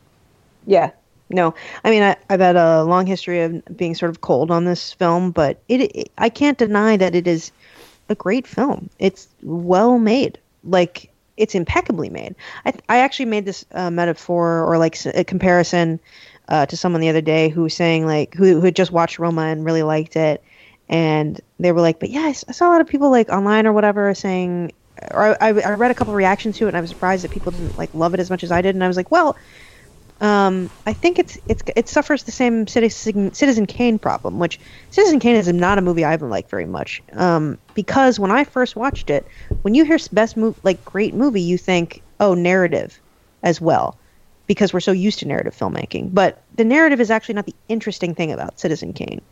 Yeah. 0.66 0.92
No, 1.32 1.54
I 1.84 1.90
mean 1.90 2.02
I, 2.02 2.16
I've 2.28 2.40
had 2.40 2.56
a 2.56 2.82
long 2.82 3.06
history 3.06 3.42
of 3.42 3.62
being 3.76 3.94
sort 3.94 4.10
of 4.10 4.20
cold 4.20 4.50
on 4.50 4.64
this 4.64 4.92
film, 4.92 5.30
but 5.30 5.62
it, 5.68 5.82
it 5.94 6.12
I 6.18 6.28
can't 6.28 6.58
deny 6.58 6.96
that 6.96 7.14
it 7.14 7.28
is 7.28 7.52
a 8.08 8.16
great 8.16 8.48
film. 8.48 8.90
It's 8.98 9.28
well 9.42 9.98
made, 9.98 10.38
like 10.64 11.08
it's 11.36 11.54
impeccably 11.54 12.10
made. 12.10 12.34
I 12.66 12.72
I 12.88 12.98
actually 12.98 13.26
made 13.26 13.44
this 13.44 13.64
uh, 13.72 13.90
metaphor 13.90 14.64
or 14.64 14.76
like 14.76 14.98
a 15.06 15.22
comparison 15.22 16.00
uh, 16.48 16.66
to 16.66 16.76
someone 16.76 17.00
the 17.00 17.08
other 17.08 17.20
day 17.20 17.48
who 17.48 17.62
was 17.62 17.74
saying 17.74 18.06
like 18.06 18.34
who 18.34 18.54
who 18.54 18.62
had 18.62 18.74
just 18.74 18.90
watched 18.90 19.20
Roma 19.20 19.42
and 19.42 19.64
really 19.64 19.84
liked 19.84 20.16
it, 20.16 20.42
and 20.90 21.40
they 21.60 21.70
were 21.72 21.80
like, 21.80 22.00
but 22.00 22.10
yeah, 22.10 22.22
I, 22.22 22.32
saw 22.32 22.68
a 22.68 22.72
lot 22.72 22.80
of 22.80 22.86
people 22.88 23.10
like 23.10 23.30
online 23.30 23.66
or 23.66 23.72
whatever 23.72 24.12
saying. 24.12 24.72
Or 25.12 25.42
I, 25.42 25.48
I 25.48 25.70
read 25.74 25.90
a 25.90 25.94
couple 25.94 26.12
reactions 26.12 26.58
to 26.58 26.66
it, 26.66 26.68
and 26.68 26.76
I 26.76 26.80
was 26.80 26.90
surprised 26.90 27.24
that 27.24 27.30
people 27.30 27.52
didn't 27.52 27.78
like 27.78 27.94
love 27.94 28.12
it 28.12 28.20
as 28.20 28.28
much 28.28 28.42
as 28.42 28.52
I 28.52 28.60
did. 28.60 28.74
And 28.74 28.84
I 28.84 28.88
was 28.88 28.98
like, 28.98 29.10
well, 29.10 29.34
um, 30.20 30.68
I 30.84 30.92
think 30.92 31.18
it's 31.18 31.38
it's 31.48 31.62
it 31.74 31.88
suffers 31.88 32.24
the 32.24 32.32
same 32.32 32.66
Citizen 32.66 33.32
Citizen 33.32 33.66
Kane 33.66 33.98
problem, 33.98 34.38
which 34.38 34.60
Citizen 34.90 35.20
Kane 35.20 35.36
is 35.36 35.50
not 35.50 35.78
a 35.78 35.80
movie 35.80 36.04
I 36.04 36.10
haven't 36.10 36.28
liked 36.28 36.50
very 36.50 36.66
much. 36.66 37.02
Um, 37.12 37.56
because 37.74 38.18
when 38.18 38.30
I 38.30 38.44
first 38.44 38.76
watched 38.76 39.08
it, 39.08 39.26
when 39.62 39.74
you 39.74 39.84
hear 39.84 39.98
best 40.12 40.36
move 40.36 40.58
like 40.64 40.84
great 40.84 41.14
movie, 41.14 41.40
you 41.40 41.56
think 41.56 42.02
oh 42.18 42.34
narrative, 42.34 43.00
as 43.42 43.60
well, 43.60 43.98
because 44.46 44.72
we're 44.74 44.80
so 44.80 44.92
used 44.92 45.20
to 45.20 45.28
narrative 45.28 45.56
filmmaking. 45.56 46.12
But 46.12 46.42
the 46.56 46.64
narrative 46.64 47.00
is 47.00 47.10
actually 47.10 47.36
not 47.36 47.46
the 47.46 47.54
interesting 47.68 48.14
thing 48.14 48.32
about 48.32 48.60
Citizen 48.60 48.92
Kane, 48.92 49.22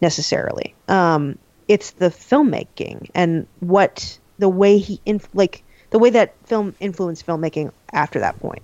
necessarily. 0.00 0.74
Um, 0.88 1.38
it's 1.68 1.92
the 1.92 2.10
filmmaking 2.10 3.10
and 3.14 3.46
what 3.60 4.18
the 4.38 4.48
way 4.48 4.78
he 4.78 5.00
inf- 5.04 5.28
like 5.34 5.62
the 5.90 5.98
way 5.98 6.10
that 6.10 6.34
film 6.46 6.74
influenced 6.80 7.26
filmmaking 7.26 7.72
after 7.92 8.20
that 8.20 8.38
point. 8.38 8.62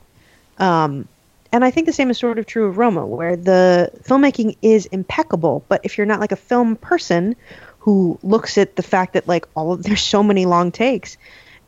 Um, 0.58 1.08
and 1.52 1.64
I 1.64 1.70
think 1.70 1.86
the 1.86 1.92
same 1.92 2.10
is 2.10 2.18
sort 2.18 2.38
of 2.38 2.46
true 2.46 2.66
of 2.66 2.78
Roma, 2.78 3.06
where 3.06 3.36
the 3.36 3.90
filmmaking 4.02 4.56
is 4.62 4.86
impeccable, 4.86 5.64
but 5.68 5.80
if 5.84 5.98
you're 5.98 6.06
not 6.06 6.20
like 6.20 6.32
a 6.32 6.36
film 6.36 6.76
person 6.76 7.36
who 7.78 8.18
looks 8.22 8.56
at 8.56 8.76
the 8.76 8.82
fact 8.82 9.12
that 9.12 9.28
like 9.28 9.46
all 9.54 9.72
of 9.72 9.82
there's 9.84 10.02
so 10.02 10.22
many 10.22 10.46
long 10.46 10.72
takes 10.72 11.16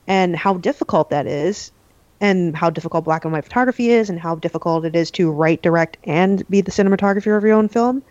and 0.06 0.36
how 0.36 0.54
difficult 0.54 1.10
that 1.10 1.26
is 1.26 1.72
and 2.20 2.56
how 2.56 2.70
difficult 2.70 3.04
black 3.04 3.24
and 3.24 3.32
white 3.32 3.44
photography 3.44 3.90
is 3.90 4.08
and 4.08 4.18
how 4.18 4.34
difficult 4.36 4.84
it 4.84 4.96
is 4.96 5.10
to 5.10 5.30
write, 5.30 5.60
direct, 5.62 5.96
and 6.04 6.48
be 6.48 6.60
the 6.60 6.70
cinematographer 6.70 7.36
of 7.36 7.42
your 7.42 7.52
own 7.52 7.68
film, 7.68 8.02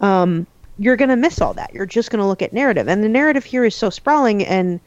um, 0.00 0.46
you're 0.80 0.96
going 0.96 1.10
to 1.10 1.16
miss 1.16 1.42
all 1.42 1.52
that. 1.52 1.74
You're 1.74 1.84
just 1.84 2.10
going 2.10 2.20
to 2.20 2.26
look 2.26 2.40
at 2.40 2.54
narrative. 2.54 2.88
And 2.88 3.04
the 3.04 3.08
narrative 3.08 3.44
here 3.44 3.66
is 3.66 3.74
so 3.74 3.90
sprawling 3.90 4.42
and 4.46 4.80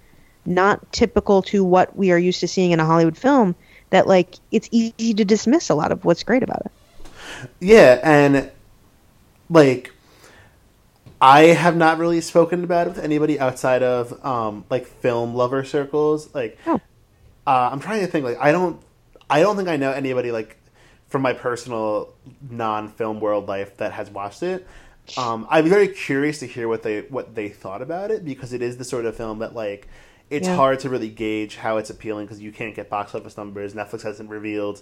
not 0.44 0.92
typical 0.92 1.44
to 1.44 1.64
what 1.64 1.96
we 1.96 2.12
are 2.12 2.18
used 2.18 2.40
to 2.40 2.48
seeing 2.48 2.72
in 2.72 2.80
a 2.80 2.86
Hollywood 2.86 3.16
film 3.16 3.56
that 3.92 4.08
like 4.08 4.36
it's 4.52 4.68
easy 4.72 5.14
to 5.14 5.24
dismiss 5.24 5.70
a 5.70 5.76
lot 5.76 5.92
of 5.92 6.04
what's 6.04 6.24
great 6.24 6.42
about 6.42 6.64
it. 6.66 6.72
Yeah, 7.60 8.00
and 8.04 8.50
like 9.52 9.92
I 11.22 11.42
have 11.46 11.78
not 11.78 12.00
really 12.00 12.22
spoken 12.22 12.64
about 12.64 12.88
it 12.88 12.96
with 12.96 13.04
anybody 13.04 13.40
outside 13.40 13.84
of 13.84 14.26
um 14.26 14.66
like 14.72 14.88
film 14.88 15.36
lover 15.36 15.64
circles. 15.64 16.34
Like 16.34 16.58
Oh. 16.66 16.82
uh, 17.46 17.70
I'm 17.72 17.80
trying 17.80 18.02
to 18.02 18.08
think 18.08 18.26
like 18.26 18.38
I 18.40 18.52
don't 18.52 18.82
I 19.30 19.42
don't 19.42 19.56
think 19.56 19.70
I 19.70 19.78
know 19.78 19.92
anybody 19.92 20.32
like 20.32 20.58
from 21.08 21.22
my 21.22 21.34
personal 21.34 22.12
non-film 22.50 23.20
world 23.20 23.48
life 23.48 23.78
that 23.78 23.92
has 23.94 24.10
watched 24.10 24.42
it. 24.42 24.66
Um, 25.18 25.46
I'm 25.50 25.68
very 25.68 25.90
curious 25.90 26.40
to 26.40 26.48
hear 26.48 26.68
what 26.68 26.84
they 26.84 27.02
what 27.02 27.36
they 27.36 27.50
thought 27.50 27.82
about 27.82 28.10
it 28.12 28.24
because 28.24 28.54
it 28.54 28.62
is 28.62 28.78
the 28.78 28.86
sort 28.86 29.06
of 29.06 29.16
film 29.16 29.40
that 29.40 29.54
like 29.54 29.88
it's 30.30 30.48
Yeah. 30.48 30.56
hard 30.56 30.80
to 30.80 30.90
really 30.90 31.10
gauge 31.10 31.58
how 31.58 31.78
it's 31.78 31.90
appealing 31.90 32.26
because 32.26 32.42
you 32.42 32.52
can't 32.52 32.74
get 32.74 32.90
box 32.90 33.14
office 33.14 33.36
numbers. 33.38 33.74
Netflix 33.74 34.04
hasn't 34.04 34.30
revealed 34.30 34.82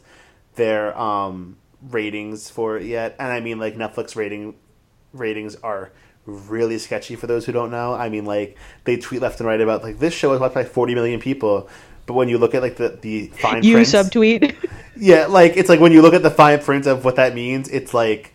their 0.55 0.97
um, 0.97 1.57
ratings 1.89 2.49
for 2.49 2.77
it 2.77 2.83
yet, 2.83 3.15
and 3.19 3.31
I 3.33 3.39
mean 3.39 3.57
like 3.59 3.75
Netflix 3.75 4.15
rating 4.15 4.55
ratings 5.13 5.55
are 5.57 5.91
really 6.27 6.77
sketchy 6.77 7.15
for 7.15 7.25
those 7.25 7.45
who 7.47 7.51
don't 7.51 7.71
know. 7.71 7.93
I 7.93 8.07
mean 8.09 8.25
like 8.25 8.57
they 8.83 8.97
tweet 8.97 9.21
left 9.21 9.39
and 9.39 9.47
right 9.47 9.59
about 9.59 9.81
like 9.83 9.97
this 9.99 10.13
show 10.13 10.31
is 10.33 10.39
watched 10.39 10.53
by 10.53 10.63
40 10.63 10.93
million 10.93 11.19
people, 11.19 11.67
but 12.05 12.13
when 12.13 12.29
you 12.29 12.37
look 12.37 12.53
at 12.53 12.61
like 12.61 12.77
the 12.77 12.89
the 13.01 13.27
fine 13.29 13.63
You 13.63 13.73
print, 13.77 13.87
subtweet. 13.87 14.55
yeah, 14.95 15.25
like 15.25 15.57
it's 15.57 15.67
like 15.67 15.79
when 15.79 15.91
you 15.91 16.03
look 16.03 16.13
at 16.13 16.21
the 16.21 16.31
fine 16.31 16.59
print 16.61 16.85
of 16.85 17.03
what 17.03 17.15
that 17.15 17.33
means, 17.33 17.67
it's 17.69 17.93
like 17.93 18.33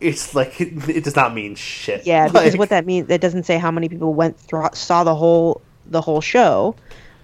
it's 0.00 0.34
like 0.34 0.60
it, 0.60 0.88
it 0.88 1.04
does 1.04 1.16
not 1.16 1.34
mean 1.34 1.54
shit. 1.54 2.06
yeah, 2.06 2.26
because 2.28 2.52
Like, 2.52 2.58
what 2.58 2.68
that 2.70 2.86
means 2.86 3.08
that 3.08 3.20
doesn't 3.20 3.44
say 3.44 3.58
how 3.58 3.70
many 3.70 3.88
people 3.88 4.12
went 4.14 4.38
through 4.38 4.68
saw 4.74 5.04
the 5.04 5.14
whole 5.14 5.60
the 5.86 6.00
whole 6.00 6.20
show 6.20 6.74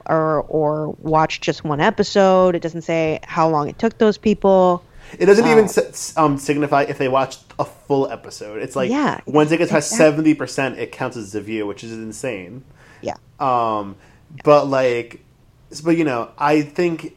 or 0.07 0.43
or 0.43 0.91
watched 1.01 1.43
just 1.43 1.65
one 1.65 1.81
episode. 1.81 2.55
It 2.55 2.63
doesn't 2.63 2.83
say 2.83 3.21
how 3.25 3.49
long 3.49 3.69
it 3.69 3.79
took 3.79 3.99
those 3.99 4.19
people. 4.19 4.83
it 5.19 5.27
doesn't 5.27 5.47
even 5.47 5.69
Oh. 6.17 6.25
um, 6.25 6.39
signify 6.39 6.83
if 6.83 6.99
they 6.99 7.09
watched 7.09 7.41
a 7.59 7.65
full 7.65 8.09
episode. 8.11 8.63
It's 8.63 8.75
like 8.77 8.91
Yeah, 8.91 9.21
once 9.27 9.51
it 9.53 9.59
gets 9.59 9.71
past 9.71 9.91
seventy 9.91 10.35
percent, 10.35 10.79
it 10.79 10.93
counts 10.93 11.17
as 11.17 11.35
a 11.35 11.41
view, 11.41 11.67
which 11.67 11.85
is 11.85 11.93
insane. 11.93 12.65
Yeah. 13.01 13.17
Um, 13.39 13.97
but 14.45 14.67
like, 14.67 15.25
but 15.85 15.97
you 15.97 16.05
know, 16.05 16.31
I 16.39 16.63
think 16.63 17.17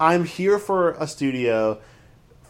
I'm 0.00 0.24
here 0.24 0.58
for 0.58 0.92
a 0.92 1.06
studio 1.06 1.78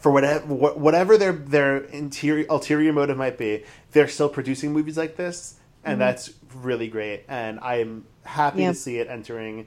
for 0.05 0.11
whatever 0.11 0.45
whatever 0.53 1.17
their 1.17 1.31
their 1.31 1.77
interior 1.77 2.45
ulterior 2.47 2.93
motive 2.93 3.17
might 3.17 3.39
be. 3.39 3.63
They're 3.91 4.07
still 4.07 4.29
producing 4.29 4.71
movies 4.71 4.97
like 4.99 5.15
this, 5.15 5.55
and 5.83 5.99
that's 5.99 6.29
really 6.53 6.87
great. 6.87 7.23
And 7.27 7.59
I'm 7.59 8.05
happy 8.23 8.59
Mm-hmm. 8.59 8.69
To 8.69 8.75
see 8.75 8.97
it 8.99 9.07
entering 9.07 9.65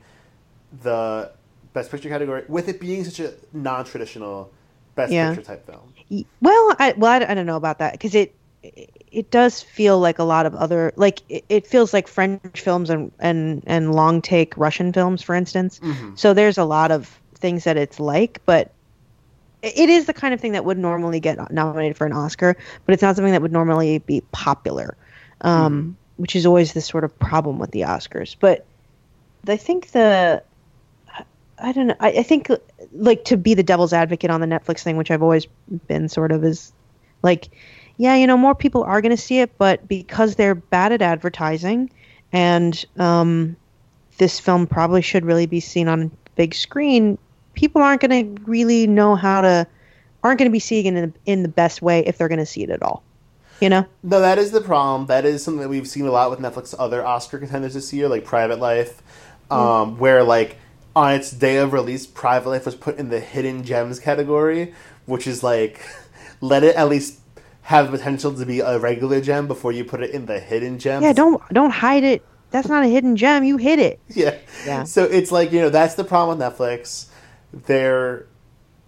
the 0.84 1.32
best 1.72 1.90
picture 1.90 2.08
category 2.08 2.44
with 2.46 2.68
it 2.68 2.78
being 2.78 3.02
such 3.02 3.18
a 3.18 3.34
non-traditional 3.52 4.52
best 4.94 5.12
Yeah. 5.12 5.34
picture 5.34 5.42
type 5.42 5.66
film. 5.66 5.92
Well, 6.40 6.76
I 6.78 6.94
well 6.96 7.10
I, 7.20 7.32
I 7.32 7.34
don't 7.34 7.46
know 7.46 7.56
about 7.56 7.80
that 7.80 7.94
because 7.94 8.14
it 8.14 8.32
it 8.62 9.32
does 9.32 9.60
feel 9.60 9.98
like 9.98 10.20
a 10.20 10.24
lot 10.24 10.46
of 10.46 10.54
other 10.54 10.92
like 10.94 11.20
it, 11.28 11.44
it 11.48 11.66
feels 11.66 11.92
like 11.92 12.06
French 12.06 12.60
films 12.60 12.90
and 12.90 13.10
and 13.18 13.64
and 13.66 13.92
long 13.92 14.22
take 14.22 14.56
Russian 14.56 14.92
films, 14.92 15.20
for 15.20 15.34
instance. 15.34 15.80
So 16.14 16.32
there's 16.32 16.58
a 16.58 16.64
lot 16.64 16.92
of 16.92 17.18
things 17.34 17.64
that 17.64 17.76
it's 17.76 17.98
like, 17.98 18.40
but 18.46 18.72
it 19.62 19.88
is 19.88 20.06
the 20.06 20.12
kind 20.12 20.32
of 20.32 20.40
thing 20.40 20.52
that 20.52 20.64
would 20.64 20.78
normally 20.78 21.20
get 21.20 21.50
nominated 21.50 21.96
for 21.96 22.06
an 22.06 22.12
Oscar, 22.12 22.56
but 22.86 22.92
it's 22.92 23.02
not 23.02 23.16
something 23.16 23.32
that 23.32 23.42
would 23.42 23.52
normally 23.52 23.98
be 23.98 24.20
popular, 24.32 24.96
um, 25.40 25.96
which 26.16 26.36
is 26.36 26.46
always 26.46 26.72
the 26.72 26.80
sort 26.80 27.04
of 27.04 27.18
problem 27.18 27.58
with 27.58 27.72
the 27.72 27.80
Oscars. 27.80 28.36
But 28.38 28.64
I 29.46 29.56
think 29.56 29.90
the 29.92 30.42
I 31.60 31.72
don't 31.72 31.88
know. 31.88 31.96
I, 32.00 32.08
I 32.08 32.22
think 32.22 32.50
like 32.92 33.24
to 33.24 33.36
be 33.36 33.54
the 33.54 33.62
devil's 33.62 33.92
advocate 33.92 34.30
on 34.30 34.40
the 34.40 34.46
Netflix 34.46 34.80
thing, 34.80 34.96
which 34.96 35.10
I've 35.10 35.22
always 35.22 35.46
been 35.86 36.08
sort 36.08 36.32
of 36.32 36.44
is 36.44 36.72
like, 37.22 37.48
yeah, 37.96 38.14
you 38.14 38.26
know, 38.26 38.36
more 38.36 38.54
people 38.54 38.84
are 38.84 39.00
going 39.00 39.16
to 39.16 39.22
see 39.22 39.40
it, 39.40 39.56
but 39.58 39.86
because 39.88 40.36
they're 40.36 40.54
bad 40.54 40.92
at 40.92 41.02
advertising, 41.02 41.90
and 42.32 42.84
um, 42.98 43.56
this 44.18 44.38
film 44.38 44.66
probably 44.66 45.02
should 45.02 45.24
really 45.24 45.46
be 45.46 45.60
seen 45.60 45.88
on 45.88 46.10
big 46.36 46.54
screen, 46.54 47.18
people 47.58 47.82
aren't 47.82 48.00
going 48.00 48.36
to 48.36 48.42
really 48.44 48.86
know 48.86 49.16
how 49.16 49.40
to, 49.40 49.66
aren't 50.22 50.38
going 50.38 50.48
to 50.48 50.52
be 50.52 50.60
seeing 50.60 50.86
it 50.86 50.96
in, 50.96 51.14
in 51.26 51.42
the 51.42 51.48
best 51.48 51.82
way 51.82 52.06
if 52.06 52.16
they're 52.16 52.28
going 52.28 52.38
to 52.38 52.46
see 52.46 52.62
it 52.62 52.70
at 52.70 52.82
all. 52.84 53.02
You 53.60 53.68
know? 53.68 53.84
No, 54.04 54.20
that 54.20 54.38
is 54.38 54.52
the 54.52 54.60
problem. 54.60 55.08
That 55.08 55.24
is 55.24 55.42
something 55.42 55.62
that 55.62 55.68
we've 55.68 55.88
seen 55.88 56.06
a 56.06 56.12
lot 56.12 56.30
with 56.30 56.38
Netflix 56.38 56.72
other 56.78 57.04
Oscar 57.04 57.38
contenders 57.38 57.74
this 57.74 57.92
year, 57.92 58.08
like 58.08 58.24
Private 58.24 58.60
Life, 58.60 59.02
um, 59.50 59.98
where 59.98 60.22
like 60.22 60.56
on 60.94 61.14
its 61.14 61.32
day 61.32 61.56
of 61.56 61.72
release, 61.72 62.06
Private 62.06 62.50
Life 62.50 62.66
was 62.66 62.76
put 62.76 62.96
in 62.96 63.08
the 63.08 63.18
hidden 63.18 63.64
gems 63.64 63.98
category, 63.98 64.72
which 65.06 65.26
is 65.26 65.42
like 65.42 65.80
let 66.40 66.62
it 66.62 66.76
at 66.76 66.88
least 66.88 67.18
have 67.62 67.90
the 67.90 67.98
potential 67.98 68.32
to 68.32 68.46
be 68.46 68.60
a 68.60 68.78
regular 68.78 69.20
gem 69.20 69.48
before 69.48 69.72
you 69.72 69.84
put 69.84 70.02
it 70.02 70.10
in 70.10 70.26
the 70.26 70.38
hidden 70.38 70.78
gems. 70.78 71.02
Yeah, 71.02 71.12
don't 71.12 71.42
don't 71.52 71.72
hide 71.72 72.04
it. 72.04 72.24
That's 72.52 72.68
not 72.68 72.84
a 72.84 72.88
hidden 72.88 73.16
gem. 73.16 73.42
You 73.42 73.56
hid 73.56 73.80
it. 73.80 74.00
yeah. 74.08 74.36
Yeah. 74.64 74.84
So 74.84 75.02
it's 75.02 75.32
like 75.32 75.50
you 75.50 75.60
know 75.60 75.70
that's 75.70 75.94
the 75.94 76.04
problem 76.04 76.38
with 76.38 76.46
Netflix. 76.46 77.07
They're 77.52 78.26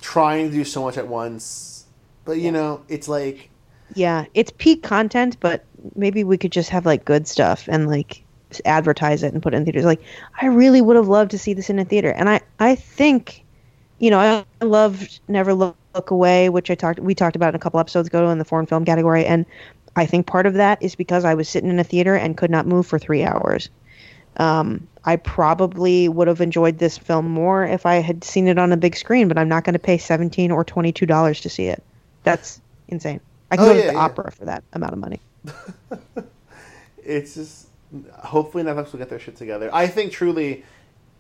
trying 0.00 0.50
to 0.50 0.52
do 0.56 0.64
so 0.64 0.82
much 0.82 0.96
at 0.96 1.08
once, 1.08 1.86
but 2.24 2.38
you 2.38 2.52
know 2.52 2.82
it's 2.88 3.08
like 3.08 3.50
Yeah, 3.94 4.26
it's 4.34 4.52
peak 4.58 4.82
content, 4.82 5.36
but 5.40 5.64
maybe 5.94 6.24
we 6.24 6.38
could 6.38 6.52
just 6.52 6.70
have 6.70 6.86
like 6.86 7.04
good 7.04 7.26
stuff 7.26 7.68
and 7.68 7.88
like 7.88 8.24
advertise 8.64 9.22
it 9.22 9.32
and 9.32 9.42
put 9.42 9.54
it 9.54 9.58
in 9.58 9.64
theaters. 9.64 9.84
Like, 9.84 10.02
I 10.40 10.46
really 10.46 10.80
would 10.80 10.96
have 10.96 11.08
loved 11.08 11.30
to 11.32 11.38
see 11.38 11.52
this 11.54 11.70
in 11.70 11.78
a 11.78 11.84
theater, 11.84 12.10
and 12.12 12.28
I 12.28 12.40
I 12.58 12.74
think, 12.74 13.44
you 13.98 14.10
know, 14.10 14.18
I, 14.18 14.44
I 14.60 14.64
loved 14.64 15.20
Never 15.28 15.54
Look, 15.54 15.76
Look 15.94 16.10
Away, 16.10 16.48
which 16.48 16.70
I 16.70 16.74
talked 16.74 17.00
we 17.00 17.14
talked 17.14 17.36
about 17.36 17.50
in 17.50 17.54
a 17.54 17.58
couple 17.58 17.80
episodes 17.80 18.08
ago 18.08 18.28
in 18.30 18.38
the 18.38 18.44
foreign 18.44 18.66
film 18.66 18.84
category, 18.84 19.24
and 19.26 19.46
I 19.96 20.06
think 20.06 20.26
part 20.26 20.46
of 20.46 20.54
that 20.54 20.82
is 20.82 20.94
because 20.94 21.24
I 21.24 21.34
was 21.34 21.48
sitting 21.48 21.70
in 21.70 21.78
a 21.78 21.84
theater 21.84 22.14
and 22.14 22.36
could 22.36 22.50
not 22.50 22.66
move 22.66 22.86
for 22.86 22.98
three 22.98 23.24
hours. 23.24 23.70
Um, 24.40 24.88
I 25.04 25.16
probably 25.16 26.08
would 26.08 26.26
have 26.26 26.40
enjoyed 26.40 26.78
this 26.78 26.96
film 26.96 27.28
more 27.28 27.64
if 27.64 27.84
I 27.84 27.96
had 27.96 28.24
seen 28.24 28.48
it 28.48 28.58
on 28.58 28.72
a 28.72 28.76
big 28.76 28.96
screen, 28.96 29.28
but 29.28 29.36
I'm 29.36 29.48
not 29.48 29.64
going 29.64 29.74
to 29.74 29.78
pay 29.78 29.98
seventeen 29.98 30.50
or 30.50 30.64
twenty 30.64 30.92
two 30.92 31.04
dollars 31.06 31.42
to 31.42 31.50
see 31.50 31.66
it. 31.66 31.82
That's 32.24 32.60
insane. 32.88 33.20
I 33.50 33.56
can 33.56 33.64
Oh, 33.66 33.68
go 33.68 33.74
yeah, 33.74 33.80
to 33.82 33.86
the 33.88 33.92
yeah. 33.94 33.98
opera 34.00 34.32
for 34.32 34.46
that 34.46 34.64
amount 34.72 34.94
of 34.94 34.98
money. 34.98 35.20
it's 37.04 37.34
just 37.34 37.66
hopefully 38.18 38.64
Netflix 38.64 38.92
will 38.92 38.98
get 38.98 39.10
their 39.10 39.18
shit 39.18 39.36
together. 39.36 39.68
I 39.72 39.86
think 39.86 40.12
truly, 40.12 40.64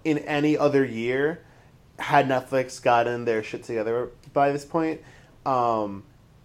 in 0.04 0.18
any 0.18 0.56
other 0.56 0.84
year, 0.84 1.42
had 1.98 2.26
Netflix 2.26 2.82
gotten 2.82 3.24
their 3.26 3.42
shit 3.42 3.64
together 3.64 4.08
by 4.32 4.52
this 4.52 4.64
point, 4.64 5.00
um, 5.44 6.04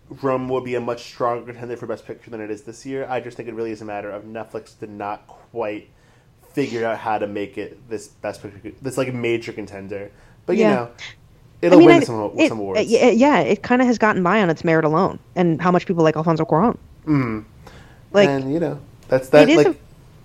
Rome 0.09 0.49
would 0.49 0.63
be 0.65 0.75
a 0.75 0.81
much 0.81 1.03
stronger 1.03 1.45
contender 1.51 1.77
for 1.77 1.85
Best 1.87 2.05
Picture 2.05 2.31
than 2.31 2.41
it 2.41 2.51
is 2.51 2.63
this 2.63 2.85
year. 2.85 3.05
I 3.09 3.19
just 3.21 3.37
think 3.37 3.47
it 3.47 3.55
really 3.55 3.71
is 3.71 3.81
a 3.81 3.85
matter 3.85 4.11
of 4.11 4.23
Netflix 4.23 4.77
did 4.77 4.89
not 4.89 5.25
quite 5.27 5.89
figure 6.55 6.85
out 6.85 6.97
how 6.97 7.17
to 7.17 7.27
make 7.27 7.57
it 7.57 7.77
this 7.89 8.07
Best 8.07 8.41
Picture, 8.41 8.71
this 8.81 8.97
like 8.97 9.13
major 9.13 9.51
contender. 9.51 10.09
But 10.45 10.55
you 10.55 10.61
Yeah. 10.63 10.75
know, 10.75 10.89
it'll 11.61 11.77
I 11.77 11.79
mean, 11.79 11.87
win 11.87 11.97
I- 12.01 12.05
some, 12.05 12.31
it- 12.37 12.49
some 12.49 12.59
awards. 12.59 12.79
uh, 12.79 12.83
yeah, 12.87 13.09
yeah, 13.09 13.39
it 13.41 13.61
kind 13.61 13.81
of 13.81 13.87
has 13.87 13.97
gotten 13.97 14.23
by 14.23 14.41
on 14.41 14.49
its 14.49 14.63
merit 14.63 14.85
alone, 14.85 15.19
and 15.35 15.61
how 15.61 15.71
much 15.71 15.85
people 15.85 16.03
like 16.03 16.15
Alfonso 16.15 16.45
Cuarón. 16.45 16.77
Mhm. 17.05 17.43
Like 18.13 18.29
and 18.29 18.51
you 18.53 18.59
know, 18.59 18.79
that's 19.09 19.29
that. 19.29 19.43
it 19.43 19.49
is 19.49 19.57
Like, 19.57 19.67
a 19.67 19.75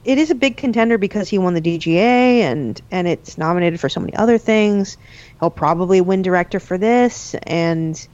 it 0.04 0.16
is 0.18 0.30
a 0.30 0.34
big 0.34 0.56
contender 0.56 0.96
because 0.96 1.28
he 1.28 1.36
won 1.38 1.54
the 1.54 1.60
DGA 1.60 2.40
and 2.42 2.80
and 2.90 3.08
it's 3.08 3.36
nominated 3.36 3.80
for 3.80 3.88
so 3.88 4.00
many 4.00 4.14
other 4.14 4.38
things. 4.38 4.96
He'll 5.40 5.50
probably 5.50 6.00
win 6.00 6.22
director 6.22 6.60
for 6.60 6.78
this 6.78 7.34
and 7.42 8.06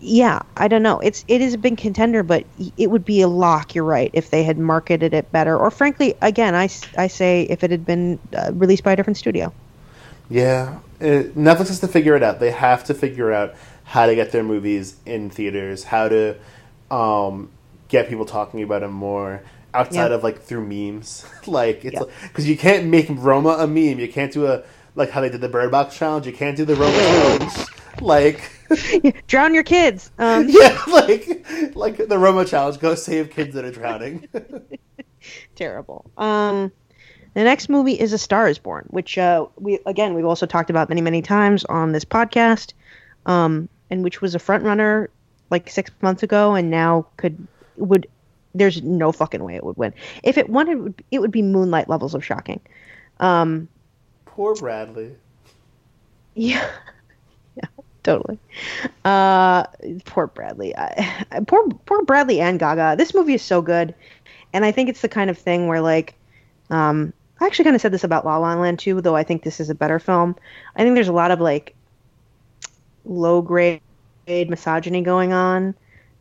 yeah, 0.00 0.40
I 0.56 0.68
don't 0.68 0.82
know. 0.82 1.00
It's 1.00 1.24
it 1.28 1.40
is 1.40 1.54
a 1.54 1.58
big 1.58 1.76
contender, 1.76 2.22
but 2.22 2.44
it 2.76 2.88
would 2.88 3.04
be 3.04 3.20
a 3.20 3.28
lock. 3.28 3.74
You're 3.74 3.84
right 3.84 4.10
if 4.12 4.30
they 4.30 4.42
had 4.44 4.58
marketed 4.58 5.12
it 5.14 5.30
better, 5.32 5.56
or 5.56 5.70
frankly, 5.70 6.14
again, 6.22 6.54
I, 6.54 6.68
I 6.96 7.08
say 7.08 7.42
if 7.42 7.64
it 7.64 7.70
had 7.70 7.84
been 7.84 8.18
uh, 8.36 8.52
released 8.54 8.84
by 8.84 8.92
a 8.92 8.96
different 8.96 9.16
studio. 9.16 9.52
Yeah, 10.30 10.78
it, 11.00 11.34
Netflix 11.36 11.68
has 11.68 11.80
to 11.80 11.88
figure 11.88 12.14
it 12.14 12.22
out. 12.22 12.38
They 12.38 12.50
have 12.50 12.84
to 12.84 12.94
figure 12.94 13.32
out 13.32 13.54
how 13.84 14.06
to 14.06 14.14
get 14.14 14.30
their 14.32 14.42
movies 14.44 14.96
in 15.06 15.30
theaters, 15.30 15.84
how 15.84 16.08
to 16.08 16.36
um, 16.90 17.50
get 17.88 18.08
people 18.08 18.26
talking 18.26 18.62
about 18.62 18.82
them 18.82 18.92
more 18.92 19.42
outside 19.74 20.08
Yeah. 20.08 20.16
of 20.16 20.22
like 20.22 20.42
through 20.42 20.66
memes. 20.66 21.24
like 21.46 21.84
it's 21.84 21.94
Yeah. 21.94 22.02
because 22.22 22.48
you 22.48 22.56
can't 22.56 22.86
make 22.86 23.06
Roma 23.08 23.56
a 23.58 23.66
meme. 23.66 23.98
You 23.98 24.08
can't 24.08 24.32
do 24.32 24.46
a 24.46 24.62
like 24.94 25.10
how 25.10 25.20
they 25.20 25.28
did 25.30 25.40
the 25.40 25.48
Bird 25.48 25.70
Box 25.70 25.96
challenge. 25.96 26.26
You 26.26 26.32
can't 26.32 26.56
do 26.56 26.64
the 26.64 26.74
Roma 26.76 26.92
challenge. 26.96 27.52
Like 28.00 28.50
Drown 29.26 29.54
your 29.54 29.62
kids. 29.62 30.10
Um, 30.18 30.46
yeah, 30.48 30.82
like 30.88 31.46
like 31.74 32.08
the 32.08 32.18
Roma 32.18 32.44
challenge. 32.44 32.78
Go 32.78 32.94
save 32.94 33.30
kids 33.30 33.54
that 33.54 33.64
are 33.64 33.70
drowning. 33.70 34.28
terrible. 35.54 36.10
Um, 36.16 36.72
the 37.34 37.44
next 37.44 37.68
movie 37.68 37.98
is 37.98 38.12
A 38.12 38.18
Star 38.18 38.48
Is 38.48 38.58
Born, 38.58 38.86
which 38.90 39.18
uh, 39.18 39.46
we 39.56 39.78
again 39.86 40.14
we've 40.14 40.24
also 40.24 40.46
talked 40.46 40.70
about 40.70 40.88
many 40.88 41.00
many 41.00 41.22
times 41.22 41.64
on 41.66 41.92
this 41.92 42.04
podcast, 42.04 42.72
um, 43.26 43.68
and 43.90 44.02
which 44.02 44.20
was 44.20 44.34
a 44.34 44.38
front 44.38 44.64
runner 44.64 45.10
like 45.50 45.70
six 45.70 45.90
months 46.02 46.22
ago, 46.22 46.54
and 46.54 46.70
now 46.70 47.06
could 47.16 47.46
would 47.76 48.06
There's 48.54 48.82
no 48.82 49.12
fucking 49.12 49.42
way 49.42 49.54
it 49.56 49.64
would 49.64 49.76
win. 49.76 49.94
If 50.22 50.36
it 50.38 50.48
won, 50.48 50.68
it 50.68 50.78
would, 50.78 51.04
it 51.10 51.20
would 51.20 51.30
be 51.30 51.42
Moonlight 51.42 51.88
levels 51.88 52.14
of 52.14 52.24
shocking. 52.24 52.60
Um, 53.20 53.68
Poor 54.26 54.54
Bradley. 54.54 55.16
Yeah, 56.34 56.70
yeah, 57.56 57.68
totally. 58.02 58.38
Uh, 59.04 59.64
poor 60.04 60.26
Bradley. 60.26 60.76
I, 60.76 61.24
poor 61.46 61.68
poor 61.86 62.02
Bradley 62.02 62.40
and 62.40 62.58
Gaga. 62.58 62.96
This 62.96 63.14
movie 63.14 63.34
is 63.34 63.42
so 63.42 63.62
good, 63.62 63.94
and 64.52 64.64
I 64.64 64.72
think 64.72 64.88
it's 64.88 65.00
the 65.00 65.08
kind 65.08 65.30
of 65.30 65.38
thing 65.38 65.66
where 65.66 65.80
like, 65.80 66.14
um, 66.70 67.12
I 67.40 67.46
actually 67.46 67.64
kind 67.64 67.76
of 67.76 67.82
said 67.82 67.92
this 67.92 68.04
about 68.04 68.24
La 68.24 68.36
La 68.38 68.54
Land 68.54 68.78
too, 68.78 69.00
though 69.00 69.16
I 69.16 69.22
think 69.22 69.42
this 69.42 69.60
is 69.60 69.70
a 69.70 69.74
better 69.74 69.98
film. 69.98 70.36
I 70.76 70.82
think 70.82 70.94
there's 70.94 71.08
a 71.08 71.12
lot 71.12 71.30
of 71.30 71.40
like 71.40 71.74
low 73.04 73.42
grade 73.42 73.80
misogyny 74.26 75.00
going 75.00 75.32
on 75.32 75.74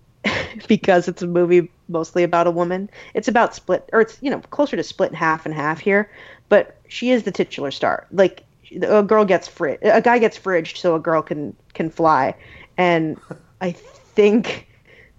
because 0.68 1.08
it's 1.08 1.22
a 1.22 1.28
movie 1.28 1.70
mostly 1.90 2.24
about 2.24 2.48
a 2.48 2.52
woman. 2.52 2.90
It's 3.14 3.28
about 3.28 3.56
split, 3.56 3.90
or 3.94 4.02
it's 4.02 4.18
you 4.22 4.30
know 4.30 4.40
closer 4.40 4.76
to 4.76 4.84
split 4.84 5.14
half 5.14 5.46
and 5.46 5.54
half 5.54 5.80
here, 5.80 6.10
but 6.50 6.78
she 6.88 7.12
is 7.12 7.24
the 7.24 7.32
titular 7.32 7.72
star. 7.72 8.08
Like 8.12 8.44
a 8.82 9.04
girl 9.04 9.26
gets 9.26 9.48
fridged, 9.48 9.80
a 9.84 10.02
guy 10.02 10.20
gets 10.20 10.38
fridged 10.38 10.78
so 10.78 10.96
a 10.96 11.00
girl 11.00 11.22
can 11.22 11.56
can 11.74 11.90
fly, 11.90 12.36
and 12.78 13.18
I 13.62 13.72
think 13.72 14.68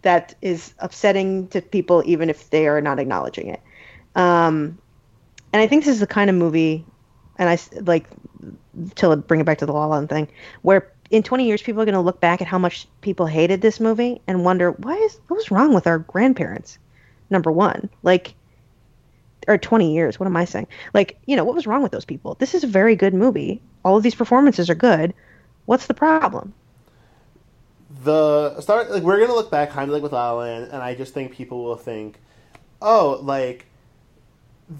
that 0.02 0.34
is 0.42 0.74
upsetting 0.78 1.48
to 1.48 1.60
people 1.60 2.02
even 2.06 2.30
if 2.30 2.50
they 2.50 2.68
are 2.68 2.80
not 2.80 2.98
acknowledging 2.98 3.48
it. 3.48 3.60
Um, 4.14 4.78
and 5.52 5.62
I 5.62 5.66
think 5.66 5.84
this 5.84 5.94
is 5.94 6.00
the 6.00 6.06
kind 6.06 6.30
of 6.30 6.36
movie, 6.36 6.84
and 7.38 7.48
I 7.48 7.58
like 7.82 8.06
to 8.96 9.16
bring 9.16 9.40
it 9.40 9.44
back 9.44 9.58
to 9.58 9.66
the 9.66 9.72
La 9.72 9.86
La 9.86 10.06
thing, 10.06 10.28
where 10.62 10.92
in 11.10 11.22
20 11.22 11.46
years 11.46 11.62
people 11.62 11.80
are 11.80 11.84
going 11.86 11.94
to 11.94 12.00
look 12.00 12.20
back 12.20 12.40
at 12.40 12.46
how 12.46 12.58
much 12.58 12.86
people 13.00 13.26
hated 13.26 13.60
this 13.60 13.80
movie 13.80 14.20
and 14.26 14.44
wonder 14.44 14.72
why 14.72 14.94
is 14.94 15.18
what 15.28 15.36
was 15.36 15.50
wrong 15.50 15.72
with 15.74 15.86
our 15.86 15.98
grandparents? 15.98 16.78
Number 17.30 17.50
one. 17.50 17.88
Like 18.02 18.34
or 19.46 19.56
20 19.56 19.94
years 19.94 20.18
what 20.18 20.26
am 20.26 20.36
i 20.36 20.44
saying 20.44 20.66
like 20.94 21.18
you 21.26 21.36
know 21.36 21.44
what 21.44 21.54
was 21.54 21.66
wrong 21.66 21.82
with 21.82 21.92
those 21.92 22.04
people 22.04 22.34
this 22.34 22.54
is 22.54 22.64
a 22.64 22.66
very 22.66 22.96
good 22.96 23.14
movie 23.14 23.60
all 23.84 23.96
of 23.96 24.02
these 24.02 24.14
performances 24.14 24.68
are 24.68 24.74
good 24.74 25.14
what's 25.66 25.86
the 25.86 25.94
problem 25.94 26.52
the 28.04 28.60
start 28.60 28.90
like 28.90 29.02
we're 29.02 29.18
gonna 29.18 29.34
look 29.34 29.50
back 29.50 29.70
kind 29.70 29.88
of 29.88 29.94
like 29.94 30.02
with 30.02 30.12
La 30.12 30.32
La 30.32 30.40
Land, 30.40 30.70
and 30.72 30.82
I 30.82 30.94
just 30.94 31.14
think 31.14 31.32
people 31.32 31.64
will 31.64 31.76
think, 31.76 32.20
oh, 32.82 33.18
like 33.22 33.66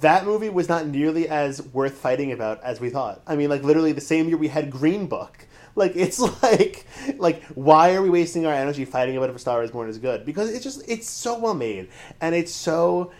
that 0.00 0.26
movie 0.26 0.50
was 0.50 0.68
not 0.68 0.86
nearly 0.86 1.28
as 1.28 1.62
worth 1.62 1.94
fighting 1.94 2.32
about 2.32 2.62
as 2.62 2.80
we 2.80 2.90
thought. 2.90 3.22
I 3.26 3.36
mean, 3.36 3.48
like 3.48 3.62
literally 3.62 3.92
the 3.92 4.00
same 4.00 4.28
year 4.28 4.36
we 4.36 4.48
had 4.48 4.70
Green 4.70 5.06
Book. 5.06 5.46
Like 5.74 5.96
it's 5.96 6.18
like 6.42 6.86
like 7.16 7.42
why 7.54 7.94
are 7.94 8.02
we 8.02 8.10
wasting 8.10 8.46
our 8.46 8.52
energy 8.52 8.84
fighting 8.84 9.16
about 9.16 9.30
if 9.30 9.36
a 9.36 9.38
Star 9.38 9.62
is 9.62 9.70
Born 9.70 9.88
is 9.88 9.98
good? 9.98 10.26
Because 10.26 10.50
it's 10.50 10.64
just 10.64 10.82
it's 10.86 11.08
so 11.08 11.38
well 11.38 11.54
made 11.54 11.88
and 12.20 12.34
it's 12.34 12.52
so 12.52 13.10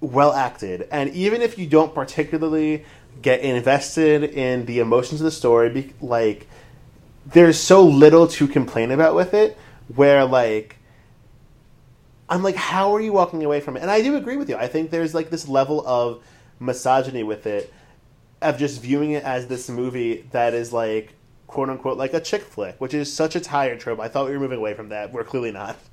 well 0.00 0.32
acted. 0.32 0.88
And 0.90 1.10
even 1.10 1.42
if 1.42 1.58
you 1.58 1.66
don't 1.66 1.94
particularly 1.94 2.84
get 3.22 3.40
invested 3.40 4.24
in 4.24 4.66
the 4.66 4.78
emotions 4.78 5.20
of 5.20 5.24
the 5.24 5.30
story, 5.30 5.94
like 6.00 6.48
there's 7.26 7.58
so 7.58 7.84
little 7.84 8.26
to 8.28 8.48
complain 8.48 8.90
about 8.90 9.14
with 9.14 9.34
it. 9.34 9.56
Where 9.94 10.24
like 10.24 10.76
I'm 12.28 12.44
like, 12.44 12.54
how 12.54 12.94
are 12.94 13.00
you 13.00 13.12
walking 13.12 13.44
away 13.44 13.60
from 13.60 13.76
it? 13.76 13.80
And 13.80 13.90
I 13.90 14.02
do 14.02 14.16
agree 14.16 14.36
with 14.36 14.48
you. 14.48 14.56
I 14.56 14.68
think 14.68 14.90
there's 14.90 15.14
like 15.14 15.30
this 15.30 15.48
level 15.48 15.84
of 15.86 16.22
misogyny 16.60 17.24
with 17.24 17.46
it, 17.46 17.72
of 18.40 18.56
just 18.56 18.80
viewing 18.80 19.12
it 19.12 19.24
as 19.24 19.48
this 19.48 19.68
movie 19.68 20.28
that 20.30 20.54
is 20.54 20.72
like 20.72 21.14
quote 21.48 21.68
unquote 21.68 21.98
like 21.98 22.14
a 22.14 22.20
chick 22.20 22.42
flick, 22.42 22.80
which 22.80 22.94
is 22.94 23.12
such 23.12 23.34
a 23.34 23.40
tired 23.40 23.80
trope. 23.80 23.98
I 23.98 24.06
thought 24.06 24.26
we 24.26 24.32
were 24.32 24.38
moving 24.38 24.58
away 24.58 24.74
from 24.74 24.90
that. 24.90 25.12
We're 25.12 25.24
clearly 25.24 25.52
not. 25.52 25.76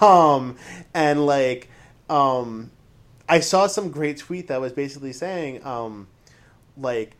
Um, 0.00 0.56
and 0.94 1.26
like, 1.26 1.68
um, 2.08 2.70
I 3.30 3.40
saw 3.40 3.66
some 3.68 3.90
great 3.90 4.18
tweet 4.18 4.48
that 4.48 4.60
was 4.60 4.72
basically 4.72 5.12
saying, 5.12 5.64
um, 5.64 6.08
like, 6.76 7.16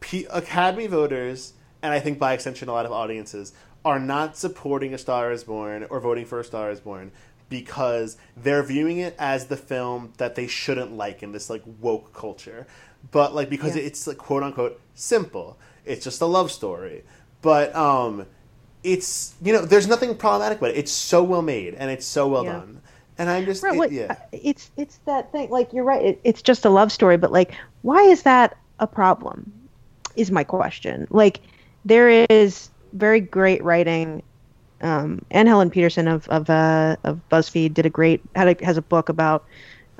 P- 0.00 0.26
Academy 0.30 0.86
voters, 0.86 1.52
and 1.82 1.92
I 1.92 2.00
think 2.00 2.18
by 2.18 2.32
extension 2.32 2.68
a 2.68 2.72
lot 2.72 2.86
of 2.86 2.92
audiences, 2.92 3.52
are 3.84 3.98
not 4.00 4.36
supporting 4.36 4.94
A 4.94 4.98
Star 4.98 5.30
Is 5.30 5.44
Born 5.44 5.84
or 5.90 6.00
voting 6.00 6.24
for 6.24 6.40
A 6.40 6.44
Star 6.44 6.70
Is 6.70 6.80
Born 6.80 7.12
because 7.48 8.16
they're 8.36 8.62
viewing 8.62 8.98
it 8.98 9.14
as 9.18 9.46
the 9.46 9.56
film 9.56 10.12
that 10.16 10.34
they 10.34 10.46
shouldn't 10.46 10.96
like 10.96 11.22
in 11.22 11.32
this 11.32 11.50
like 11.50 11.62
woke 11.80 12.14
culture, 12.14 12.66
but 13.10 13.34
like 13.34 13.50
because 13.50 13.76
Yeah. 13.76 13.82
it's 13.82 14.06
like 14.06 14.16
quote 14.16 14.42
unquote 14.42 14.80
simple. 14.94 15.58
It's 15.84 16.02
just 16.04 16.22
a 16.22 16.26
love 16.26 16.50
story, 16.50 17.02
but 17.42 17.74
um, 17.76 18.26
it's 18.82 19.34
you 19.42 19.52
know 19.52 19.62
there's 19.66 19.86
nothing 19.86 20.16
problematic 20.16 20.58
about 20.58 20.70
it. 20.70 20.76
It's 20.78 20.92
so 20.92 21.22
well 21.22 21.42
made 21.42 21.74
and 21.74 21.90
it's 21.90 22.06
so 22.06 22.26
well 22.28 22.44
Yeah. 22.44 22.52
done, 22.52 22.80
and 23.22 23.30
I'm 23.30 23.44
just 23.44 23.62
Right, 23.62 23.74
it- 23.74 23.78
what- 23.78 23.92
yeah. 23.92 24.16
it's 24.32 24.70
it's 24.76 24.98
that 25.06 25.30
thing 25.32 25.48
like 25.50 25.72
you're 25.72 25.84
right 25.84 26.04
it, 26.04 26.20
it's 26.24 26.42
just 26.42 26.64
a 26.64 26.68
love 26.70 26.90
story 26.90 27.16
but 27.16 27.30
like 27.32 27.54
why 27.82 28.02
is 28.02 28.24
that 28.24 28.56
a 28.80 28.86
problem 28.86 29.50
is 30.16 30.30
my 30.32 30.42
question 30.44 31.06
like 31.10 31.40
there 31.84 32.26
is 32.28 32.68
very 32.92 33.20
great 33.20 33.62
writing 33.64 34.22
um, 34.82 35.24
and 35.30 35.46
Helen 35.46 35.70
Petersen 35.70 36.08
of 36.08 36.26
of, 36.28 36.50
uh, 36.50 36.96
of 37.04 37.20
BuzzFeed 37.30 37.72
did 37.74 37.86
a 37.86 37.90
great 37.90 38.20
had 38.34 38.60
a, 38.60 38.64
has 38.64 38.76
a 38.76 38.82
book 38.82 39.08
about 39.08 39.44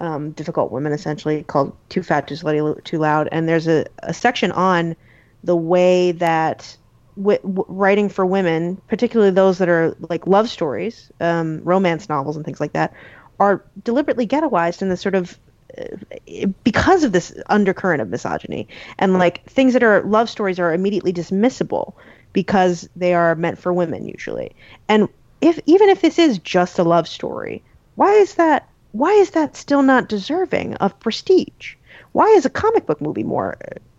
um, 0.01 0.33
difficult 0.33 0.73
women 0.73 0.93
essentially 0.93 1.45
called 1.45 1.73
Too 1.89 2.03
Fat, 2.03 2.27
Too 2.27 2.35
Slutty, 2.35 2.83
Too 2.83 2.99
Loud, 2.99 3.29
and 3.31 3.49
there's 3.49 3.69
a, 3.69 3.87
a 4.03 4.13
section 4.13 4.51
on 4.51 4.97
the 5.45 5.55
way 5.55 6.11
that 6.13 6.77
w- 7.17 7.65
writing 7.69 8.09
for 8.09 8.25
women, 8.27 8.81
particularly 8.89 9.33
those 9.33 9.59
that 9.59 9.69
are 9.69 9.97
like 10.09 10.27
love 10.27 10.49
stories, 10.49 11.11
um, 11.21 11.61
romance 11.65 12.09
novels, 12.09 12.37
and 12.37 12.45
things 12.45 12.61
like 12.61 12.73
that, 12.73 12.93
are 13.41 13.65
deliberately 13.83 14.27
ghettoized 14.27 14.83
in 14.83 14.89
this 14.89 15.01
sort 15.01 15.15
of 15.15 15.39
uh, 15.79 16.47
because 16.65 17.05
of 17.05 17.13
this 17.13 17.35
undercurrent 17.47 18.03
of 18.03 18.09
misogyny. 18.09 18.69
And 18.99 19.15
like 19.15 19.45
things 19.47 19.73
that 19.73 19.83
are 19.83 20.03
love 20.03 20.29
stories 20.31 20.59
are 20.59 20.73
immediately 20.73 21.13
dismissible 21.13 21.95
because 22.33 22.89
they 22.97 23.15
are 23.15 23.35
meant 23.35 23.59
for 23.59 23.73
women 23.73 24.07
usually. 24.07 24.55
And 24.89 25.09
if 25.41 25.59
even 25.67 25.89
if 25.89 26.01
this 26.01 26.19
is 26.19 26.39
just 26.39 26.79
a 26.79 26.85
love 26.85 27.09
story 27.09 27.63
why 27.95 28.13
is 28.13 28.35
that 28.35 28.69
why 28.93 29.13
is 29.13 29.31
that 29.31 29.57
still 29.57 29.83
not 29.83 30.09
deserving 30.09 30.75
of 30.77 30.99
prestige 31.01 31.75
why 32.13 32.27
is 32.29 32.45
a 32.45 32.51
comic 32.51 32.87
book 32.87 33.01
movie 33.01 33.23
more 33.23 33.57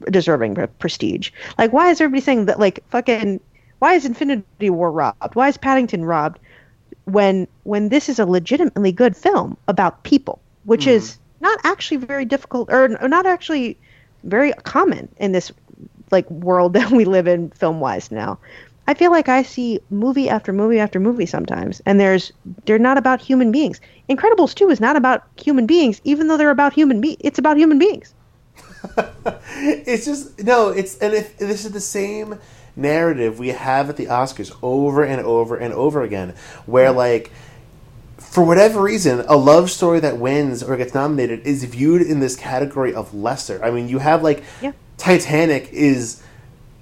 deserving 0.10 0.58
of 0.60 0.80
prestige? 0.80 1.32
Like 1.58 1.74
why 1.74 1.90
is 1.90 2.00
everybody 2.00 2.22
saying 2.22 2.46
that 2.46 2.60
like 2.60 2.84
fucking 2.90 3.40
why 3.80 3.94
is 3.94 4.06
infinity 4.06 4.70
war 4.70 4.92
robbed? 4.92 5.36
Why 5.36 5.50
is 5.50 5.58
paddington 5.58 6.06
robbed 6.06 6.40
when 7.06 7.48
when 7.64 7.90
this 7.90 8.10
is 8.10 8.20
a 8.20 8.26
legitimately 8.26 8.92
good 8.92 9.16
film 9.16 9.58
about 9.68 10.04
people 10.04 10.40
which 10.66 10.88
is 10.88 11.16
hmm. 11.16 11.46
not 11.46 11.60
actually 11.66 11.98
very 11.98 12.26
difficult 12.26 12.70
or, 12.72 12.98
or 13.02 13.10
not 13.10 13.26
actually 13.26 13.78
very 14.24 14.54
common 14.64 15.10
in 15.18 15.34
this 15.34 15.52
like 16.12 16.30
world 16.32 16.74
that 16.78 16.92
we 16.92 17.06
live 17.06 17.28
in 17.28 17.50
film 17.52 17.80
wise 17.80 18.12
now 18.12 18.40
i 18.88 18.94
feel 18.94 19.12
like 19.12 19.30
i 19.30 19.42
see 19.44 19.80
movie 19.90 20.30
after 20.30 20.52
movie 20.54 20.80
after 20.80 21.00
movie 21.00 21.26
sometimes 21.26 21.82
and 21.86 22.00
there's 22.00 22.32
they're 22.66 22.80
not 22.80 22.98
about 22.98 23.22
human 23.22 23.52
beings. 23.52 23.80
Incredibles 24.10 24.54
2 24.54 24.70
is 24.70 24.80
not 24.82 24.96
about 24.96 25.24
human 25.42 25.66
beings 25.66 26.02
even 26.04 26.28
though 26.28 26.38
they're 26.38 26.50
about 26.50 26.74
human 26.74 27.00
be- 27.02 27.18
it's 27.20 27.40
about 27.40 27.58
human 27.58 27.80
beings. 27.80 28.14
It's 29.56 30.06
just 30.06 30.44
no 30.44 30.70
it's 30.70 30.98
and 30.98 31.14
if 31.14 31.38
this 31.38 31.66
is 31.66 31.72
the 31.72 31.80
same 31.80 32.40
narrative 32.76 33.40
we 33.40 33.50
have 33.50 33.90
at 33.90 33.98
the 33.98 34.08
oscars 34.08 34.56
over 34.62 35.04
and 35.04 35.22
over 35.22 35.56
and 35.56 35.74
over 35.74 36.02
again 36.02 36.34
where 36.66 36.92
like 36.92 37.32
for 38.18 38.44
whatever 38.44 38.82
reason 38.82 39.24
a 39.28 39.36
love 39.38 39.70
story 39.70 40.00
that 40.00 40.18
wins 40.18 40.64
or 40.64 40.76
gets 40.76 40.94
nominated 40.94 41.40
is 41.46 41.64
viewed 41.66 42.02
in 42.02 42.20
this 42.20 42.36
category 42.36 42.94
of 42.94 43.14
lesser. 43.14 43.64
I 43.64 43.72
mean 43.72 43.88
you 43.88 44.00
have 44.00 44.24
like 44.24 44.44
Yeah. 44.62 44.72
titanic 44.98 45.70
is 45.72 46.23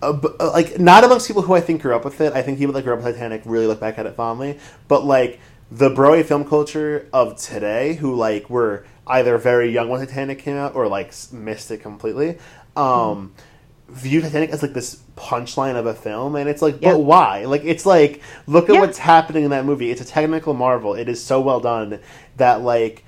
uh, 0.01 0.19
uh, 0.39 0.51
like 0.51 0.79
not 0.79 1.03
amongst 1.03 1.27
people 1.27 1.41
who 1.43 1.53
I 1.53 1.61
think 1.61 1.81
grew 1.81 1.95
up 1.95 2.05
with 2.05 2.19
it. 2.21 2.33
I 2.33 2.41
think 2.41 2.57
people 2.57 2.73
that 2.73 2.83
grew 2.83 2.93
up 2.93 3.03
with 3.03 3.13
Titanic 3.13 3.41
really 3.45 3.67
look 3.67 3.79
back 3.79 3.97
at 3.97 4.05
it 4.05 4.15
fondly. 4.15 4.59
But 4.87 5.05
like 5.05 5.39
the 5.71 5.89
Broadway 5.89 6.23
film 6.23 6.45
culture 6.45 7.07
of 7.13 7.37
today, 7.37 7.93
who 7.95 8.15
like 8.15 8.49
were 8.49 8.85
either 9.07 9.37
very 9.37 9.71
young 9.71 9.89
when 9.89 9.99
Titanic 10.05 10.39
came 10.39 10.57
out 10.57 10.75
or 10.75 10.87
like 10.87 11.13
missed 11.31 11.71
it 11.71 11.77
completely, 11.81 12.37
um, 12.75 13.33
view 13.89 14.21
Titanic 14.21 14.49
as 14.51 14.61
like 14.61 14.73
this 14.73 15.01
punchline 15.17 15.75
of 15.75 15.85
a 15.85 15.93
film, 15.93 16.35
and 16.35 16.49
it's 16.49 16.61
like, 16.61 16.81
Yeah. 16.81 16.93
but 16.93 16.99
why? 16.99 17.45
Like 17.45 17.63
it's 17.63 17.85
like 17.85 18.21
look 18.47 18.69
at 18.69 18.75
Yeah. 18.75 18.81
what's 18.81 18.97
happening 18.97 19.43
in 19.43 19.51
that 19.51 19.65
movie. 19.65 19.91
It's 19.91 20.01
a 20.01 20.05
technical 20.05 20.53
marvel. 20.53 20.93
It 20.93 21.07
is 21.09 21.23
so 21.23 21.41
well 21.41 21.59
done 21.59 21.99
that 22.37 22.61
like 22.61 23.03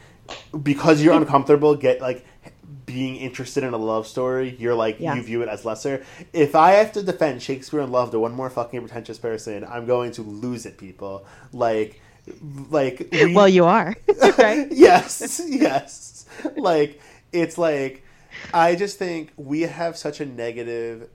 because 0.61 1.01
you're 1.01 1.13
uncomfortable, 1.13 1.75
get 1.75 2.01
like 2.01 2.25
being 2.85 3.15
interested 3.17 3.63
in 3.63 3.73
a 3.73 3.77
love 3.77 4.07
story, 4.07 4.55
you're 4.59 4.75
like 4.75 4.99
Yeah. 4.99 5.15
you 5.15 5.23
view 5.23 5.41
it 5.41 5.49
as 5.49 5.65
lesser. 5.65 6.03
If 6.33 6.55
I 6.55 6.71
have 6.73 6.91
to 6.93 7.03
defend 7.03 7.41
Shakespeare 7.41 7.81
in 7.81 7.91
Love 7.91 8.11
to 8.11 8.19
one 8.19 8.33
more 8.33 8.49
fucking 8.49 8.79
pretentious 8.81 9.17
person, 9.17 9.63
I'm 9.63 9.85
going 9.85 10.11
to 10.13 10.21
lose 10.21 10.65
it, 10.65 10.77
people. 10.77 11.25
Like, 11.51 12.01
like 12.69 13.09
we, 13.11 13.35
well 13.35 13.49
you 13.49 13.65
are 13.65 13.93
right 14.37 14.67
yes, 14.71 15.41
yes. 15.45 16.25
Like 16.55 17.01
it's 17.33 17.57
like 17.57 18.03
I 18.53 18.75
just 18.75 18.97
think 18.97 19.31
we 19.35 19.61
have 19.61 19.97
such 19.97 20.21
a 20.21 20.25
negative 20.25 21.09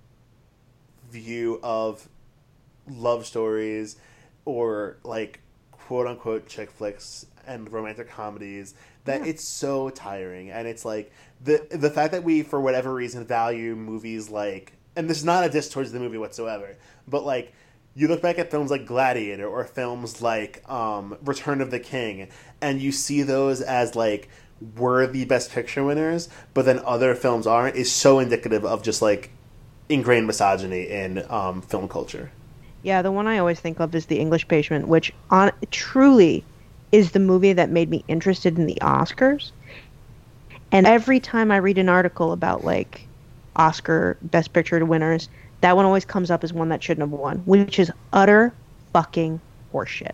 view 1.11 1.59
of 1.63 2.09
love 2.87 3.27
stories 3.27 3.97
or 4.45 4.99
like 5.05 5.41
quote 5.73 6.07
unquote 6.07 6.47
chick 6.47 6.71
flicks 6.71 7.27
and 7.47 7.71
romantic 7.73 8.09
comedies 8.11 8.75
that 9.05 9.27
it's 9.27 9.43
so 9.45 9.89
tiring 9.91 10.51
and 10.51 10.69
it's 10.69 10.85
like 10.85 11.11
the 11.43 11.67
the 11.71 11.91
fact 11.91 12.13
that 12.13 12.25
we 12.25 12.43
for 12.43 12.61
whatever 12.61 12.93
reason 12.93 13.25
value 13.25 13.75
movies 13.77 14.29
like 14.31 14.73
and 14.97 15.09
this 15.09 15.19
is 15.19 15.25
not 15.25 15.45
a 15.45 15.49
diss 15.49 15.69
towards 15.69 15.93
the 15.93 15.99
movie 15.99 16.19
whatsoever 16.19 16.77
but 17.07 17.25
like 17.25 17.53
you 17.99 18.07
look 18.07 18.23
back 18.23 18.39
at 18.39 18.49
films 18.49 18.71
like 18.71 18.87
Gladiator 18.87 19.49
or 19.49 19.65
films 19.65 20.23
like 20.23 20.63
um, 20.71 21.19
Return 21.25 21.61
of 21.61 21.73
the 21.73 21.81
King, 21.81 22.29
and 22.61 22.81
you 22.81 22.93
see 22.93 23.23
those 23.23 23.61
as 23.61 23.97
like 23.97 24.29
worthy 24.77 25.25
Best 25.25 25.51
Picture 25.51 25.83
winners, 25.83 26.29
but 26.55 26.65
then 26.65 26.81
other 26.85 27.17
films 27.17 27.45
aren't, 27.45 27.75
is 27.75 27.91
so 27.91 28.21
indicative 28.21 28.65
of 28.65 28.85
just 28.85 29.03
like 29.03 29.31
ingrained 29.89 30.29
misogyny 30.29 30.89
in 30.89 31.29
um, 31.29 31.61
film 31.61 31.89
culture. 31.89 32.31
Yeah, 32.85 33.03
the 33.03 33.11
one 33.11 33.27
I 33.27 33.39
always 33.39 33.59
think 33.59 33.81
of 33.81 33.93
is 33.97 34.07
The 34.07 34.21
English 34.21 34.47
Patient, 34.47 34.87
which 34.87 35.13
on 35.31 35.51
truly 35.73 36.45
is 36.93 37.11
the 37.11 37.19
movie 37.19 37.53
that 37.53 37.69
made 37.69 37.91
me 37.91 38.05
interested 38.07 38.57
in 38.57 38.67
the 38.67 38.79
Oscars. 38.81 39.51
And 40.71 40.87
every 40.87 41.21
time 41.21 41.51
I 41.51 41.57
read 41.57 41.79
an 41.79 41.89
article 41.89 42.33
about 42.33 42.65
like 42.65 43.07
Oscar 43.57 44.19
Best 44.23 44.53
Picture 44.53 44.85
winners, 44.85 45.29
that 45.61 45.77
one 45.77 45.85
always 45.85 46.05
comes 46.05 46.31
up 46.31 46.45
as 46.45 46.53
one 46.53 46.69
that 46.69 46.83
shouldn't 46.83 47.11
have 47.11 47.19
won, 47.19 47.39
which 47.39 47.79
is 47.79 47.91
utter 48.13 48.53
fucking 48.93 49.41
horseshit. 49.73 50.13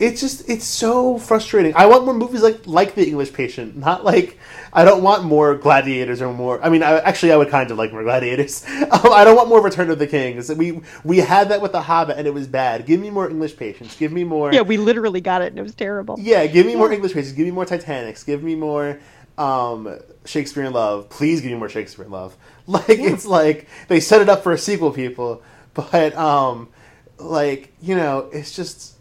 It's 0.00 0.20
just 0.20 0.48
it's 0.50 0.64
so 0.64 1.18
frustrating. 1.18 1.72
I 1.76 1.86
want 1.86 2.04
more 2.04 2.14
movies 2.14 2.42
like 2.42 2.66
like 2.66 2.96
The 2.96 3.06
English 3.06 3.32
Patient, 3.32 3.76
not 3.76 4.04
like 4.04 4.40
I 4.72 4.84
don't 4.84 5.04
want 5.04 5.22
more 5.22 5.54
Gladiators 5.54 6.20
or 6.20 6.32
more. 6.32 6.60
I 6.64 6.68
mean, 6.68 6.82
I, 6.82 6.98
actually, 6.98 7.30
I 7.30 7.36
would 7.36 7.48
kind 7.48 7.70
of 7.70 7.78
like 7.78 7.92
more 7.92 8.02
Gladiators. 8.02 8.66
Um, 8.94 9.12
I 9.12 9.24
don't 9.24 9.36
want 9.36 9.48
more 9.48 9.62
Return 9.62 9.90
of 9.90 9.98
the 9.98 10.06
Kings. 10.06 10.52
We 10.52 10.80
we 11.04 11.18
had 11.18 11.48
that 11.50 11.62
with 11.62 11.72
The 11.72 11.82
Hobbit, 11.82 12.18
and 12.18 12.26
it 12.26 12.34
was 12.34 12.46
bad. 12.46 12.86
Give 12.86 13.00
me 13.00 13.10
more 13.10 13.30
English 13.30 13.56
Patients. 13.56 13.96
Give 13.96 14.12
me 14.12 14.24
more. 14.24 14.52
Yeah, 14.52 14.62
we 14.62 14.76
literally 14.76 15.20
got 15.20 15.42
it, 15.42 15.46
and 15.46 15.58
it 15.58 15.62
was 15.62 15.74
terrible. 15.74 16.16
Yeah, 16.18 16.46
give 16.46 16.66
me 16.66 16.74
more 16.74 16.92
English 16.92 17.12
Patients. 17.12 17.32
Give 17.32 17.46
me 17.46 17.52
more 17.52 17.64
Titanics. 17.64 18.24
Give 18.24 18.42
me 18.42 18.54
more 18.54 18.98
um, 19.38 19.98
Shakespeare 20.24 20.64
in 20.64 20.72
Love. 20.72 21.08
Please 21.08 21.40
give 21.40 21.50
me 21.50 21.58
more 21.58 21.68
Shakespeare 21.68 22.04
in 22.04 22.10
Love. 22.10 22.36
Like 22.66 22.88
it's 22.88 23.26
like 23.26 23.68
they 23.88 24.00
set 24.00 24.22
it 24.22 24.30
up 24.30 24.42
for 24.42 24.50
a 24.50 24.56
sequel, 24.56 24.90
people. 24.90 25.42
But 25.74 26.16
um, 26.16 26.70
like 27.18 27.74
you 27.82 27.94
know, 27.94 28.30
it's 28.32 28.56
just 28.56 28.94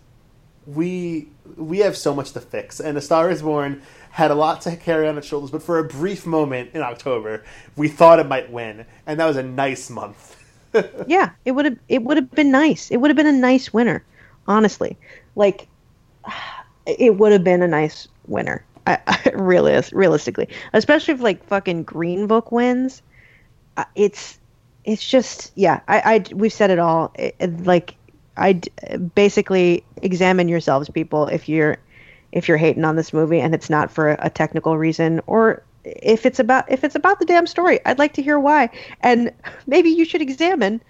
we 0.68 1.30
we 1.56 1.80
have 1.80 1.96
so 1.96 2.14
much 2.14 2.34
to 2.34 2.42
fix, 2.42 2.82
and 2.82 2.98
A 2.98 3.02
Star 3.02 3.32
Is 3.32 3.42
Born 3.42 3.82
had 4.12 4.32
a 4.32 4.36
lot 4.36 4.60
to 4.62 4.76
carry 4.76 5.08
on 5.08 5.18
its 5.18 5.28
shoulders. 5.28 5.50
But 5.50 5.64
for 5.64 5.80
a 5.80 5.84
brief 5.86 6.26
moment 6.26 6.72
in 6.74 6.82
October, 6.82 7.44
we 7.78 7.88
thought 7.88 8.20
it 8.20 8.28
might 8.28 8.52
win, 8.52 8.86
and 9.08 9.20
that 9.20 9.26
was 9.26 9.38
a 9.38 9.44
nice 9.44 9.90
month. 9.90 10.36
yeah, 11.08 11.30
it 11.46 11.52
would 11.52 11.66
have 11.66 11.78
it 11.88 12.04
would 12.04 12.18
have 12.18 12.32
been 12.32 12.52
nice. 12.52 12.92
It 12.92 12.98
would 12.98 13.10
have 13.10 13.18
been 13.18 13.28
a 13.28 13.32
nice 13.32 13.72
winner, 13.74 14.04
honestly. 14.48 14.98
Like 15.36 15.68
it 16.86 17.16
would 17.18 17.32
have 17.32 17.44
been 17.44 17.62
a 17.62 17.68
nice 17.68 18.08
winner. 18.28 18.66
I, 18.86 19.00
I, 19.08 19.30
realist, 19.34 19.92
realistically, 19.94 20.50
especially 20.74 21.14
if 21.14 21.22
like 21.22 21.44
fucking 21.46 21.84
Green 21.84 22.28
Book 22.28 22.52
wins, 22.52 23.02
uh, 23.78 23.86
it's 23.96 24.40
it's 24.84 25.08
just 25.08 25.52
yeah. 25.56 25.82
I, 25.88 26.00
I 26.00 26.24
we've 26.34 26.54
said 26.54 26.70
it 26.70 26.80
all. 26.80 27.12
It, 27.16 27.36
it, 27.40 27.66
like 27.66 27.96
I 28.38 28.62
basically 29.16 29.84
examine 30.02 30.48
yourselves, 30.48 30.90
people, 30.90 31.28
if 31.28 31.48
you're 31.48 31.78
if 32.34 32.48
you're 32.48 32.58
hating 32.58 32.84
on 32.84 32.96
this 32.96 33.14
movie 33.14 33.40
and 33.40 33.54
it's 33.54 33.70
not 33.70 33.92
for 33.92 34.18
a 34.20 34.30
technical 34.30 34.78
reason 34.78 35.22
or 35.28 35.64
if 35.86 36.26
it's 36.26 36.40
about 36.40 36.70
if 36.70 36.84
it's 36.84 36.96
about 36.96 37.20
the 37.20 37.26
damn 37.26 37.48
story 37.48 37.80
i'd 37.86 38.00
like 38.00 38.14
to 38.14 38.22
hear 38.22 38.40
why 38.40 38.70
and 39.02 39.32
maybe 39.68 39.90
you 39.90 40.04
should 40.04 40.22
examine 40.22 40.82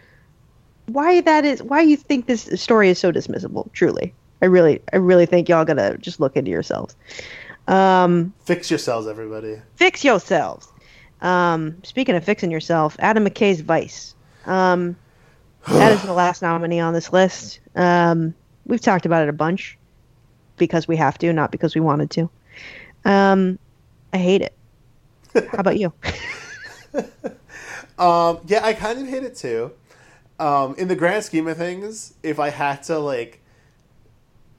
why 0.88 1.22
that 1.22 1.46
is 1.46 1.62
why 1.62 1.82
you 1.82 1.96
think 1.96 2.26
this 2.26 2.50
story 2.56 2.90
is 2.90 2.98
so 2.98 3.12
dismissible 3.12 3.72
truly 3.74 4.14
i 4.42 4.46
really 4.46 4.82
i 4.94 4.96
really 4.96 5.26
think 5.26 5.50
y'all 5.50 5.66
gotta 5.66 5.98
just 6.00 6.20
look 6.20 6.36
into 6.36 6.50
yourselves 6.50 6.96
um 7.68 8.34
fix 8.44 8.70
yourselves 8.70 9.08
everybody 9.08 9.56
fix 9.76 10.04
yourselves 10.04 10.74
um, 11.24 11.78
speaking 11.84 12.16
of 12.16 12.24
fixing 12.24 12.52
yourself, 12.52 12.98
Adam 13.00 13.26
McKay's 13.26 13.62
Vice. 13.62 14.14
Um, 14.46 14.96
that 15.68 15.94
is 15.94 16.04
the 16.04 16.14
last 16.14 16.42
nominee 16.42 16.82
on 16.82 16.94
this 16.94 17.12
list. 17.12 17.62
Um, 17.76 18.36
we've 18.66 18.82
talked 18.82 19.06
about 19.08 19.24
it 19.24 19.30
a 19.30 19.34
bunch 19.34 19.78
because 20.58 20.88
we 20.88 20.98
have 20.98 21.18
to, 21.20 21.34
not 21.34 21.52
because 21.52 21.74
we 21.74 21.82
wanted 21.82 22.12
to. 22.12 22.30
Um, 23.06 23.58
I 24.12 24.18
hate 24.18 24.42
it. 24.42 24.54
How 25.34 25.60
about 25.60 25.80
you? 25.80 25.92
um, 27.98 28.40
yeah, 28.46 28.64
I 28.64 28.74
kind 28.74 29.00
of 29.00 29.08
hate 29.08 29.24
it 29.24 29.36
too. 29.36 29.72
Um, 30.40 30.76
in 30.78 30.90
the 30.90 30.96
grand 30.96 31.24
scheme 31.24 31.48
of 31.48 31.58
things, 31.58 32.14
if 32.22 32.40
I 32.40 32.50
had 32.50 32.84
to 32.84 33.00
like 33.00 33.40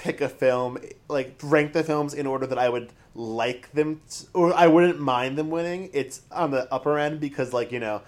pick 0.05 0.21
a 0.21 0.29
film, 0.29 0.79
like 1.09 1.35
rank 1.43 1.73
the 1.73 1.83
films 1.83 2.13
in 2.13 2.27
order 2.27 2.47
that 2.47 2.59
I 2.59 2.69
would 2.69 2.93
like 3.15 3.73
them, 3.73 4.03
or 4.35 4.53
I 4.53 4.67
wouldn't 4.67 5.01
mind 5.01 5.39
them 5.39 5.49
winning. 5.51 5.89
It's 5.95 6.21
on 6.31 6.51
the 6.51 6.73
upper 6.73 6.99
end 6.99 7.21
because, 7.21 7.55
like 7.55 7.73
you 7.73 7.81
know, 7.81 8.03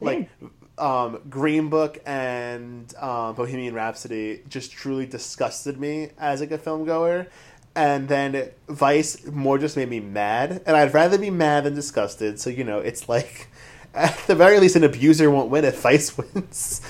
like 0.00 0.30
um, 0.78 1.20
Green 1.28 1.68
Book 1.68 2.00
and 2.06 2.94
um, 2.96 3.34
Bohemian 3.34 3.74
Rhapsody 3.74 4.42
just 4.48 4.70
truly 4.70 5.04
disgusted 5.04 5.80
me 5.80 6.10
as 6.16 6.40
like 6.40 6.52
a 6.52 6.58
film 6.58 6.84
goer. 6.84 7.26
And 7.74 8.06
then 8.06 8.50
Vice 8.68 9.26
more 9.26 9.58
just 9.58 9.76
made 9.76 9.88
me 9.88 9.98
mad, 9.98 10.62
and 10.64 10.76
I'd 10.76 10.94
rather 10.94 11.18
be 11.18 11.30
mad 11.30 11.64
than 11.64 11.74
disgusted. 11.74 12.38
So 12.38 12.50
you 12.50 12.62
know, 12.62 12.78
it's 12.78 13.08
like 13.08 13.48
at 13.94 14.16
the 14.28 14.36
very 14.36 14.60
least, 14.60 14.76
an 14.76 14.84
abuser 14.84 15.28
won't 15.28 15.50
win 15.50 15.64
if 15.64 15.80
Vice 15.80 16.16
wins. 16.34 16.82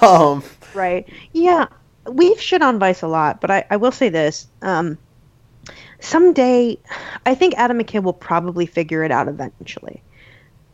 um, 0.00 0.44
right? 0.74 1.08
Yeah, 1.32 1.66
we've 2.08 2.40
shit 2.40 2.62
on 2.62 2.78
Vice 2.78 3.02
a 3.02 3.08
lot, 3.08 3.40
but 3.40 3.50
I, 3.50 3.64
I 3.70 3.76
will 3.76 3.92
say 3.92 4.08
this: 4.08 4.48
um, 4.62 4.98
someday, 6.00 6.78
I 7.24 7.34
think 7.34 7.54
Adam 7.56 7.78
McKay 7.78 8.02
will 8.02 8.12
probably 8.12 8.66
figure 8.66 9.02
it 9.02 9.10
out 9.10 9.28
eventually. 9.28 10.02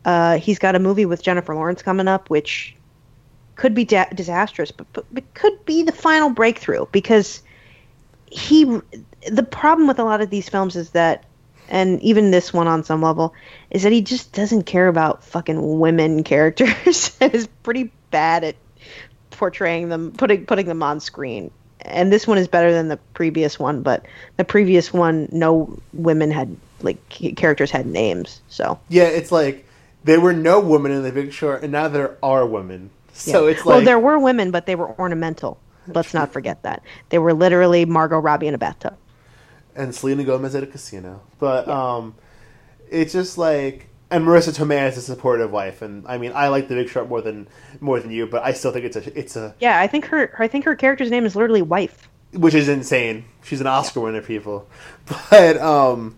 Uh, 0.05 0.37
he's 0.37 0.59
got 0.59 0.75
a 0.75 0.79
movie 0.79 1.05
with 1.05 1.23
Jennifer 1.23 1.55
Lawrence 1.55 1.81
coming 1.81 2.07
up, 2.07 2.29
which 2.29 2.75
could 3.55 3.73
be 3.73 3.85
da- 3.85 4.09
disastrous, 4.13 4.71
but, 4.71 4.87
but, 4.93 5.05
but 5.11 5.33
could 5.33 5.65
be 5.65 5.83
the 5.83 5.91
final 5.91 6.29
breakthrough 6.29 6.85
because 6.91 7.41
he. 8.25 8.79
The 9.29 9.43
problem 9.43 9.87
with 9.87 9.99
a 9.99 10.03
lot 10.03 10.19
of 10.19 10.29
these 10.29 10.49
films 10.49 10.75
is 10.75 10.89
that, 10.89 11.23
and 11.69 12.01
even 12.01 12.31
this 12.31 12.51
one 12.51 12.67
on 12.67 12.83
some 12.83 13.01
level, 13.01 13.33
is 13.71 13.83
that 13.83 13.93
he 13.93 14.01
just 14.01 14.33
doesn't 14.33 14.63
care 14.63 14.89
about 14.89 15.23
fucking 15.23 15.79
women 15.79 16.23
characters 16.23 17.15
and 17.21 17.33
is 17.33 17.47
pretty 17.47 17.91
bad 18.11 18.43
at 18.43 18.55
portraying 19.43 19.89
them, 19.89 20.11
putting 20.11 20.45
putting 20.45 20.67
them 20.67 20.81
on 20.81 21.01
screen 21.01 21.51
and 21.85 22.13
this 22.13 22.25
one 22.25 22.37
is 22.37 22.47
better 22.47 22.71
than 22.71 22.87
the 22.87 22.97
previous 23.13 23.59
one, 23.59 23.81
but 23.81 24.05
the 24.37 24.45
previous 24.45 24.93
one, 24.93 25.27
no 25.33 25.77
women 25.91 26.31
had 26.31 26.55
like 26.81 26.97
characters 27.09 27.71
had 27.71 27.85
names. 27.85 28.41
So 28.47 28.79
yeah, 28.87 29.03
it's 29.03 29.33
like 29.33 29.65
there 30.05 30.21
were 30.21 30.31
no 30.31 30.61
women 30.61 30.93
in 30.93 31.03
The 31.03 31.11
Big 31.11 31.33
Short, 31.33 31.61
and 31.63 31.73
now 31.73 31.89
there 31.89 32.17
are 32.23 32.45
women. 32.45 32.89
So 33.11 33.45
yeah. 33.45 33.51
it's 33.51 33.65
like 33.65 33.75
well, 33.75 33.85
there 33.85 33.99
were 33.99 34.17
women, 34.17 34.51
but 34.51 34.65
they 34.65 34.75
were 34.75 34.97
ornamental. 34.97 35.59
Let's 35.87 36.13
not 36.13 36.31
forget 36.31 36.63
that 36.63 36.81
they 37.09 37.19
were 37.19 37.33
literally 37.33 37.83
Margot 37.83 38.19
Robbie 38.19 38.47
in 38.47 38.53
a 38.53 38.57
bathtub 38.57 38.95
and 39.75 39.93
Selena 39.93 40.23
Gomez 40.23 40.55
at 40.55 40.63
a 40.63 40.67
casino. 40.67 41.21
But 41.39 41.67
yeah. 41.67 41.95
um, 41.95 42.15
it's 42.89 43.11
just 43.11 43.37
like 43.37 43.89
and 44.13 44.25
Marisa 44.25 44.55
Tomei 44.55 44.87
is 44.87 44.97
a 44.97 45.01
supportive 45.01 45.51
wife, 45.51 45.81
and 45.81 46.07
I 46.07 46.19
mean, 46.19 46.33
I 46.35 46.49
like 46.49 46.67
The 46.67 46.75
Big 46.75 46.87
Short 46.87 47.09
more 47.09 47.21
than 47.21 47.47
more 47.81 47.99
than 47.99 48.11
you, 48.11 48.27
but 48.27 48.43
I 48.43 48.53
still 48.53 48.71
think 48.71 48.85
it's 48.85 48.95
a 48.95 49.19
it's 49.19 49.35
a 49.35 49.55
yeah. 49.59 49.79
I 49.79 49.87
think 49.87 50.05
her 50.05 50.33
I 50.37 50.47
think 50.47 50.65
her 50.65 50.75
character's 50.75 51.09
name 51.09 51.25
is 51.25 51.35
literally 51.35 51.63
wife, 51.63 52.07
which 52.31 52.53
is 52.53 52.69
insane. 52.69 53.25
She's 53.43 53.59
an 53.59 53.67
Oscar 53.67 53.99
yeah. 53.99 54.05
winner, 54.05 54.21
people, 54.21 54.69
but 55.29 55.57
um, 55.57 56.15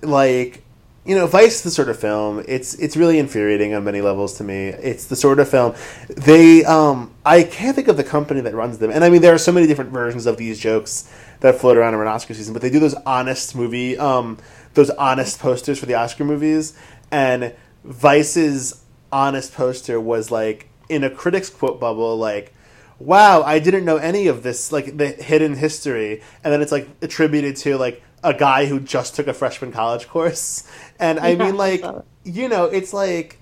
like 0.00 0.62
you 1.04 1.16
know, 1.16 1.26
Vice 1.26 1.56
is 1.56 1.62
the 1.62 1.70
sort 1.72 1.88
of 1.88 1.98
film. 1.98 2.44
It's 2.46 2.74
it's 2.74 2.96
really 2.96 3.18
infuriating 3.18 3.74
on 3.74 3.82
many 3.82 4.00
levels 4.00 4.38
to 4.38 4.44
me. 4.44 4.68
It's 4.68 5.06
the 5.06 5.16
sort 5.16 5.40
of 5.40 5.48
film 5.48 5.74
they 6.08 6.64
um 6.64 7.12
I 7.26 7.42
can't 7.42 7.74
think 7.74 7.88
of 7.88 7.96
the 7.96 8.04
company 8.04 8.40
that 8.42 8.54
runs 8.54 8.78
them, 8.78 8.92
and 8.92 9.02
I 9.02 9.10
mean 9.10 9.22
there 9.22 9.34
are 9.34 9.38
so 9.38 9.50
many 9.50 9.66
different 9.66 9.90
versions 9.90 10.26
of 10.26 10.36
these 10.36 10.60
jokes 10.60 11.12
that 11.40 11.56
float 11.56 11.76
around 11.76 11.94
around 11.94 12.06
Oscar 12.06 12.34
season, 12.34 12.52
but 12.52 12.62
they 12.62 12.70
do 12.70 12.78
those 12.78 12.94
honest 13.04 13.56
movie 13.56 13.98
um 13.98 14.38
those 14.74 14.90
honest 14.90 15.38
posters 15.38 15.78
for 15.78 15.86
the 15.86 15.94
Oscar 15.94 16.24
movies, 16.24 16.74
and 17.12 17.54
Vice's 17.84 18.82
honest 19.12 19.54
poster 19.54 20.00
was 20.00 20.30
like 20.30 20.68
in 20.88 21.04
a 21.04 21.10
critics 21.10 21.50
quote 21.50 21.78
bubble, 21.78 22.16
like, 22.16 22.52
"Wow, 22.98 23.42
I 23.42 23.60
didn't 23.60 23.84
know 23.84 23.98
any 23.98 24.26
of 24.26 24.42
this, 24.42 24.72
like 24.72 24.96
the 24.96 25.08
hidden 25.08 25.54
history," 25.54 26.22
and 26.42 26.52
then 26.52 26.60
it's 26.62 26.72
like 26.72 26.88
attributed 27.02 27.56
to 27.58 27.76
like 27.76 28.02
a 28.24 28.34
guy 28.34 28.66
who 28.66 28.80
just 28.80 29.14
took 29.14 29.26
a 29.28 29.34
freshman 29.34 29.70
college 29.70 30.08
course, 30.08 30.64
and 30.98 31.20
I 31.20 31.30
yeah, 31.30 31.44
mean, 31.44 31.56
like, 31.56 31.84
you 32.24 32.48
know, 32.48 32.64
it's 32.64 32.92
like 32.92 33.38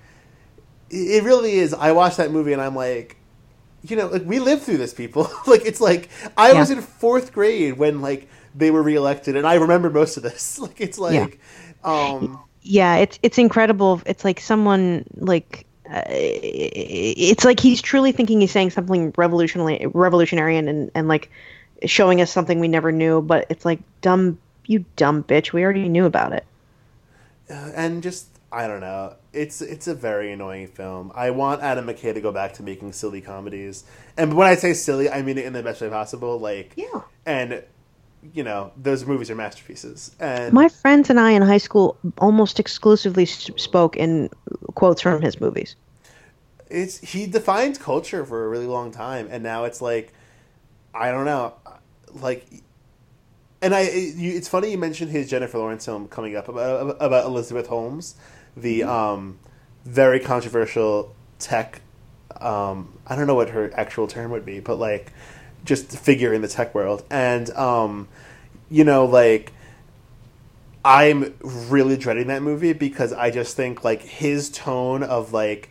it 0.91 1.23
really 1.23 1.55
is. 1.55 1.73
I 1.73 1.93
watched 1.93 2.17
that 2.17 2.33
movie 2.33 2.53
and 2.53 2.61
I'm 2.61 2.75
like, 2.75 3.17
you 3.83 3.97
know, 3.97 4.09
like 4.09 4.25
we 4.25 4.41
lived 4.41 4.63
through 4.63 4.79
this, 4.79 4.93
people. 4.93 5.31
like 5.47 5.65
it's 5.65 5.81
like 5.81 6.09
I 6.37 6.53
yeah. 6.53 6.59
was 6.59 6.71
in 6.71 6.83
fourth 6.83 7.33
grade 7.33 7.79
when 7.79 8.01
like 8.01 8.29
they 8.55 8.71
were 8.71 8.83
reelected, 8.83 9.37
and 9.37 9.47
I 9.47 9.55
remember 9.55 9.91
most 9.91 10.17
of 10.17 10.23
this. 10.23 10.59
Like 10.61 10.81
it's 10.81 10.99
like, 10.99 11.41
yeah. 11.85 12.11
um, 12.13 12.41
yeah, 12.63 12.97
it's 12.97 13.19
it's 13.23 13.39
incredible. 13.39 14.01
It's 14.07 14.25
like 14.25 14.41
someone 14.41 15.05
like. 15.17 15.67
Uh, 15.91 16.03
it's 16.09 17.45
like 17.45 17.59
he's 17.59 17.83
truly 17.83 18.13
thinking 18.13 18.41
he's 18.41 18.53
saying 18.53 18.71
something 18.71 19.13
revolutionary, 19.17 19.87
revolutionary, 19.87 20.57
and, 20.57 20.69
and, 20.69 20.91
and 20.95 21.09
like 21.09 21.31
showing 21.85 22.21
us 22.21 22.31
something 22.31 22.61
we 22.61 22.69
never 22.69 22.93
knew. 22.93 23.21
But 23.21 23.47
it's 23.51 23.65
like 23.65 23.81
dumb, 24.01 24.39
you 24.67 24.85
dumb 24.95 25.25
bitch. 25.25 25.53
We 25.53 25.65
already 25.65 25.89
knew 25.89 26.05
about 26.05 26.33
it. 26.33 26.47
Uh, 27.51 27.73
and 27.75 28.03
just 28.05 28.29
I 28.53 28.67
don't 28.69 28.81
know. 28.81 29.15
It's 29.33 29.61
it's 29.61 29.89
a 29.89 29.95
very 29.95 30.33
annoying 30.33 30.69
film. 30.69 31.11
I 31.15 31.31
want 31.31 31.63
Adam 31.63 31.87
McKay 31.87 32.15
to 32.15 32.21
go 32.21 32.31
back 32.33 32.55
to 32.55 32.63
making 32.63 32.93
silly 32.93 33.21
comedies. 33.21 33.85
And 34.17 34.35
when 34.37 34.47
I 34.47 34.55
say 34.55 34.75
silly, 34.75 35.11
I 35.11 35.23
mean 35.23 35.39
it 35.39 35.45
in 35.45 35.53
the 35.53 35.63
best 35.63 35.81
way 35.81 35.89
possible. 35.89 36.39
Like 36.39 36.73
Yeah. 36.77 37.03
and 37.27 37.65
you 38.35 38.43
know, 38.43 38.73
those 38.77 39.05
movies 39.07 39.31
are 39.31 39.35
masterpieces. 39.35 40.15
And 40.21 40.53
My 40.53 40.69
friends 40.69 41.11
and 41.11 41.19
I 41.19 41.31
in 41.33 41.43
high 41.43 41.59
school 41.59 41.97
almost 42.19 42.61
exclusively 42.61 43.25
spoke 43.27 43.97
in 43.97 44.29
quotes 44.75 45.01
from 45.03 45.23
his 45.23 45.41
movies. 45.41 45.77
it's 46.69 46.99
he 46.99 47.27
defined 47.27 47.81
culture 47.81 48.25
for 48.25 48.45
a 48.45 48.49
really 48.49 48.67
long 48.67 48.93
time 48.93 49.27
and 49.31 49.43
now 49.43 49.65
it's 49.65 49.81
like 49.83 50.13
I 50.95 51.11
don't 51.11 51.25
know, 51.25 51.55
like 52.13 52.47
and 53.63 53.75
I 53.75 53.81
it, 53.83 54.15
you, 54.17 54.37
it's 54.37 54.49
funny 54.49 54.71
you 54.71 54.79
mentioned 54.79 55.11
his 55.11 55.29
Jennifer 55.29 55.59
Lawrence 55.59 55.85
film 55.85 56.09
coming 56.09 56.37
up 56.37 56.49
about 56.49 56.97
about 57.01 57.25
Elizabeth 57.27 57.67
Holmes, 57.69 58.15
the 58.57 58.85
um 58.85 59.39
very 59.85 60.21
controversial 60.21 61.15
tech 61.39 61.81
um 62.41 62.93
I 63.07 63.17
don't 63.17 63.27
know 63.27 63.35
what 63.35 63.51
her 63.51 63.71
actual 63.75 64.07
term 64.07 64.31
would 64.31 64.45
be, 64.47 64.61
but 64.61 64.79
like 64.79 65.13
just 65.65 65.97
figure 65.99 66.33
in 66.33 66.43
the 66.43 66.49
tech 66.49 66.75
world 66.75 67.05
and 67.11 67.51
um 67.51 68.09
you 68.71 68.85
know 68.85 69.05
like 69.05 69.53
I'm 70.85 71.35
really 71.43 71.97
dreading 71.97 72.29
that 72.29 72.43
movie 72.43 72.73
because 72.73 73.13
I 73.13 73.31
just 73.31 73.55
think 73.57 73.85
like 73.85 74.01
his 74.03 74.49
tone 74.51 75.03
of 75.03 75.33
like 75.33 75.69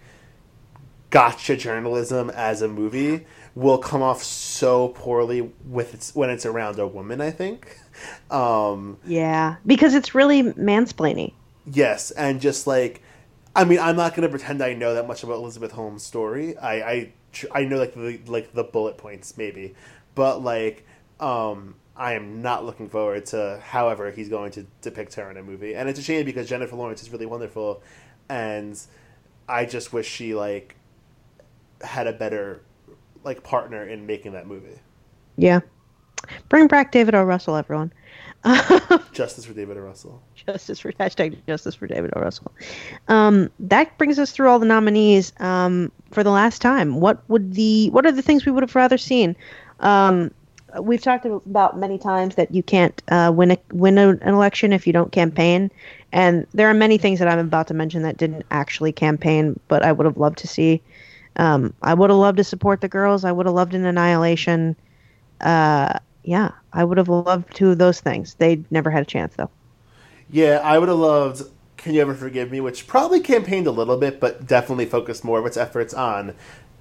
gotcha 1.09 1.57
journalism 1.57 2.29
as 2.29 2.61
a 2.61 2.67
movie 2.67 3.25
will 3.55 3.79
come 3.79 4.03
off 4.03 4.21
so 4.23 4.89
poorly 4.89 5.51
with 5.65 5.93
its 5.95 6.13
when 6.13 6.29
it's 6.29 6.45
around 6.45 6.77
a 6.79 6.87
woman. 6.87 7.21
I 7.21 7.31
think. 7.31 7.77
Um, 8.31 8.97
Yeah, 9.03 9.57
because 9.65 9.93
it's 9.93 10.15
really 10.15 10.43
mansplaining. 10.53 11.33
yes, 11.65 12.11
and 12.11 12.39
just 12.39 12.65
like, 12.65 13.01
I 13.53 13.65
mean, 13.65 13.79
I'm 13.79 13.97
not 13.97 14.15
going 14.15 14.21
to 14.23 14.29
pretend 14.29 14.61
I 14.63 14.73
know 14.73 14.93
that 14.93 15.05
much 15.05 15.21
about 15.23 15.33
Elizabeth 15.33 15.73
Holmes' 15.73 16.03
story. 16.03 16.55
I 16.57 16.73
I, 16.91 17.13
I 17.51 17.63
know 17.65 17.77
like 17.77 17.93
the 17.93 18.19
like 18.27 18.53
the 18.53 18.63
bullet 18.63 18.97
points 18.97 19.37
maybe, 19.37 19.75
but 20.15 20.43
like, 20.43 20.85
um, 21.19 21.75
I 21.95 22.13
am 22.13 22.41
not 22.41 22.65
looking 22.65 22.89
forward 22.89 23.25
to 23.27 23.61
however 23.63 24.11
he's 24.11 24.29
going 24.29 24.51
to 24.51 24.65
depict 24.81 25.15
her 25.15 25.29
in 25.29 25.37
a 25.37 25.43
movie, 25.43 25.75
and 25.75 25.89
it's 25.89 25.99
a 25.99 26.03
shame 26.03 26.25
because 26.25 26.47
Jennifer 26.47 26.75
Lawrence 26.75 27.01
is 27.01 27.11
really 27.11 27.25
wonderful, 27.25 27.81
and 28.29 28.79
I 29.47 29.65
just 29.65 29.93
wish 29.93 30.07
she 30.07 30.33
like 30.35 30.75
had 31.81 32.07
a 32.07 32.13
better 32.13 32.61
like 33.23 33.43
partner 33.43 33.87
in 33.87 34.05
making 34.05 34.33
that 34.33 34.47
movie. 34.47 34.79
Yeah. 35.37 35.61
Bring 36.49 36.67
back 36.67 36.91
David 36.91 37.15
O. 37.15 37.23
Russell, 37.23 37.55
everyone. 37.55 37.93
Justice 39.11 39.45
for 39.45 39.53
David 39.53 39.77
O. 39.77 39.81
Russell. 39.81 40.21
justice 40.33 40.79
for 40.79 40.93
hashtag 40.93 41.37
justice 41.45 41.75
for 41.75 41.87
David 41.87 42.11
O. 42.15 42.21
Russell. 42.21 42.51
Um, 43.09 43.49
that 43.59 43.97
brings 43.97 44.17
us 44.17 44.31
through 44.31 44.49
all 44.49 44.59
the 44.59 44.65
nominees 44.65 45.33
um, 45.39 45.91
for 46.11 46.23
the 46.23 46.31
last 46.31 46.61
time. 46.61 47.01
What 47.01 47.21
would 47.29 47.53
the 47.53 47.89
what 47.89 48.05
are 48.05 48.11
the 48.11 48.21
things 48.21 48.45
we 48.45 48.51
would 48.51 48.63
have 48.63 48.75
rather 48.75 48.97
seen? 48.97 49.35
Um, 49.81 50.31
we've 50.81 51.01
talked 51.01 51.25
about 51.25 51.77
many 51.77 51.97
times 51.97 52.35
that 52.35 52.53
you 52.53 52.63
can't 52.63 53.01
uh, 53.09 53.31
win 53.35 53.51
a 53.51 53.57
win 53.71 53.97
an 53.97 54.21
election 54.21 54.71
if 54.71 54.87
you 54.87 54.93
don't 54.93 55.11
campaign, 55.11 55.69
and 56.13 56.47
there 56.53 56.69
are 56.69 56.73
many 56.73 56.97
things 56.97 57.19
that 57.19 57.27
I'm 57.27 57.39
about 57.39 57.67
to 57.67 57.73
mention 57.73 58.03
that 58.03 58.17
didn't 58.17 58.45
actually 58.51 58.93
campaign, 58.93 59.59
but 59.67 59.83
I 59.83 59.91
would 59.91 60.05
have 60.05 60.17
loved 60.17 60.37
to 60.39 60.47
see. 60.47 60.81
Um, 61.35 61.73
I 61.81 61.93
would 61.93 62.09
have 62.09 62.19
loved 62.19 62.37
to 62.37 62.43
support 62.43 62.81
the 62.81 62.87
girls. 62.89 63.25
I 63.25 63.31
would 63.31 63.45
have 63.45 63.55
loved 63.55 63.73
an 63.73 63.85
annihilation. 63.85 64.75
Uh, 65.41 65.99
yeah, 66.23 66.51
I 66.73 66.83
would 66.83 66.97
have 66.97 67.09
loved 67.09 67.53
two 67.55 67.71
of 67.71 67.77
those 67.77 67.99
things. 68.01 68.35
They 68.35 68.63
never 68.71 68.89
had 68.91 69.03
a 69.03 69.05
chance 69.05 69.35
though. 69.35 69.49
Yeah, 70.29 70.59
I 70.63 70.77
would 70.77 70.89
have 70.89 70.97
loved 70.97 71.43
Can 71.77 71.93
You 71.93 72.01
Ever 72.01 72.13
Forgive 72.13 72.51
Me, 72.51 72.61
which 72.61 72.87
probably 72.87 73.19
campaigned 73.19 73.67
a 73.67 73.71
little 73.71 73.97
bit, 73.97 74.19
but 74.19 74.45
definitely 74.45 74.85
focused 74.85 75.23
more 75.23 75.39
of 75.39 75.45
its 75.45 75.57
efforts 75.57 75.93
on 75.93 76.35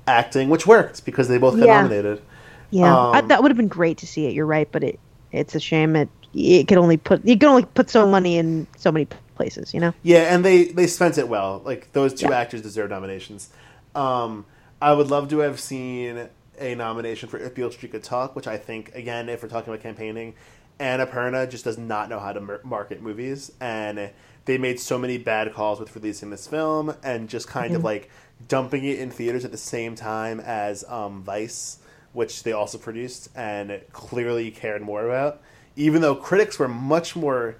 acting, 0.06 0.48
which 0.48 0.66
worked 0.66 1.04
because 1.04 1.28
they 1.28 1.38
both 1.38 1.58
got 1.58 1.66
Yeah. 1.66 1.82
nominated. 1.82 2.22
Yeah, 2.70 3.06
I, 3.12 3.20
Um, 3.20 3.28
that 3.28 3.42
would 3.42 3.50
have 3.50 3.56
been 3.56 3.68
great 3.68 3.98
to 3.98 4.06
see 4.06 4.26
it. 4.26 4.34
You're 4.34 4.46
right, 4.46 4.68
but 4.70 4.84
it 4.84 5.00
it's 5.32 5.54
a 5.54 5.60
shame 5.60 5.96
it 5.96 6.08
it 6.34 6.68
could 6.68 6.78
only 6.78 6.96
put 6.98 7.24
you 7.24 7.38
can 7.38 7.48
only 7.48 7.64
put 7.64 7.88
so 7.90 8.06
money 8.06 8.36
in 8.36 8.66
so 8.76 8.92
many 8.92 9.06
places. 9.36 9.72
You 9.72 9.80
know. 9.80 9.94
Yeah, 10.02 10.34
and 10.34 10.44
they 10.44 10.64
they 10.64 10.86
spent 10.86 11.16
it 11.16 11.28
well. 11.28 11.62
Like 11.64 11.92
those 11.92 12.12
two 12.12 12.26
Yeah. 12.28 12.38
actors 12.38 12.60
deserve 12.62 12.90
nominations. 12.90 13.48
Um, 13.94 14.44
I 14.82 14.92
would 14.92 15.08
love 15.08 15.28
to 15.30 15.38
have 15.38 15.58
seen 15.58 16.28
a 16.60 16.74
nomination 16.74 17.28
for 17.28 17.38
If 17.38 17.54
Beale 17.54 17.70
Street 17.70 17.92
Could 17.92 18.04
Talk, 18.04 18.36
which 18.36 18.46
I 18.46 18.56
think 18.56 18.94
again, 18.94 19.28
if 19.28 19.42
we're 19.42 19.48
talking 19.48 19.72
about 19.72 19.82
campaigning, 19.82 20.34
Annapurna 20.80 21.50
just 21.50 21.64
does 21.64 21.78
not 21.78 22.08
know 22.08 22.20
how 22.20 22.32
to 22.32 22.60
market 22.62 23.02
movies, 23.02 23.50
and 23.60 24.10
they 24.44 24.58
made 24.58 24.78
so 24.80 24.98
many 24.98 25.18
bad 25.18 25.52
calls 25.52 25.80
with 25.80 25.94
releasing 25.94 26.30
this 26.30 26.46
film 26.46 26.94
and 27.02 27.28
just 27.28 27.48
kind 27.48 27.74
of 27.74 27.84
like 27.84 28.10
dumping 28.46 28.84
it 28.84 28.98
in 28.98 29.10
theaters 29.10 29.44
at 29.44 29.50
the 29.50 29.58
same 29.58 29.94
time 29.94 30.40
as 30.40 30.84
um, 30.88 31.22
Vice, 31.22 31.78
which 32.12 32.44
they 32.44 32.52
also 32.52 32.78
produced 32.78 33.28
and 33.34 33.80
clearly 33.92 34.50
cared 34.50 34.80
more 34.80 35.04
about. 35.04 35.42
Even 35.76 36.00
though 36.00 36.14
critics 36.14 36.58
were 36.58 36.68
much 36.68 37.14
more 37.14 37.56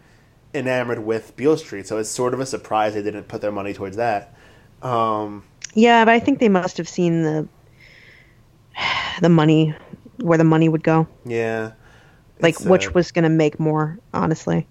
enamored 0.55 1.01
with 1.01 1.37
Beale 1.37 1.57
Street, 1.57 1.87
so 1.87 1.99
it's 1.99 2.09
sort 2.09 2.35
of 2.35 2.41
a 2.41 2.47
surprise 2.47 2.95
they 2.95 3.03
didn't 3.03 3.29
put 3.29 3.41
their 3.41 3.53
money 3.53 3.75
towards 3.75 3.97
that. 3.97 4.35
Um, 4.81 5.45
Yeah, 5.75 6.05
but 6.05 6.15
I 6.15 6.21
think 6.21 6.39
they 6.39 6.49
must 6.49 6.77
have 6.79 6.89
seen 6.89 7.23
the 7.23 7.49
the 9.21 9.29
money 9.29 9.75
where 10.19 10.39
the 10.39 10.45
money 10.45 10.69
would 10.69 10.83
go, 10.83 11.07
yeah, 11.25 11.73
like 12.41 12.59
which 12.61 12.89
uh, 12.89 12.93
was 12.95 13.13
going 13.13 13.25
to 13.25 13.29
make 13.31 13.59
more. 13.61 13.99
Honestly, 14.13 14.67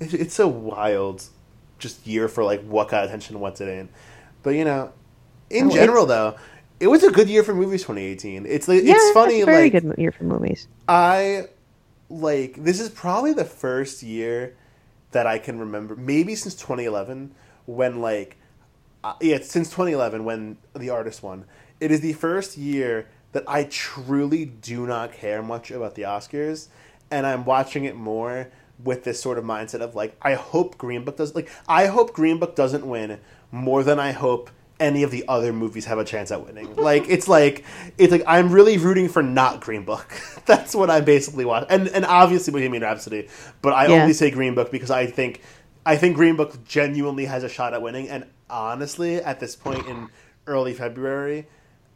it- 0.00 0.14
it's 0.14 0.38
a 0.38 0.48
wild 0.48 1.24
just 1.78 2.06
year 2.06 2.28
for 2.28 2.44
like 2.44 2.62
what 2.62 2.88
got 2.88 3.04
attention 3.04 3.36
and 3.36 3.42
what 3.42 3.56
didn't. 3.56 3.90
But 4.42 4.50
you 4.50 4.64
know, 4.64 4.92
in 5.50 5.66
Oh, 5.66 5.70
general 5.70 6.06
though, 6.06 6.36
it 6.80 6.88
was 6.88 7.02
a 7.02 7.10
good 7.10 7.28
year 7.28 7.42
for 7.42 7.54
movies 7.54 7.82
2018. 7.84 8.46
It's 8.46 8.68
like 8.68 8.82
yeah, 8.84 8.94
it's 8.94 9.12
funny 9.12 9.40
a 9.40 9.46
very 9.46 9.70
like 9.70 9.72
good 9.82 9.94
year 9.98 10.12
for 10.12 10.24
movies. 10.24 10.66
I 10.88 11.48
like 12.08 12.62
this 12.64 12.80
is 12.80 12.88
probably 12.88 13.32
the 13.32 13.44
first 13.44 14.02
year 14.02 14.56
that 15.12 15.26
I 15.26 15.38
can 15.38 15.58
remember, 15.58 15.96
maybe 15.96 16.34
since 16.34 16.54
2011, 16.54 17.34
when 17.66 18.00
like 18.00 18.36
uh, 19.04 19.14
yeah, 19.20 19.38
since 19.42 19.70
2011 19.70 20.24
when 20.24 20.58
the 20.74 20.90
artist 20.90 21.22
won. 21.22 21.44
It 21.80 21.90
is 21.92 22.00
the 22.00 22.12
first 22.14 22.56
year 22.56 23.08
that 23.32 23.44
I 23.46 23.64
truly 23.64 24.44
do 24.44 24.86
not 24.86 25.12
care 25.12 25.42
much 25.42 25.70
about 25.70 25.94
the 25.94 26.02
Oscars, 26.02 26.68
and 27.10 27.26
I'm 27.26 27.44
watching 27.44 27.84
it 27.84 27.96
more 27.96 28.48
with 28.82 29.04
this 29.04 29.20
sort 29.20 29.38
of 29.38 29.44
mindset 29.44 29.80
of 29.80 29.94
like, 29.94 30.16
I 30.22 30.34
hope 30.34 30.78
Green 30.78 31.04
Book 31.04 31.16
does 31.16 31.34
like 31.34 31.50
I 31.68 31.86
hope 31.86 32.12
Green 32.12 32.38
Book 32.38 32.54
doesn't 32.54 32.86
win 32.86 33.18
more 33.50 33.82
than 33.82 33.98
I 33.98 34.12
hope 34.12 34.50
any 34.80 35.02
of 35.02 35.10
the 35.10 35.24
other 35.26 35.52
movies 35.52 35.86
have 35.86 35.98
a 35.98 36.04
chance 36.04 36.30
at 36.30 36.46
winning. 36.46 36.76
Like 36.76 37.08
it's 37.08 37.26
like 37.26 37.64
it's 37.98 38.12
like 38.12 38.22
I'm 38.26 38.52
really 38.52 38.78
rooting 38.78 39.08
for 39.08 39.22
not 39.22 39.60
Green 39.60 39.84
Book. 39.84 40.12
That's 40.46 40.74
what 40.74 40.90
I 40.90 41.00
basically 41.00 41.44
want. 41.44 41.66
And 41.70 41.88
and 41.88 42.04
obviously 42.04 42.52
Bohemian 42.52 42.82
Rhapsody, 42.82 43.28
but 43.62 43.72
I 43.72 43.86
Yeah. 43.88 44.02
only 44.02 44.12
say 44.12 44.30
Green 44.30 44.54
Book 44.54 44.70
because 44.70 44.90
I 44.90 45.06
think 45.06 45.40
I 45.84 45.96
think 45.96 46.14
Green 46.16 46.36
Book 46.36 46.64
genuinely 46.64 47.24
has 47.24 47.42
a 47.42 47.48
shot 47.48 47.74
at 47.74 47.82
winning. 47.82 48.08
And 48.08 48.26
honestly, 48.48 49.16
at 49.16 49.40
this 49.40 49.56
point 49.56 49.86
in 49.88 50.08
early 50.46 50.72
February, 50.74 51.48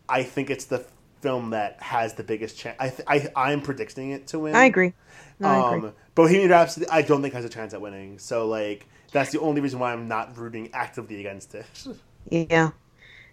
I 0.09 0.23
think 0.25 0.51
it's 0.51 0.65
the 0.65 0.85
film 1.23 1.51
that 1.51 1.83
has 1.83 2.15
the 2.15 2.25
biggest 2.25 2.59
chance. 2.59 2.77
I, 2.81 2.91
th- 2.91 3.09
I 3.09 3.31
I'm 3.37 3.63
predicting 3.63 4.13
it 4.13 4.29
to 4.29 4.41
win. 4.41 4.55
I 4.57 4.67
agree. 4.67 4.95
No, 5.41 5.49
I 5.51 5.59
agree. 5.59 5.85
Um, 5.87 5.95
Bohemian 6.15 6.51
Rhapsody, 6.51 6.87
I 6.91 7.03
don't 7.03 7.23
think 7.23 7.35
has 7.35 7.45
a 7.45 7.49
chance 7.51 7.75
at 7.75 7.81
winning. 7.81 8.19
So 8.19 8.47
like 8.49 8.89
that's 9.13 9.33
the 9.33 9.41
only 9.41 9.61
reason 9.61 9.81
why 9.81 9.93
I'm 9.93 10.09
not 10.09 10.37
rooting 10.39 10.71
actively 10.75 11.21
against 11.21 11.55
it. 11.55 11.67
Yeah. 12.31 12.73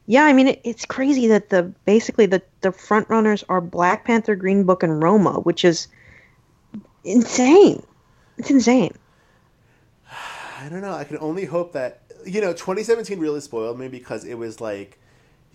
Yeah, 0.07 0.25
I 0.25 0.33
mean 0.33 0.49
it, 0.49 0.61
it's 0.63 0.85
crazy 0.85 1.27
that 1.27 1.49
the 1.49 1.63
basically 1.85 2.25
the 2.27 2.41
the 2.61 2.71
front 2.71 3.09
runners 3.09 3.43
are 3.49 3.61
Black 3.61 4.05
Panther, 4.05 4.35
Green 4.35 4.63
Book, 4.65 4.83
and 4.83 5.01
Roma, 5.03 5.39
which 5.41 5.65
is 5.65 5.87
insane. 7.03 7.83
It's 8.37 8.49
insane. 8.51 8.93
I 10.59 10.69
don't 10.69 10.81
know. 10.81 10.93
I 10.93 11.03
can 11.03 11.17
only 11.19 11.45
hope 11.45 11.73
that 11.73 12.03
you 12.25 12.41
know 12.41 12.53
2017 12.53 13.19
really 13.19 13.41
spoiled 13.41 13.79
me 13.79 13.87
because 13.87 14.25
it 14.25 14.35
was 14.35 14.59
like 14.61 14.98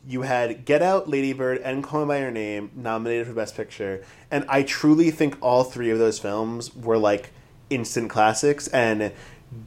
you 0.06 0.22
had 0.22 0.64
Get 0.64 0.82
Out, 0.82 1.08
Lady 1.08 1.32
Bird, 1.32 1.58
and 1.58 1.82
Call 1.82 2.00
Me 2.00 2.08
by 2.08 2.20
Your 2.20 2.30
Name 2.30 2.70
nominated 2.74 3.26
for 3.26 3.32
Best 3.32 3.56
Picture, 3.56 4.04
and 4.30 4.44
I 4.48 4.62
truly 4.62 5.10
think 5.10 5.36
all 5.40 5.64
three 5.64 5.90
of 5.90 5.98
those 5.98 6.18
films 6.18 6.74
were 6.74 6.98
like 6.98 7.30
instant 7.70 8.10
classics 8.10 8.68
and 8.68 9.12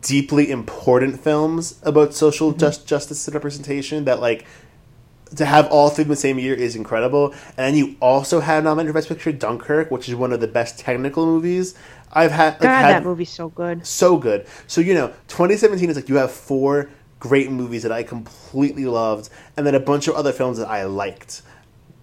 deeply 0.01 0.51
important 0.51 1.19
films 1.19 1.79
about 1.83 2.13
social 2.13 2.49
mm-hmm. 2.49 2.59
just, 2.59 2.87
justice 2.87 3.27
and 3.27 3.35
representation 3.35 4.05
that 4.05 4.19
like 4.19 4.45
to 5.35 5.45
have 5.45 5.67
all 5.67 5.89
three 5.89 6.03
in 6.03 6.09
the 6.09 6.15
same 6.15 6.39
year 6.39 6.53
is 6.53 6.75
incredible. 6.75 7.31
And 7.57 7.57
then 7.57 7.75
you 7.75 7.95
also 8.01 8.39
had 8.39 8.63
nominated 8.63 8.93
for 8.93 8.99
Best 8.99 9.09
Picture 9.09 9.31
Dunkirk, 9.31 9.91
which 9.91 10.07
is 10.07 10.15
one 10.15 10.31
of 10.31 10.39
the 10.39 10.47
best 10.47 10.79
technical 10.79 11.25
movies 11.25 11.75
I've 12.11 12.31
had. 12.31 12.53
Like, 12.53 12.61
God, 12.61 12.69
had 12.69 12.95
that 12.95 13.03
movie's 13.03 13.29
so 13.29 13.49
good. 13.49 13.85
so 13.85 14.17
good. 14.17 14.47
So 14.67 14.81
you 14.81 14.93
know, 14.93 15.07
2017 15.27 15.89
is 15.89 15.95
like 15.95 16.09
you 16.09 16.15
have 16.15 16.31
four 16.31 16.89
great 17.19 17.51
movies 17.51 17.83
that 17.83 17.91
I 17.91 18.03
completely 18.03 18.85
loved, 18.85 19.29
and 19.55 19.65
then 19.65 19.75
a 19.75 19.79
bunch 19.79 20.07
of 20.07 20.15
other 20.15 20.31
films 20.31 20.57
that 20.57 20.69
I 20.69 20.83
liked, 20.85 21.41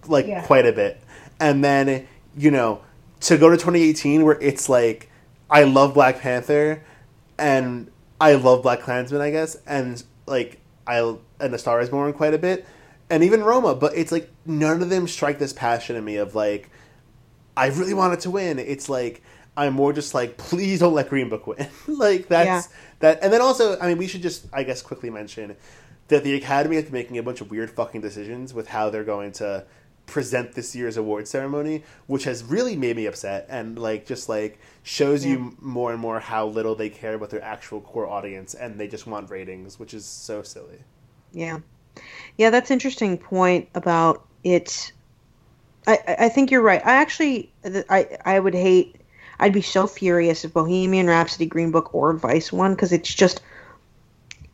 like 0.07 0.27
Yeah. 0.27 0.43
quite 0.45 0.65
a 0.65 0.71
bit. 0.73 1.01
And 1.39 1.63
then 1.63 2.07
you 2.37 2.51
know, 2.51 2.81
to 3.21 3.37
go 3.37 3.49
to 3.49 3.55
2018 3.55 4.23
where 4.25 4.37
it's 4.41 4.67
like 4.67 5.09
I 5.49 5.63
love 5.63 5.93
Black 5.93 6.19
Panther 6.19 6.83
and 7.37 7.89
I 8.19 8.33
love 8.33 8.63
BlacKkKlansman, 8.63 9.21
I 9.21 9.31
guess, 9.31 9.57
and 9.65 10.01
like 10.25 10.59
I 10.87 11.15
and 11.39 11.53
A 11.53 11.57
Star 11.57 11.79
Is 11.81 11.89
Born 11.89 12.11
quite 12.13 12.33
a 12.33 12.37
bit, 12.37 12.65
and 13.09 13.23
even 13.23 13.43
Roma, 13.43 13.75
but 13.75 13.95
it's 13.95 14.11
like 14.11 14.29
none 14.45 14.81
of 14.81 14.89
them 14.89 15.07
strike 15.07 15.39
this 15.39 15.53
passion 15.53 15.95
in 15.95 16.03
me 16.03 16.17
of 16.17 16.35
like 16.35 16.69
I 17.57 17.67
really 17.67 17.93
wanted 17.93 18.19
to 18.21 18.31
win. 18.31 18.59
It's 18.59 18.89
like 18.89 19.21
I'm 19.57 19.73
more 19.73 19.93
just 19.93 20.13
like 20.13 20.37
please 20.37 20.79
don't 20.79 20.93
let 20.93 21.09
Green 21.09 21.29
Book 21.29 21.47
win. 21.47 21.67
like 21.87 22.27
that's 22.27 22.45
Yeah. 22.47 22.61
that, 22.99 23.19
and 23.21 23.31
then 23.31 23.41
also 23.41 23.79
I 23.79 23.87
mean 23.87 23.97
we 23.97 24.07
should 24.07 24.21
just 24.21 24.47
I 24.53 24.63
guess 24.63 24.81
quickly 24.81 25.09
mention 25.09 25.55
that 26.07 26.23
the 26.23 26.35
Academy 26.35 26.77
is 26.77 26.91
making 26.91 27.17
a 27.17 27.23
bunch 27.23 27.41
of 27.41 27.49
weird 27.49 27.71
fucking 27.71 28.01
decisions 28.01 28.53
with 28.53 28.67
how 28.67 28.89
they're 28.89 29.03
going 29.03 29.31
to 29.33 29.65
present 30.05 30.53
this 30.53 30.75
year's 30.75 30.97
award 30.97 31.27
ceremony, 31.27 31.83
which 32.07 32.25
has 32.25 32.43
really 32.43 32.75
made 32.75 32.95
me 32.95 33.07
upset 33.07 33.47
and 33.49 33.79
like 33.79 34.05
just 34.05 34.29
like 34.29 34.59
shows 34.83 35.25
you 35.25 35.55
more 35.59 35.91
and 35.91 35.99
more 35.99 36.19
how 36.19 36.45
little 36.45 36.75
they 36.75 36.89
care 36.89 37.15
about 37.15 37.31
their 37.31 37.41
actual 37.43 37.81
core 37.81 38.07
audience 38.07 38.53
and 38.53 38.79
they 38.79 38.87
just 38.87 39.07
want 39.07 39.29
ratings, 39.31 39.79
which 39.79 39.93
is 39.93 40.05
so 40.05 40.43
silly. 40.43 40.79
Yeah, 41.33 41.59
yeah, 42.37 42.49
that's 42.49 42.71
interesting 42.71 43.17
point 43.17 43.67
about 43.75 44.25
it. 44.43 44.91
I 45.87 45.99
I 46.07 46.15
I 46.25 46.29
think 46.29 46.51
you're 46.51 46.61
right. 46.61 46.81
I 46.85 46.93
actually 46.95 47.51
I 47.89 48.17
I 48.25 48.39
would 48.39 48.53
hate. 48.53 48.97
I'd 49.39 49.53
be 49.53 49.61
so 49.61 49.87
furious 49.87 50.45
if 50.45 50.53
Bohemian 50.53 51.07
Rhapsody, 51.07 51.45
Green 51.45 51.71
Book, 51.71 51.93
or 51.93 52.13
Vice 52.13 52.51
won 52.51 52.73
because 52.73 52.91
it's 52.91 53.13
just 53.13 53.41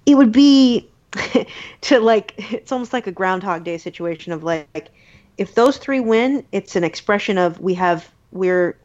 it 0.06 0.16
would 0.16 0.32
be 0.32 0.90
to 1.82 2.00
like 2.00 2.34
it's 2.54 2.72
almost 2.72 2.94
like 2.94 3.08
a 3.08 3.12
Groundhog 3.12 3.64
Day 3.64 3.78
situation 3.78 4.34
of 4.34 4.44
like 4.44 4.90
if 5.38 5.56
those 5.56 5.78
three 5.78 6.00
win, 6.00 6.44
it's 6.52 6.76
an 6.76 6.84
expression 6.84 7.38
of 7.38 7.60
we 7.60 7.74
have 7.76 8.10
we're 8.32 8.78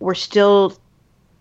we're 0.00 0.14
still 0.14 0.76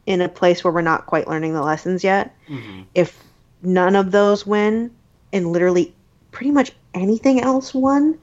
in 0.05 0.21
a 0.21 0.29
place 0.29 0.63
where 0.63 0.73
we're 0.73 0.81
not 0.81 1.05
quite 1.05 1.27
learning 1.27 1.53
the 1.53 1.61
lessons 1.61 2.03
yet. 2.03 2.35
Mm-hmm. 2.49 2.81
If 2.93 3.23
none 3.61 3.95
of 3.95 4.11
those 4.11 4.45
win, 4.45 4.91
and 5.31 5.51
literally 5.51 5.93
pretty 6.31 6.51
much 6.51 6.71
anything 6.93 7.41
else 7.41 7.73
won, 7.73 8.17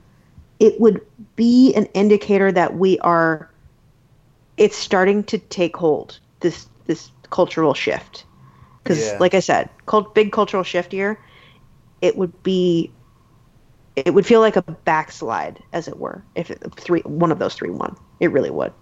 it 0.58 0.80
would 0.80 1.04
be 1.36 1.74
an 1.74 1.86
indicator 1.86 2.52
that 2.52 2.76
we 2.76 2.98
are 3.00 3.49
it's 4.60 4.76
starting 4.76 5.24
to 5.24 5.38
take 5.38 5.76
hold 5.76 6.20
this 6.40 6.68
this 6.86 7.10
cultural 7.30 7.74
shift 7.74 8.24
because 8.84 9.12
Yeah. 9.12 9.18
like 9.20 9.34
i 9.34 9.40
said 9.40 9.70
cult, 9.86 10.14
big 10.14 10.32
cultural 10.32 10.62
shift 10.62 10.92
here 10.92 11.18
it 12.02 12.16
would 12.16 12.42
be 12.44 12.92
it 13.96 14.14
would 14.14 14.26
feel 14.26 14.40
like 14.40 14.56
a 14.56 14.62
backslide 14.62 15.62
as 15.72 15.88
it 15.88 15.98
were 15.98 16.22
if 16.36 16.50
it, 16.50 16.62
three 16.76 17.00
one 17.02 17.32
of 17.32 17.38
those 17.40 17.54
three 17.54 17.70
won 17.70 17.96
it 18.20 18.30
really 18.32 18.50
would 18.50 18.72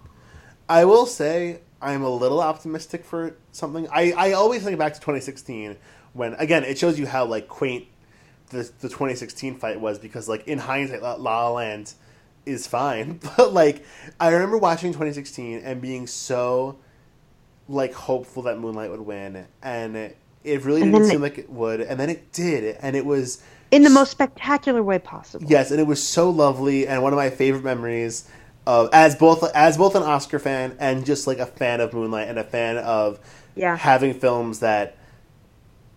I 0.70 0.84
will 0.84 1.06
say 1.06 1.60
I'm 1.80 2.02
a 2.02 2.10
little 2.10 2.40
optimistic 2.42 3.04
for 3.04 3.36
something. 3.52 3.88
I, 3.90 4.12
I 4.12 4.32
always 4.32 4.62
think 4.64 4.78
back 4.78 4.92
to 4.94 5.00
2016 5.00 5.78
when 6.12 6.34
again 6.34 6.64
it 6.64 6.78
shows 6.78 6.98
you 6.98 7.06
how 7.06 7.24
like 7.24 7.48
quaint 7.48 7.86
the 8.50 8.70
the 8.80 8.88
2016 8.88 9.58
fight 9.58 9.80
was 9.80 9.98
because 9.98 10.28
like 10.28 10.46
in 10.46 10.58
hindsight 10.58 11.02
La 11.02 11.14
La 11.14 11.50
Land 11.50 11.94
is 12.46 12.66
fine, 12.66 13.20
but 13.36 13.52
like 13.52 13.84
I 14.20 14.28
remember 14.28 14.58
watching 14.58 14.92
2016 14.92 15.60
and 15.64 15.80
being 15.80 16.06
so 16.06 16.78
like 17.68 17.92
hopeful 17.92 18.42
that 18.44 18.58
Moonlight 18.58 18.90
would 18.90 19.00
win 19.02 19.46
and 19.62 19.96
it, 19.96 20.16
really 20.44 20.80
And 20.82 20.92
didn't 20.92 21.06
seem 21.08 21.18
it- 21.18 21.22
like 21.22 21.38
it 21.38 21.50
would 21.50 21.80
and 21.80 22.00
then 22.00 22.08
it 22.08 22.32
did 22.32 22.76
and 22.80 22.96
it 22.96 23.04
was 23.04 23.42
in 23.70 23.82
the 23.82 23.90
most 23.90 24.10
spectacular 24.10 24.82
way 24.82 24.98
possible 24.98 25.44
Yes, 25.46 25.70
and 25.70 25.78
it 25.78 25.86
was 25.86 26.02
so 26.02 26.30
lovely, 26.30 26.86
and 26.88 27.02
one 27.02 27.12
of 27.12 27.18
my 27.18 27.28
favorite 27.28 27.64
memories 27.64 28.26
of 28.66 28.88
as 28.94 29.14
both 29.16 29.44
as 29.54 29.76
both 29.76 29.94
an 29.94 30.02
Oscar 30.02 30.38
fan 30.38 30.74
and 30.78 31.04
just 31.04 31.26
like 31.26 31.38
a 31.38 31.44
fan 31.46 31.80
of 31.82 31.92
Moonlight 31.92 32.28
and 32.28 32.38
a 32.38 32.44
fan 32.44 32.78
of 32.78 33.18
Yeah. 33.54 33.76
having 33.76 34.14
films 34.14 34.60
that 34.60 34.96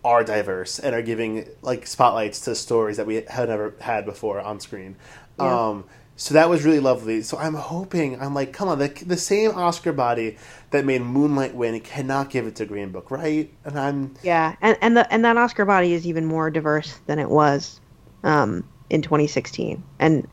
are 0.04 0.24
diverse 0.24 0.78
and 0.78 0.94
are 0.94 1.00
giving 1.02 1.46
like 1.62 1.86
spotlights 1.86 2.40
to 2.40 2.54
stories 2.54 2.96
that 2.98 3.06
we 3.06 3.22
had 3.28 3.48
never 3.48 3.74
had 3.80 4.04
before 4.04 4.40
on 4.40 4.58
screen. 4.60 4.96
Yeah. 5.38 5.68
Um, 5.68 5.84
so 6.16 6.34
that 6.34 6.48
was 6.50 6.64
really 6.64 6.80
lovely. 6.80 7.22
So 7.22 7.38
I'm 7.38 7.54
hoping 7.54 8.20
I'm 8.20 8.34
like, 8.34 8.52
come 8.52 8.68
on, 8.68 8.78
the 8.78 8.88
the 9.06 9.16
same 9.16 9.52
Oscar 9.52 9.92
body 9.92 10.38
that 10.70 10.84
made 10.84 11.02
Moonlight 11.02 11.54
win 11.54 11.78
cannot 11.80 12.30
give 12.30 12.46
it 12.46 12.56
to 12.56 12.66
Green 12.66 12.90
Book, 12.92 13.10
right? 13.10 13.52
And 13.64 13.78
I'm 13.78 14.14
Yeah, 14.22 14.56
and 14.60 14.78
and 14.80 14.96
the 14.96 15.12
and 15.12 15.24
that 15.24 15.36
Oscar 15.36 15.64
body 15.64 15.92
is 15.92 16.06
even 16.06 16.26
more 16.26 16.50
diverse 16.50 17.00
than 17.06 17.18
it 17.18 17.30
was 17.30 17.80
um, 18.24 18.68
in 18.90 19.02
2016, 19.02 19.84
and 19.98 20.28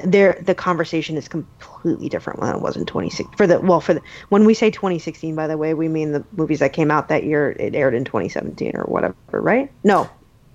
there 0.00 0.38
the 0.42 0.54
conversation 0.54 1.16
is 1.16 1.28
completely 1.28 2.08
different 2.08 2.40
than 2.40 2.54
it 2.56 2.62
was 2.62 2.76
in 2.76 2.86
2016. 2.86 3.36
For 3.36 3.46
the 3.46 3.60
well, 3.60 3.80
for 3.80 3.94
the 3.94 4.02
when 4.30 4.44
we 4.46 4.54
say 4.54 4.70
2016, 4.70 5.34
by 5.36 5.46
the 5.48 5.58
way, 5.58 5.74
we 5.74 5.88
mean 5.88 6.12
the 6.12 6.26
movies 6.32 6.60
that 6.60 6.72
came 6.72 6.90
out 6.90 7.08
that 7.08 7.24
year. 7.24 7.52
It 7.52 7.74
aired 7.74 7.94
in 7.94 8.04
2017 8.04 8.72
or 8.76 8.84
whatever, 8.84 9.16
right? 9.32 9.72
No, 9.84 10.10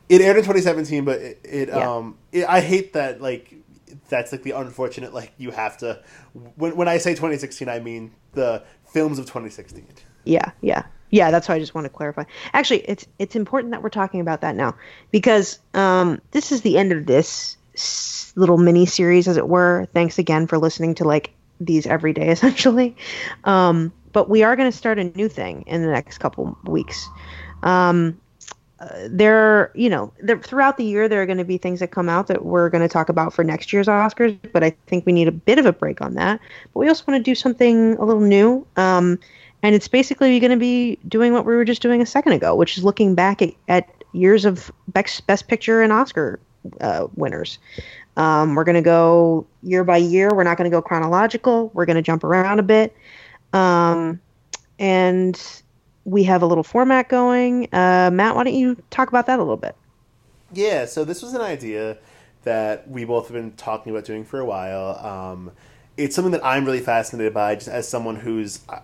It 0.08 0.22
aired 0.22 0.38
in 0.38 0.44
2017, 0.44 1.04
but 1.04 1.20
it, 1.20 1.42
it 1.44 1.70
Yeah. 1.72 1.90
um 1.98 2.20
it, 2.32 2.46
I 2.48 2.62
hate 2.62 2.94
that 2.94 3.22
like 3.22 3.54
that's 4.10 4.32
like 4.32 4.44
the 4.44 4.52
unfortunate 4.52 5.14
like 5.14 5.32
you 5.38 5.52
have 5.52 5.78
to 5.78 6.02
when 6.56 6.76
when 6.76 6.88
I 6.88 6.98
say 6.98 7.12
2016 7.12 7.70
I 7.70 7.80
mean 7.80 8.12
the 8.34 8.64
films 8.96 9.20
of 9.20 9.26
2016. 9.26 9.86
Yeah, 10.24 10.52
yeah, 10.62 10.84
yeah. 11.10 11.32
That's 11.32 11.50
why 11.50 11.56
I 11.56 11.60
just 11.60 11.76
want 11.76 11.86
to 11.86 11.90
clarify. 11.90 12.24
Actually, 12.54 12.80
it's 12.82 13.06
it's 13.20 13.36
important 13.36 13.72
that 13.72 13.84
we're 13.84 13.90
talking 13.90 14.22
about 14.22 14.42
that 14.42 14.56
now 14.56 14.76
because 15.12 15.60
um, 15.74 16.22
this 16.32 16.52
is 16.52 16.62
the 16.62 16.78
end 16.78 16.92
of 16.92 17.06
this 17.06 17.58
little 18.36 18.58
mini 18.58 18.86
series, 18.86 19.28
as 19.28 19.38
it 19.38 19.48
were. 19.48 19.88
Thanks 19.94 20.18
again 20.18 20.48
for 20.48 20.58
listening 20.58 20.96
to 20.96 21.04
like 21.04 21.32
these 21.60 21.86
every 21.86 22.14
day, 22.14 22.30
essentially. 22.36 22.96
Um, 23.44 23.92
but 24.14 24.30
we 24.30 24.44
are 24.44 24.56
going 24.56 24.72
to 24.72 24.78
start 24.78 24.98
a 24.98 25.04
new 25.04 25.28
thing 25.28 25.64
in 25.68 25.82
the 25.82 25.92
next 25.92 26.20
couple 26.20 26.58
weeks. 26.64 27.08
Um, 27.64 28.20
there, 29.08 29.72
you 29.74 29.90
know, 29.90 30.12
there, 30.22 30.38
throughout 30.40 30.78
the 30.78 30.84
year 30.84 31.08
there 31.08 31.22
are 31.22 31.26
going 31.26 31.38
to 31.38 31.46
be 31.46 31.58
things 31.58 31.80
that 31.80 31.92
come 31.92 32.10
out 32.10 32.28
that 32.28 32.44
we're 32.44 32.70
going 32.70 32.82
to 32.82 32.90
talk 32.90 33.10
about 33.10 33.34
for 33.34 33.44
next 33.44 33.72
year's 33.72 33.88
Oscars. 33.88 34.38
But 34.52 34.64
I 34.64 34.72
think 34.88 35.06
we 35.06 35.14
need 35.14 35.28
a 35.28 35.32
bit 35.32 35.60
of 35.60 35.66
a 35.66 35.74
break 35.74 36.02
on 36.02 36.16
that. 36.16 36.40
But 36.74 36.80
we 36.80 36.88
also 36.90 37.04
want 37.08 37.18
to 37.18 37.24
do 37.24 37.36
something 37.36 37.94
a 37.94 38.06
little 38.06 38.22
new. 38.22 38.66
Um, 38.76 39.20
and 39.64 39.74
it's 39.74 39.88
basically 39.88 40.40
going 40.40 40.52
to 40.52 40.58
be 40.58 41.00
doing 41.08 41.34
what 41.34 41.46
we 41.46 41.56
were 41.56 41.66
just 41.66 41.82
doing 41.82 42.02
a 42.02 42.06
second 42.06 42.34
ago, 42.34 42.56
which 42.56 42.78
is 42.78 42.84
looking 42.84 43.16
back 43.16 43.42
at, 43.42 43.54
at 43.68 43.90
years 44.12 44.46
of 44.46 44.72
best, 44.90 45.26
best 45.26 45.48
picture 45.48 45.82
and 45.82 45.92
Oscar 45.92 46.40
uh, 46.82 47.08
winners. 47.16 47.58
Um, 48.18 48.56
we're 48.56 48.64
going 48.64 48.76
to 48.76 48.82
go 48.82 49.46
year 49.64 49.84
by 49.84 49.98
year. 49.98 50.30
We're 50.34 50.44
not 50.44 50.58
going 50.58 50.70
to 50.70 50.76
go 50.76 50.82
chronological. 50.82 51.72
We're 51.74 51.86
going 51.86 51.98
to 51.98 52.02
jump 52.02 52.24
around 52.24 52.60
a 52.60 52.64
bit. 52.64 52.96
Um, 53.54 54.20
and 54.80 55.64
we 56.06 56.24
have 56.24 56.42
a 56.42 56.46
little 56.46 56.64
format 56.64 57.10
going. 57.10 57.66
Uh, 57.74 58.10
Matt, 58.14 58.36
why 58.36 58.44
don't 58.44 58.54
you 58.54 58.82
talk 58.92 59.10
about 59.10 59.26
that 59.26 59.40
a 59.40 59.42
little 59.42 59.58
bit? 59.58 59.76
Yeah, 60.54 60.86
so 60.86 61.04
this 61.04 61.22
was 61.22 61.34
an 61.34 61.42
idea 61.42 61.98
that 62.44 62.88
we 62.88 63.04
both 63.04 63.28
have 63.28 63.34
been 63.34 63.52
talking 63.54 63.92
about 63.92 64.06
doing 64.06 64.24
for 64.24 64.40
a 64.40 64.46
while. 64.46 64.98
Um, 65.06 65.52
it's 65.98 66.16
something 66.16 66.32
that 66.32 66.46
I'm 66.46 66.64
really 66.64 66.80
fascinated 66.80 67.34
by, 67.34 67.56
just 67.56 67.68
as 67.68 67.88
someone 67.88 68.18
who's 68.18 68.62
uh, 68.70 68.80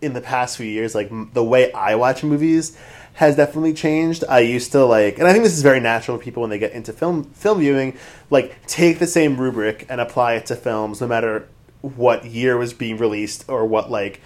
in 0.00 0.14
the 0.14 0.20
past 0.20 0.56
few 0.56 0.66
years, 0.66 0.94
like 0.94 1.10
the 1.34 1.44
way 1.44 1.70
I 1.72 1.94
watch 1.94 2.24
movies 2.24 2.76
has 3.14 3.36
definitely 3.36 3.74
changed. 3.74 4.24
I 4.28 4.40
used 4.40 4.72
to 4.72 4.84
like, 4.84 5.18
and 5.18 5.28
I 5.28 5.32
think 5.32 5.44
this 5.44 5.52
is 5.52 5.62
very 5.62 5.80
natural 5.80 6.16
for 6.16 6.24
people 6.24 6.40
when 6.40 6.50
they 6.50 6.58
get 6.58 6.72
into 6.72 6.92
film 6.92 7.24
film 7.24 7.60
viewing, 7.60 7.96
like 8.30 8.66
take 8.66 8.98
the 8.98 9.06
same 9.06 9.36
rubric 9.36 9.86
and 9.90 10.00
apply 10.00 10.34
it 10.34 10.46
to 10.46 10.56
films, 10.56 11.00
no 11.00 11.06
matter 11.06 11.48
what 11.82 12.24
year 12.24 12.56
was 12.56 12.72
being 12.72 12.96
released 12.96 13.44
or 13.48 13.66
what 13.66 13.90
like 13.90 14.20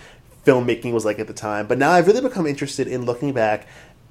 filmmaking 0.47 0.93
was 0.93 1.05
like 1.05 1.19
at 1.19 1.27
the 1.27 1.35
time. 1.35 1.67
But 1.67 1.79
now 1.79 1.91
I've 1.91 2.07
really 2.07 2.21
become 2.21 2.47
interested 2.47 2.87
in 2.87 3.05
looking 3.05 3.33
back 3.33 3.67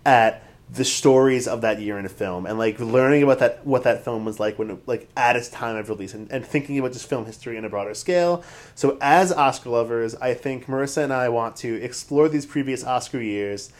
at 0.05 0.43
the 0.71 0.83
stories 0.83 1.47
of 1.47 1.61
that 1.61 1.79
year 1.79 1.99
in 1.99 2.05
a 2.05 2.09
film 2.09 2.45
and 2.45 2.57
like 2.57 2.79
learning 2.79 3.21
about 3.21 3.37
that 3.37 3.65
what 3.65 3.83
that 3.83 4.03
film 4.03 4.25
was 4.25 4.39
like 4.39 4.57
when 4.57 4.81
like 4.87 5.07
at 5.15 5.35
its 5.35 5.47
time 5.49 5.75
of 5.75 5.89
release 5.89 6.13
and, 6.15 6.31
and 6.31 6.43
thinking 6.43 6.79
about 6.79 6.91
just 6.91 7.07
film 7.07 7.25
history 7.25 7.55
on 7.55 7.63
a 7.63 7.69
broader 7.69 7.93
scale 7.93 8.43
so 8.73 8.97
as 8.99 9.31
oscar 9.31 9.69
lovers 9.69 10.15
i 10.15 10.33
think 10.33 10.65
marissa 10.65 11.03
and 11.03 11.13
i 11.13 11.29
want 11.29 11.55
to 11.55 11.75
explore 11.83 12.27
these 12.27 12.47
previous 12.47 12.83
oscar 12.83 13.21
years 13.21 13.71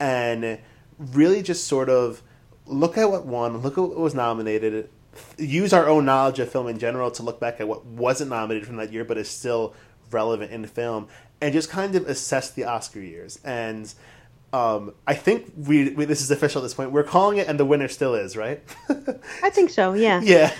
and 0.00 0.58
really 0.98 1.42
just 1.42 1.68
sort 1.68 1.88
of 1.88 2.22
look 2.66 2.98
at 2.98 3.08
what 3.08 3.24
won 3.24 3.58
look 3.58 3.78
at 3.78 3.84
what 3.84 3.96
was 3.96 4.14
nominated 4.14 4.90
use 5.38 5.72
our 5.72 5.88
own 5.88 6.04
knowledge 6.04 6.40
of 6.40 6.50
film 6.50 6.66
in 6.66 6.76
general 6.76 7.08
to 7.08 7.22
look 7.22 7.38
back 7.38 7.60
at 7.60 7.68
what 7.68 7.84
wasn't 7.84 8.28
nominated 8.28 8.66
from 8.66 8.76
that 8.76 8.92
year 8.92 9.04
but 9.04 9.16
is 9.16 9.28
still 9.28 9.74
relevant 10.10 10.50
in 10.50 10.66
film 10.66 11.06
and 11.42 11.52
just 11.52 11.68
kind 11.68 11.94
of 11.94 12.08
assess 12.08 12.50
the 12.50 12.64
oscar 12.64 13.00
years 13.00 13.38
and 13.44 13.92
um, 14.52 14.92
I 15.06 15.14
think 15.14 15.50
we, 15.56 15.90
we 15.90 16.04
this 16.04 16.20
is 16.20 16.30
official 16.30 16.60
at 16.60 16.64
this 16.64 16.74
point. 16.74 16.92
We're 16.92 17.04
calling 17.04 17.38
it, 17.38 17.48
and 17.48 17.58
the 17.58 17.64
winner 17.64 17.88
still 17.88 18.14
is 18.14 18.36
right. 18.36 18.62
I 19.42 19.48
think 19.50 19.70
so. 19.70 19.94
Yeah. 20.02 20.20
yeah, 20.22 20.52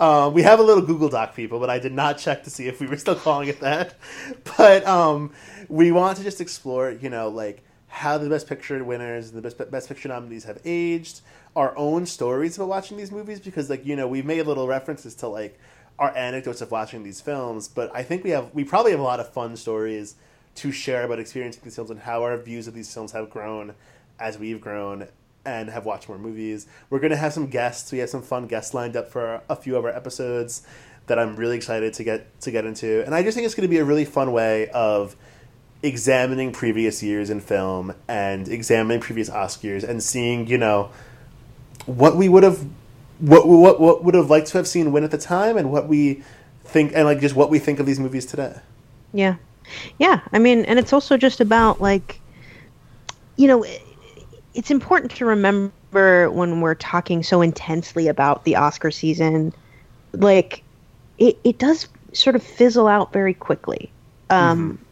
um, 0.00 0.32
we 0.34 0.42
have 0.42 0.58
a 0.60 0.62
little 0.62 0.84
Google 0.84 1.08
Doc, 1.08 1.36
people, 1.36 1.60
but 1.60 1.68
I 1.70 1.78
did 1.78 1.92
not 1.92 2.18
check 2.18 2.44
to 2.44 2.50
see 2.50 2.66
if 2.66 2.80
we 2.80 2.86
were 2.86 2.96
still 2.96 3.14
calling 3.14 3.48
it 3.48 3.60
that. 3.60 3.94
But 4.56 4.86
um, 4.86 5.32
we 5.68 5.92
want 5.92 6.16
to 6.18 6.24
just 6.24 6.40
explore, 6.40 6.90
you 6.90 7.10
know, 7.10 7.28
like 7.28 7.62
how 7.86 8.18
the 8.18 8.28
Best 8.28 8.48
Picture 8.48 8.82
winners 8.82 9.28
and 9.28 9.38
the 9.38 9.42
Best 9.42 9.70
Best 9.70 9.88
Picture 9.88 10.08
nominees 10.08 10.44
have 10.44 10.58
aged, 10.64 11.20
our 11.54 11.76
own 11.76 12.06
stories 12.06 12.56
about 12.56 12.68
watching 12.68 12.96
these 12.96 13.12
movies, 13.12 13.38
because 13.38 13.70
like 13.70 13.86
you 13.86 13.94
know 13.94 14.08
we've 14.08 14.26
made 14.26 14.44
little 14.46 14.66
references 14.66 15.14
to 15.16 15.28
like 15.28 15.58
our 15.98 16.16
anecdotes 16.16 16.60
of 16.60 16.70
watching 16.70 17.02
these 17.02 17.20
films, 17.20 17.68
but 17.68 17.90
I 17.94 18.02
think 18.02 18.24
we 18.24 18.30
have 18.30 18.54
we 18.54 18.64
probably 18.64 18.92
have 18.92 19.00
a 19.00 19.04
lot 19.04 19.20
of 19.20 19.32
fun 19.32 19.56
stories 19.56 20.14
to 20.56 20.72
share 20.72 21.04
about 21.04 21.18
experiencing 21.18 21.62
these 21.64 21.76
films 21.76 21.90
and 21.90 22.00
how 22.00 22.22
our 22.22 22.36
views 22.36 22.66
of 22.66 22.74
these 22.74 22.92
films 22.92 23.12
have 23.12 23.30
grown 23.30 23.74
as 24.18 24.38
we've 24.38 24.60
grown 24.60 25.08
and 25.44 25.70
have 25.70 25.84
watched 25.84 26.08
more 26.08 26.18
movies. 26.18 26.66
We're 26.90 26.98
going 26.98 27.10
to 27.10 27.16
have 27.16 27.32
some 27.32 27.46
guests. 27.46 27.90
We 27.92 27.98
have 27.98 28.10
some 28.10 28.22
fun 28.22 28.46
guests 28.46 28.74
lined 28.74 28.96
up 28.96 29.08
for 29.08 29.40
a 29.48 29.56
few 29.56 29.76
of 29.76 29.84
our 29.84 29.90
episodes 29.90 30.62
that 31.06 31.18
I'm 31.18 31.36
really 31.36 31.56
excited 31.56 31.94
to 31.94 32.04
get 32.04 32.40
to 32.42 32.50
get 32.50 32.64
into. 32.64 33.04
And 33.04 33.14
I 33.14 33.22
just 33.22 33.34
think 33.34 33.46
it's 33.46 33.54
going 33.54 33.68
to 33.68 33.70
be 33.70 33.78
a 33.78 33.84
really 33.84 34.04
fun 34.04 34.32
way 34.32 34.68
of 34.68 35.16
examining 35.82 36.52
previous 36.52 37.02
years 37.02 37.30
in 37.30 37.40
film 37.40 37.94
and 38.08 38.48
examining 38.48 39.00
previous 39.00 39.30
Oscars 39.30 39.84
and 39.84 40.02
seeing, 40.02 40.46
you 40.46 40.58
know, 40.58 40.90
what 41.86 42.16
we 42.16 42.28
would 42.28 42.42
have 42.42 42.64
what 43.20 43.46
what 43.46 43.80
what 43.80 44.04
would 44.04 44.14
have 44.14 44.30
liked 44.30 44.48
to 44.48 44.58
have 44.58 44.68
seen 44.68 44.92
win 44.92 45.04
at 45.04 45.10
the 45.10 45.18
time 45.18 45.56
and 45.56 45.72
what 45.72 45.88
we 45.88 46.22
think 46.64 46.92
and 46.94 47.04
like 47.04 47.20
just 47.20 47.34
what 47.34 47.50
we 47.50 47.58
think 47.58 47.80
of 47.80 47.86
these 47.86 47.98
movies 47.98 48.26
today. 48.26 48.54
Yeah. 49.12 49.36
Yeah, 49.98 50.20
I 50.32 50.38
mean, 50.38 50.64
and 50.64 50.78
it's 50.78 50.92
also 50.94 51.16
just 51.16 51.40
about 51.40 51.80
like 51.80 52.20
you 53.36 53.46
know, 53.46 53.64
it's 54.54 54.70
important 54.70 55.12
to 55.12 55.24
remember 55.24 56.30
when 56.30 56.60
we're 56.60 56.74
talking 56.74 57.22
so 57.22 57.40
intensely 57.40 58.08
about 58.08 58.44
the 58.44 58.56
Oscar 58.56 58.90
season, 58.90 59.52
like 60.12 60.62
it, 61.18 61.38
it 61.44 61.58
does 61.58 61.88
sort 62.12 62.34
of 62.34 62.42
fizzle 62.42 62.88
out 62.88 63.12
very 63.12 63.34
quickly. 63.34 63.90
Um, 64.30 64.72
mm-hmm 64.72 64.84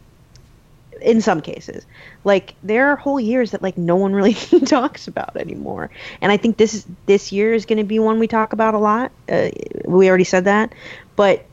in 1.01 1.21
some 1.21 1.41
cases. 1.41 1.85
Like 2.23 2.55
there 2.63 2.89
are 2.89 2.95
whole 2.95 3.19
years 3.19 3.51
that 3.51 3.61
like 3.61 3.77
no 3.77 3.95
one 3.95 4.13
really 4.13 4.33
talks 4.65 5.07
about 5.07 5.35
anymore. 5.37 5.89
And 6.21 6.31
i 6.31 6.37
think 6.37 6.57
this 6.57 6.73
is 6.73 6.85
this 7.05 7.31
year 7.31 7.53
is 7.53 7.65
going 7.65 7.77
to 7.77 7.83
be 7.83 7.99
one 7.99 8.19
we 8.19 8.27
talk 8.27 8.53
about 8.53 8.73
a 8.73 8.79
lot. 8.79 9.11
Uh, 9.29 9.49
we 9.85 10.09
already 10.09 10.23
said 10.23 10.45
that. 10.45 10.73
But 11.15 11.45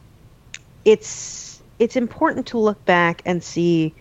it's 0.85 1.63
it's 1.79 1.97
important 1.97 2.47
to 2.49 2.59
look 2.59 2.85
back 2.85 3.23
and 3.25 3.43
see 3.43 3.95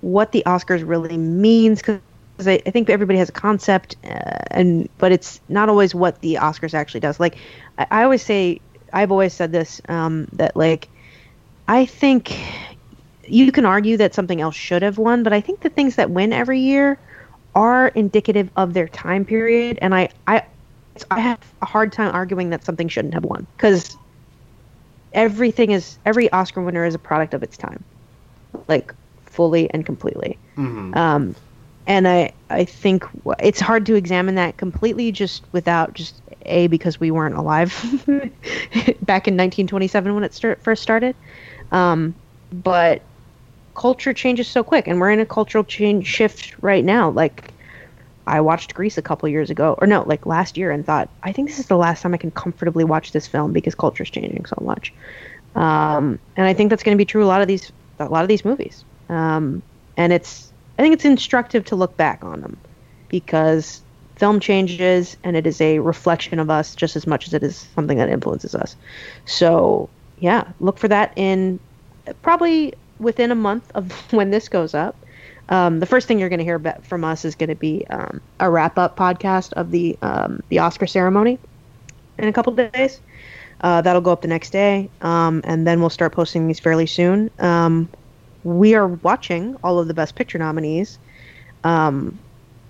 what 0.00 0.32
the 0.32 0.42
oscars 0.46 0.86
really 0.86 1.16
means 1.16 1.80
because 1.80 2.00
I, 2.46 2.60
I, 2.66 2.70
think 2.70 2.90
everybody 2.90 3.18
has 3.18 3.30
a 3.30 3.32
concept, 3.32 3.96
uh, 4.04 4.08
and 4.50 4.88
but 4.98 5.10
it's 5.10 5.40
not 5.48 5.68
always 5.70 5.94
what 5.94 6.20
the 6.20 6.34
Oscars 6.34 6.74
actually 6.74 7.00
does. 7.00 7.18
Like 7.18 7.36
I, 7.78 7.86
I 7.90 8.02
always 8.02 8.22
say, 8.22 8.60
I've 8.92 9.10
always 9.10 9.32
said 9.32 9.52
this 9.52 9.80
um, 9.88 10.28
that 10.34 10.54
like 10.54 10.88
I 11.68 11.86
think 11.86 12.38
you 13.28 13.52
can 13.52 13.66
argue 13.66 13.96
that 13.96 14.14
something 14.14 14.40
else 14.40 14.54
should 14.54 14.82
have 14.82 14.98
won, 14.98 15.22
but 15.22 15.32
I 15.32 15.40
think 15.40 15.60
the 15.60 15.68
things 15.68 15.96
that 15.96 16.10
win 16.10 16.32
every 16.32 16.60
year 16.60 16.98
are 17.54 17.88
indicative 17.88 18.50
of 18.56 18.74
their 18.74 18.88
time 18.88 19.24
period, 19.24 19.78
and 19.80 19.94
I 19.94 20.10
I 20.26 20.42
I 21.10 21.20
have 21.20 21.40
a 21.62 21.66
hard 21.66 21.92
time 21.92 22.14
arguing 22.14 22.50
that 22.50 22.64
something 22.64 22.88
shouldn't 22.88 23.14
have 23.14 23.24
won 23.24 23.46
because 23.56 23.96
everything 25.12 25.70
is 25.70 25.98
every 26.04 26.30
Oscar 26.32 26.62
winner 26.62 26.84
is 26.84 26.94
a 26.94 26.98
product 26.98 27.34
of 27.34 27.42
its 27.42 27.56
time, 27.56 27.82
like 28.68 28.94
fully 29.24 29.70
and 29.70 29.84
completely. 29.84 30.38
Mm-hmm. 30.56 30.96
Um, 30.96 31.34
and 31.86 32.06
I 32.06 32.32
I 32.50 32.64
think 32.64 33.04
it's 33.40 33.60
hard 33.60 33.86
to 33.86 33.94
examine 33.94 34.34
that 34.36 34.56
completely 34.56 35.12
just 35.12 35.42
without 35.52 35.94
just 35.94 36.20
a 36.42 36.66
because 36.66 37.00
we 37.00 37.10
weren't 37.10 37.34
alive 37.34 37.70
back 39.02 39.26
in 39.28 39.34
1927 39.34 40.14
when 40.14 40.24
it 40.24 40.34
start, 40.34 40.62
first 40.62 40.82
started, 40.82 41.14
um, 41.72 42.14
but 42.52 43.02
culture 43.76 44.12
changes 44.12 44.48
so 44.48 44.64
quick, 44.64 44.88
and 44.88 45.00
we're 45.00 45.10
in 45.10 45.20
a 45.20 45.26
cultural 45.26 45.62
change 45.62 46.06
shift 46.06 46.56
right 46.62 46.84
now. 46.84 47.10
Like 47.10 47.52
I 48.26 48.40
watched 48.40 48.74
Grease 48.74 48.98
a 48.98 49.02
couple 49.02 49.28
years 49.28 49.50
ago, 49.50 49.76
or 49.78 49.86
no, 49.86 50.02
like 50.02 50.26
last 50.26 50.56
year, 50.56 50.70
and 50.72 50.84
thought 50.84 51.08
I 51.22 51.30
think 51.30 51.48
this 51.48 51.58
is 51.58 51.66
the 51.66 51.76
last 51.76 52.02
time 52.02 52.14
I 52.14 52.16
can 52.16 52.30
comfortably 52.32 52.84
watch 52.84 53.12
this 53.12 53.28
film 53.28 53.52
because 53.52 53.74
culture 53.74 54.02
is 54.02 54.10
changing 54.10 54.44
so 54.46 54.58
much. 54.62 54.92
Um, 55.54 56.18
and 56.36 56.46
I 56.46 56.54
think 56.54 56.70
that's 56.70 56.82
going 56.82 56.96
to 56.96 57.00
be 57.00 57.04
true 57.04 57.22
a 57.22 57.26
lot 57.26 57.42
of 57.42 57.48
these 57.48 57.70
a 57.98 58.06
lot 58.06 58.22
of 58.22 58.28
these 58.28 58.44
movies. 58.44 58.84
Um, 59.08 59.62
and 59.96 60.12
it's 60.12 60.52
I 60.78 60.82
think 60.82 60.94
it's 60.94 61.04
instructive 61.04 61.64
to 61.66 61.76
look 61.76 61.96
back 61.96 62.24
on 62.24 62.40
them 62.40 62.56
because 63.08 63.82
film 64.16 64.40
changes 64.40 65.18
and 65.22 65.36
it 65.36 65.46
is 65.46 65.60
a 65.60 65.78
reflection 65.78 66.38
of 66.38 66.48
us 66.48 66.74
just 66.74 66.96
as 66.96 67.06
much 67.06 67.26
as 67.26 67.34
it 67.34 67.42
is 67.42 67.68
something 67.74 67.98
that 67.98 68.08
influences 68.08 68.54
us. 68.54 68.74
So, 69.26 69.90
yeah, 70.18 70.48
look 70.60 70.78
for 70.78 70.88
that 70.88 71.12
in 71.16 71.60
probably 72.22 72.74
within 72.98 73.30
a 73.30 73.34
month 73.34 73.70
of 73.74 73.92
when 74.12 74.30
this 74.30 74.48
goes 74.48 74.74
up. 74.74 74.96
Um, 75.48 75.78
the 75.78 75.86
first 75.86 76.08
thing 76.08 76.18
you're 76.18 76.28
going 76.28 76.40
to 76.40 76.44
hear 76.44 76.58
from 76.82 77.04
us 77.04 77.24
is 77.24 77.36
going 77.36 77.50
to 77.50 77.54
be 77.54 77.86
um, 77.88 78.20
a 78.40 78.50
wrap 78.50 78.78
up 78.78 78.96
podcast 78.96 79.52
of 79.52 79.70
the 79.70 79.96
um, 80.02 80.42
the 80.48 80.58
Oscar 80.58 80.86
ceremony 80.86 81.38
in 82.18 82.28
a 82.28 82.32
couple 82.32 82.52
days. 82.52 83.00
Uh, 83.60 83.80
that'll 83.80 84.02
go 84.02 84.12
up 84.12 84.22
the 84.22 84.28
next 84.28 84.50
day, 84.50 84.90
um, 85.00 85.40
and 85.44 85.66
then 85.66 85.80
we'll 85.80 85.90
start 85.90 86.12
posting 86.12 86.46
these 86.46 86.58
fairly 86.58 86.86
soon. 86.86 87.30
Um, 87.38 87.88
we 88.44 88.74
are 88.74 88.86
watching 88.86 89.56
all 89.64 89.78
of 89.78 89.88
the 89.88 89.94
Best 89.94 90.14
Picture 90.14 90.38
nominees, 90.38 90.98
um, 91.64 92.18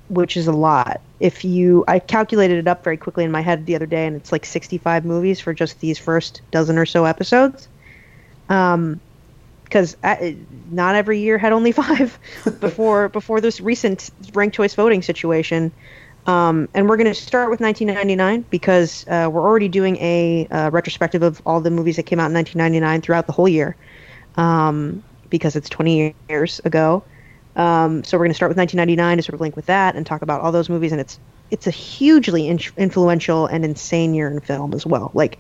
which 0.09 0.37
is 0.37 0.47
a 0.47 0.53
lot. 0.53 1.01
If 1.19 1.45
you, 1.45 1.85
I 1.89 1.99
calculated 1.99 2.59
it 2.59 2.69
up 2.69 2.85
very 2.85 2.97
quickly 2.97 3.25
in 3.25 3.31
my 3.31 3.41
head 3.41 3.67
the 3.67 3.75
other 3.75 3.87
day, 3.87 4.07
and 4.07 4.15
it's 4.15 4.31
like 4.31 4.47
65 4.47 5.05
movies 5.05 5.41
for 5.41 5.53
just 5.53 5.81
these 5.81 5.99
first 5.99 6.41
dozen 6.51 6.79
or 6.79 6.87
so 6.87 7.05
episodes. 7.05 7.69
Um, 8.49 9.01
because 9.67 9.97
not 10.71 10.95
every 10.95 11.19
year 11.19 11.39
had 11.39 11.53
only 11.53 11.73
five 11.83 12.19
before 12.61 13.09
before 13.09 13.41
this 13.41 13.61
recent 13.61 14.11
ranked 14.33 14.57
choice 14.57 14.75
voting 14.75 15.03
situation. 15.03 15.73
Um, 16.27 16.69
and 16.75 16.89
we're 16.89 16.97
going 16.97 17.07
to 17.07 17.15
start 17.15 17.51
with 17.51 17.61
1999 17.61 18.47
because 18.51 19.07
uh, 19.07 19.29
we're 19.31 19.43
already 19.43 19.69
doing 19.69 19.97
a 19.99 20.49
uh, 20.51 20.71
retrospective 20.71 21.23
of 21.23 21.41
all 21.47 21.61
the 21.61 21.71
movies 21.71 21.97
that 21.97 22.03
came 22.03 22.19
out 22.19 22.27
in 22.27 22.35
1999 22.35 23.01
throughout 23.03 23.27
the 23.27 23.33
whole 23.33 23.49
year. 23.49 23.77
Um, 24.37 25.05
because 25.31 25.57
it's 25.57 25.69
20 25.69 26.15
years 26.29 26.61
ago. 26.65 27.03
Um, 27.57 28.05
so 28.05 28.17
we're 28.17 28.25
going 28.25 28.31
to 28.31 28.35
start 28.35 28.51
with 28.51 28.59
1999 28.59 29.17
to 29.17 29.23
sort 29.23 29.35
of 29.35 29.41
link 29.41 29.57
with 29.57 29.67
that 29.67 29.97
and 29.97 30.05
talk 30.05 30.23
about 30.23 30.41
all 30.43 30.53
those 30.53 30.69
movies. 30.69 30.93
And 30.93 31.01
it's 31.01 31.19
it's 31.51 31.67
a 31.67 31.71
hugely 31.71 32.49
in- 32.49 32.61
influential 32.77 33.47
and 33.47 33.65
insane 33.65 34.15
year 34.15 34.29
in 34.29 34.41
film 34.41 34.75
as 34.75 34.85
well. 34.85 35.13
Like, 35.15 35.39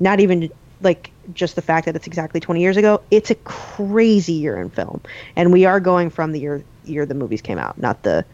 not 0.00 0.18
even 0.18 0.50
like 0.80 1.11
just 1.34 1.56
the 1.56 1.62
fact 1.62 1.86
that 1.86 1.96
it's 1.96 2.06
exactly 2.06 2.40
20 2.40 2.60
years 2.60 2.76
ago. 2.76 3.00
It's 3.10 3.30
a 3.30 3.34
crazy 3.34 4.32
year 4.34 4.60
in 4.60 4.70
film, 4.70 5.00
and 5.36 5.52
we 5.52 5.64
are 5.64 5.80
going 5.80 6.10
from 6.10 6.32
the 6.32 6.40
year 6.40 6.64
year 6.84 7.06
the 7.06 7.14
movies 7.14 7.42
came 7.42 7.58
out, 7.58 7.78
not 7.78 8.02
the 8.02 8.24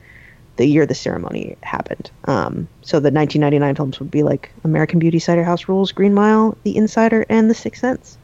the 0.57 0.67
year 0.67 0.87
the 0.87 0.95
ceremony 0.95 1.57
happened. 1.63 2.11
Um, 2.25 2.69
so 2.83 2.99
the 2.99 3.13
1999 3.13 3.77
films 3.77 4.01
would 4.01 4.11
be 4.11 4.25
like 4.25 4.51
American 4.65 4.99
Beauty, 4.99 5.21
Cider 5.21 5.45
House 5.45 5.69
Rules, 5.69 5.93
Green 5.93 6.15
Mile, 6.15 6.59
The 6.65 6.77
Insider, 6.77 7.25
and 7.29 7.49
The 7.49 7.55
Sixth 7.55 7.81
Sense. 7.81 8.19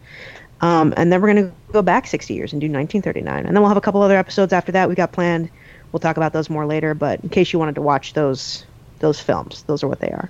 Um, 0.60 0.92
and 0.96 1.12
then 1.12 1.20
we're 1.20 1.32
going 1.32 1.48
to 1.48 1.52
go 1.72 1.82
back 1.82 2.06
60 2.06 2.34
years 2.34 2.52
and 2.52 2.60
do 2.60 2.66
1939. 2.66 3.46
And 3.46 3.54
then 3.54 3.62
we'll 3.62 3.68
have 3.68 3.76
a 3.76 3.80
couple 3.80 4.02
other 4.02 4.16
episodes 4.16 4.52
after 4.52 4.72
that 4.72 4.88
we 4.88 4.94
got 4.94 5.12
planned. 5.12 5.48
We'll 5.92 6.00
talk 6.00 6.16
about 6.16 6.32
those 6.32 6.50
more 6.50 6.66
later. 6.66 6.92
But 6.94 7.20
in 7.20 7.28
case 7.28 7.52
you 7.52 7.58
wanted 7.58 7.76
to 7.76 7.82
watch 7.82 8.14
those 8.14 8.64
those 8.98 9.20
films, 9.20 9.62
those 9.64 9.82
are 9.82 9.88
what 9.88 10.00
they 10.00 10.10
are. 10.10 10.28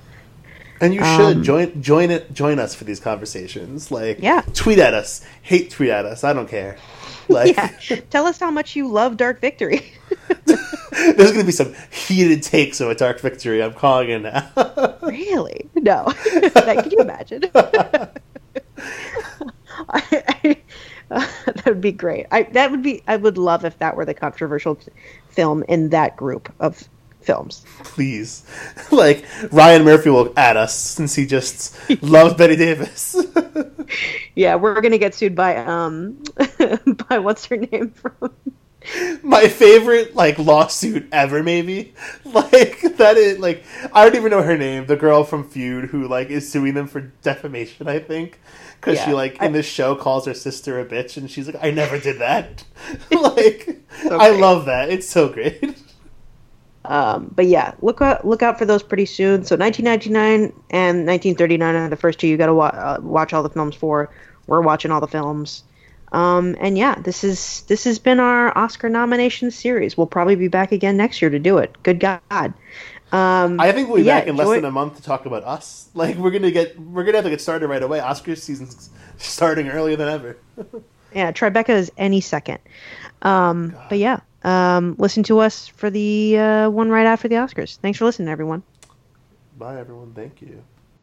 And 0.85 0.93
you 0.93 1.01
should 1.01 1.39
um, 1.39 1.43
join 1.43 1.83
join 1.83 2.11
it 2.11 2.35
join 2.35 2.59
us 2.59 2.75
for 2.75 2.85
these 2.85 3.01
conversations. 3.01 3.91
Like 3.91 4.19
yeah. 4.21 4.43
tweet 4.53 4.79
at 4.79 4.93
us, 4.93 5.25
hate 5.41 5.71
tweet 5.71 5.89
at 5.89 6.05
us. 6.05 6.25
I 6.25 6.35
don't 6.35 6.47
care. 6.47 6.77
Like 7.27 7.57
yeah. 7.89 8.01
tell 8.11 8.27
us 8.27 8.39
how 8.39 8.51
much 8.51 8.77
you 8.77 8.87
love 8.89 9.17
Dark 9.17 9.41
Victory. 9.41 9.93
There's 10.45 11.33
going 11.33 11.41
to 11.41 11.45
be 11.45 11.53
some 11.53 11.75
heated 11.91 12.43
takes 12.43 12.83
of 12.83 12.91
a 12.91 12.95
Dark 12.95 13.21
Victory. 13.21 13.63
I'm 13.63 13.73
calling 13.73 14.11
it 14.11 14.19
now. 14.21 14.99
really? 15.03 15.71
No. 15.75 16.13
Can 16.23 16.91
you 16.91 16.99
imagine? 16.99 17.45
I, 19.89 20.03
I, 20.13 20.57
uh, 21.11 21.27
that 21.47 21.65
would 21.65 21.81
be 21.81 21.93
great. 21.93 22.27
I 22.31 22.43
that 22.43 22.71
would 22.71 22.83
be. 22.83 23.03
I 23.09 23.17
would 23.17 23.39
love 23.39 23.65
if 23.65 23.79
that 23.79 23.97
were 23.97 24.05
the 24.05 24.13
controversial 24.13 24.79
film 25.31 25.65
in 25.67 25.89
that 25.89 26.17
group 26.19 26.53
of 26.61 26.89
films. 27.25 27.65
Please, 27.83 28.45
like 28.91 29.25
Ryan 29.51 29.85
Murphy 29.85 30.11
will 30.11 30.33
add 30.37 30.57
us 30.57 30.79
since 30.79 31.15
he 31.15 31.27
just 31.27 31.77
loves 32.03 32.35
Bette 32.35 32.57
Davis. 32.57 33.17
yeah, 34.35 34.55
we're 34.55 34.81
gonna 34.81 34.99
get 34.99 35.15
sued 35.15 35.35
by 35.35 35.57
um 35.57 36.23
by 37.09 37.19
what's 37.19 37.47
her 37.47 37.57
name 37.57 37.91
from 37.91 38.31
my 39.23 39.49
favorite 39.49 40.15
like 40.15 40.39
lawsuit 40.39 41.09
ever 41.11 41.43
maybe? 41.43 41.95
Like 42.25 42.81
that 42.97 43.17
is 43.17 43.39
like 43.39 43.65
i 43.93 44.05
don't 44.05 44.15
even 44.15 44.31
know 44.31 44.43
her 44.43 44.59
name. 44.59 44.87
The 44.87 44.97
girl 44.97 45.25
from 45.25 45.49
feud 45.49 45.91
who 45.91 46.07
like 46.07 46.29
is 46.29 46.51
suing 46.51 46.75
them 46.75 46.87
for 46.87 47.01
defamation 47.23 47.89
i 47.89 47.99
think. 47.99 48.41
Because 48.81 48.99
yeah, 48.99 49.07
she 49.07 49.13
like 49.15 49.41
in 49.41 49.53
this 49.53 49.67
show 49.67 49.95
calls 49.95 50.27
her 50.27 50.35
sister 50.35 50.79
a 50.79 50.85
bitch 50.85 51.17
and 51.17 51.31
she's 51.31 51.47
like 51.47 51.63
i 51.63 51.71
never 51.71 51.99
did 51.99 52.19
that. 52.19 52.65
Like 53.11 53.81
i 54.11 54.31
love 54.31 54.67
that. 54.67 54.91
It's 54.91 55.09
so 55.09 55.31
great 55.31 55.75
um, 56.85 57.33
but 57.35 57.47
yeah, 57.47 57.75
look 57.81 58.03
out, 58.03 58.27
look 58.27 58.43
out 58.43 58.59
for 58.59 58.67
those 58.67 58.83
pretty 58.83 59.07
soon. 59.07 59.45
So 59.45 59.57
1999 59.57 60.53
and 60.71 61.07
1939 61.07 61.75
are 61.75 61.89
the 61.89 61.97
first 61.97 62.19
two 62.19 62.27
you 62.27 62.37
got 62.37 62.47
to 62.47 62.55
wa- 62.55 62.67
uh, 62.67 62.99
watch 63.01 63.33
all 63.33 63.43
the 63.43 63.49
films 63.49 63.75
for. 63.75 64.11
We're 64.47 64.61
watching 64.61 64.91
all 64.91 65.01
the 65.01 65.09
films. 65.09 65.65
Um, 66.13 66.57
and 66.61 66.79
yeah, 66.79 66.95
this 66.97 67.25
is 67.25 67.63
this 67.63 67.85
has 67.85 67.99
been 67.99 68.21
our 68.21 68.57
Oscar 68.57 68.89
nomination 68.89 69.51
series. 69.51 69.97
We'll 69.97 70.07
probably 70.07 70.37
be 70.37 70.49
back 70.49 70.71
again 70.71 70.97
next 70.97 71.21
year 71.21 71.31
to 71.31 71.39
do 71.39 71.59
it. 71.59 71.75
Good 71.83 71.99
God. 71.99 72.55
Um, 73.11 73.61
I 73.61 73.73
think 73.73 73.89
we'll 73.89 73.99
be 73.99 74.05
yeah, 74.05 74.21
back 74.21 74.29
in 74.29 74.37
less 74.37 74.49
than 74.49 74.65
a 74.65 74.71
month 74.71 74.97
to 74.97 75.03
talk 75.03 75.27
about 75.27 75.45
us. 75.45 75.83
Like 75.95 76.17
we're 76.17 76.33
gonna 76.33 76.51
get, 76.51 76.77
we're 76.79 77.05
gonna 77.05 77.19
have 77.19 77.25
to 77.25 77.31
get 77.31 77.41
started 77.41 77.69
right 77.69 77.83
away. 77.83 78.01
Oscar 78.01 78.35
season's 78.35 78.91
starting 79.17 79.69
earlier 79.69 79.95
than 79.95 80.09
ever. 80.09 80.37
yeah, 81.15 81.31
Tribeca 81.31 81.69
is 81.69 81.93
any 81.97 82.21
second. 82.21 82.59
Um, 83.23 83.77
but 83.89 83.99
yeah, 83.99 84.19
um, 84.45 84.97
listen 84.99 85.23
to 85.25 85.39
us 85.41 85.69
for 85.69 85.91
the 85.91 86.39
uh, 86.39 86.71
one 86.71 86.91
right 86.91 87.07
after 87.07 87.29
the 87.29 87.37
Oscars. 87.37 87.77
Thanks 87.79 87.99
for 87.99 88.05
listening, 88.05 88.29
everyone. 88.29 88.63
Bye, 89.59 89.79
everyone. 89.79 90.13
Thank 90.15 90.43
you. 90.43 90.65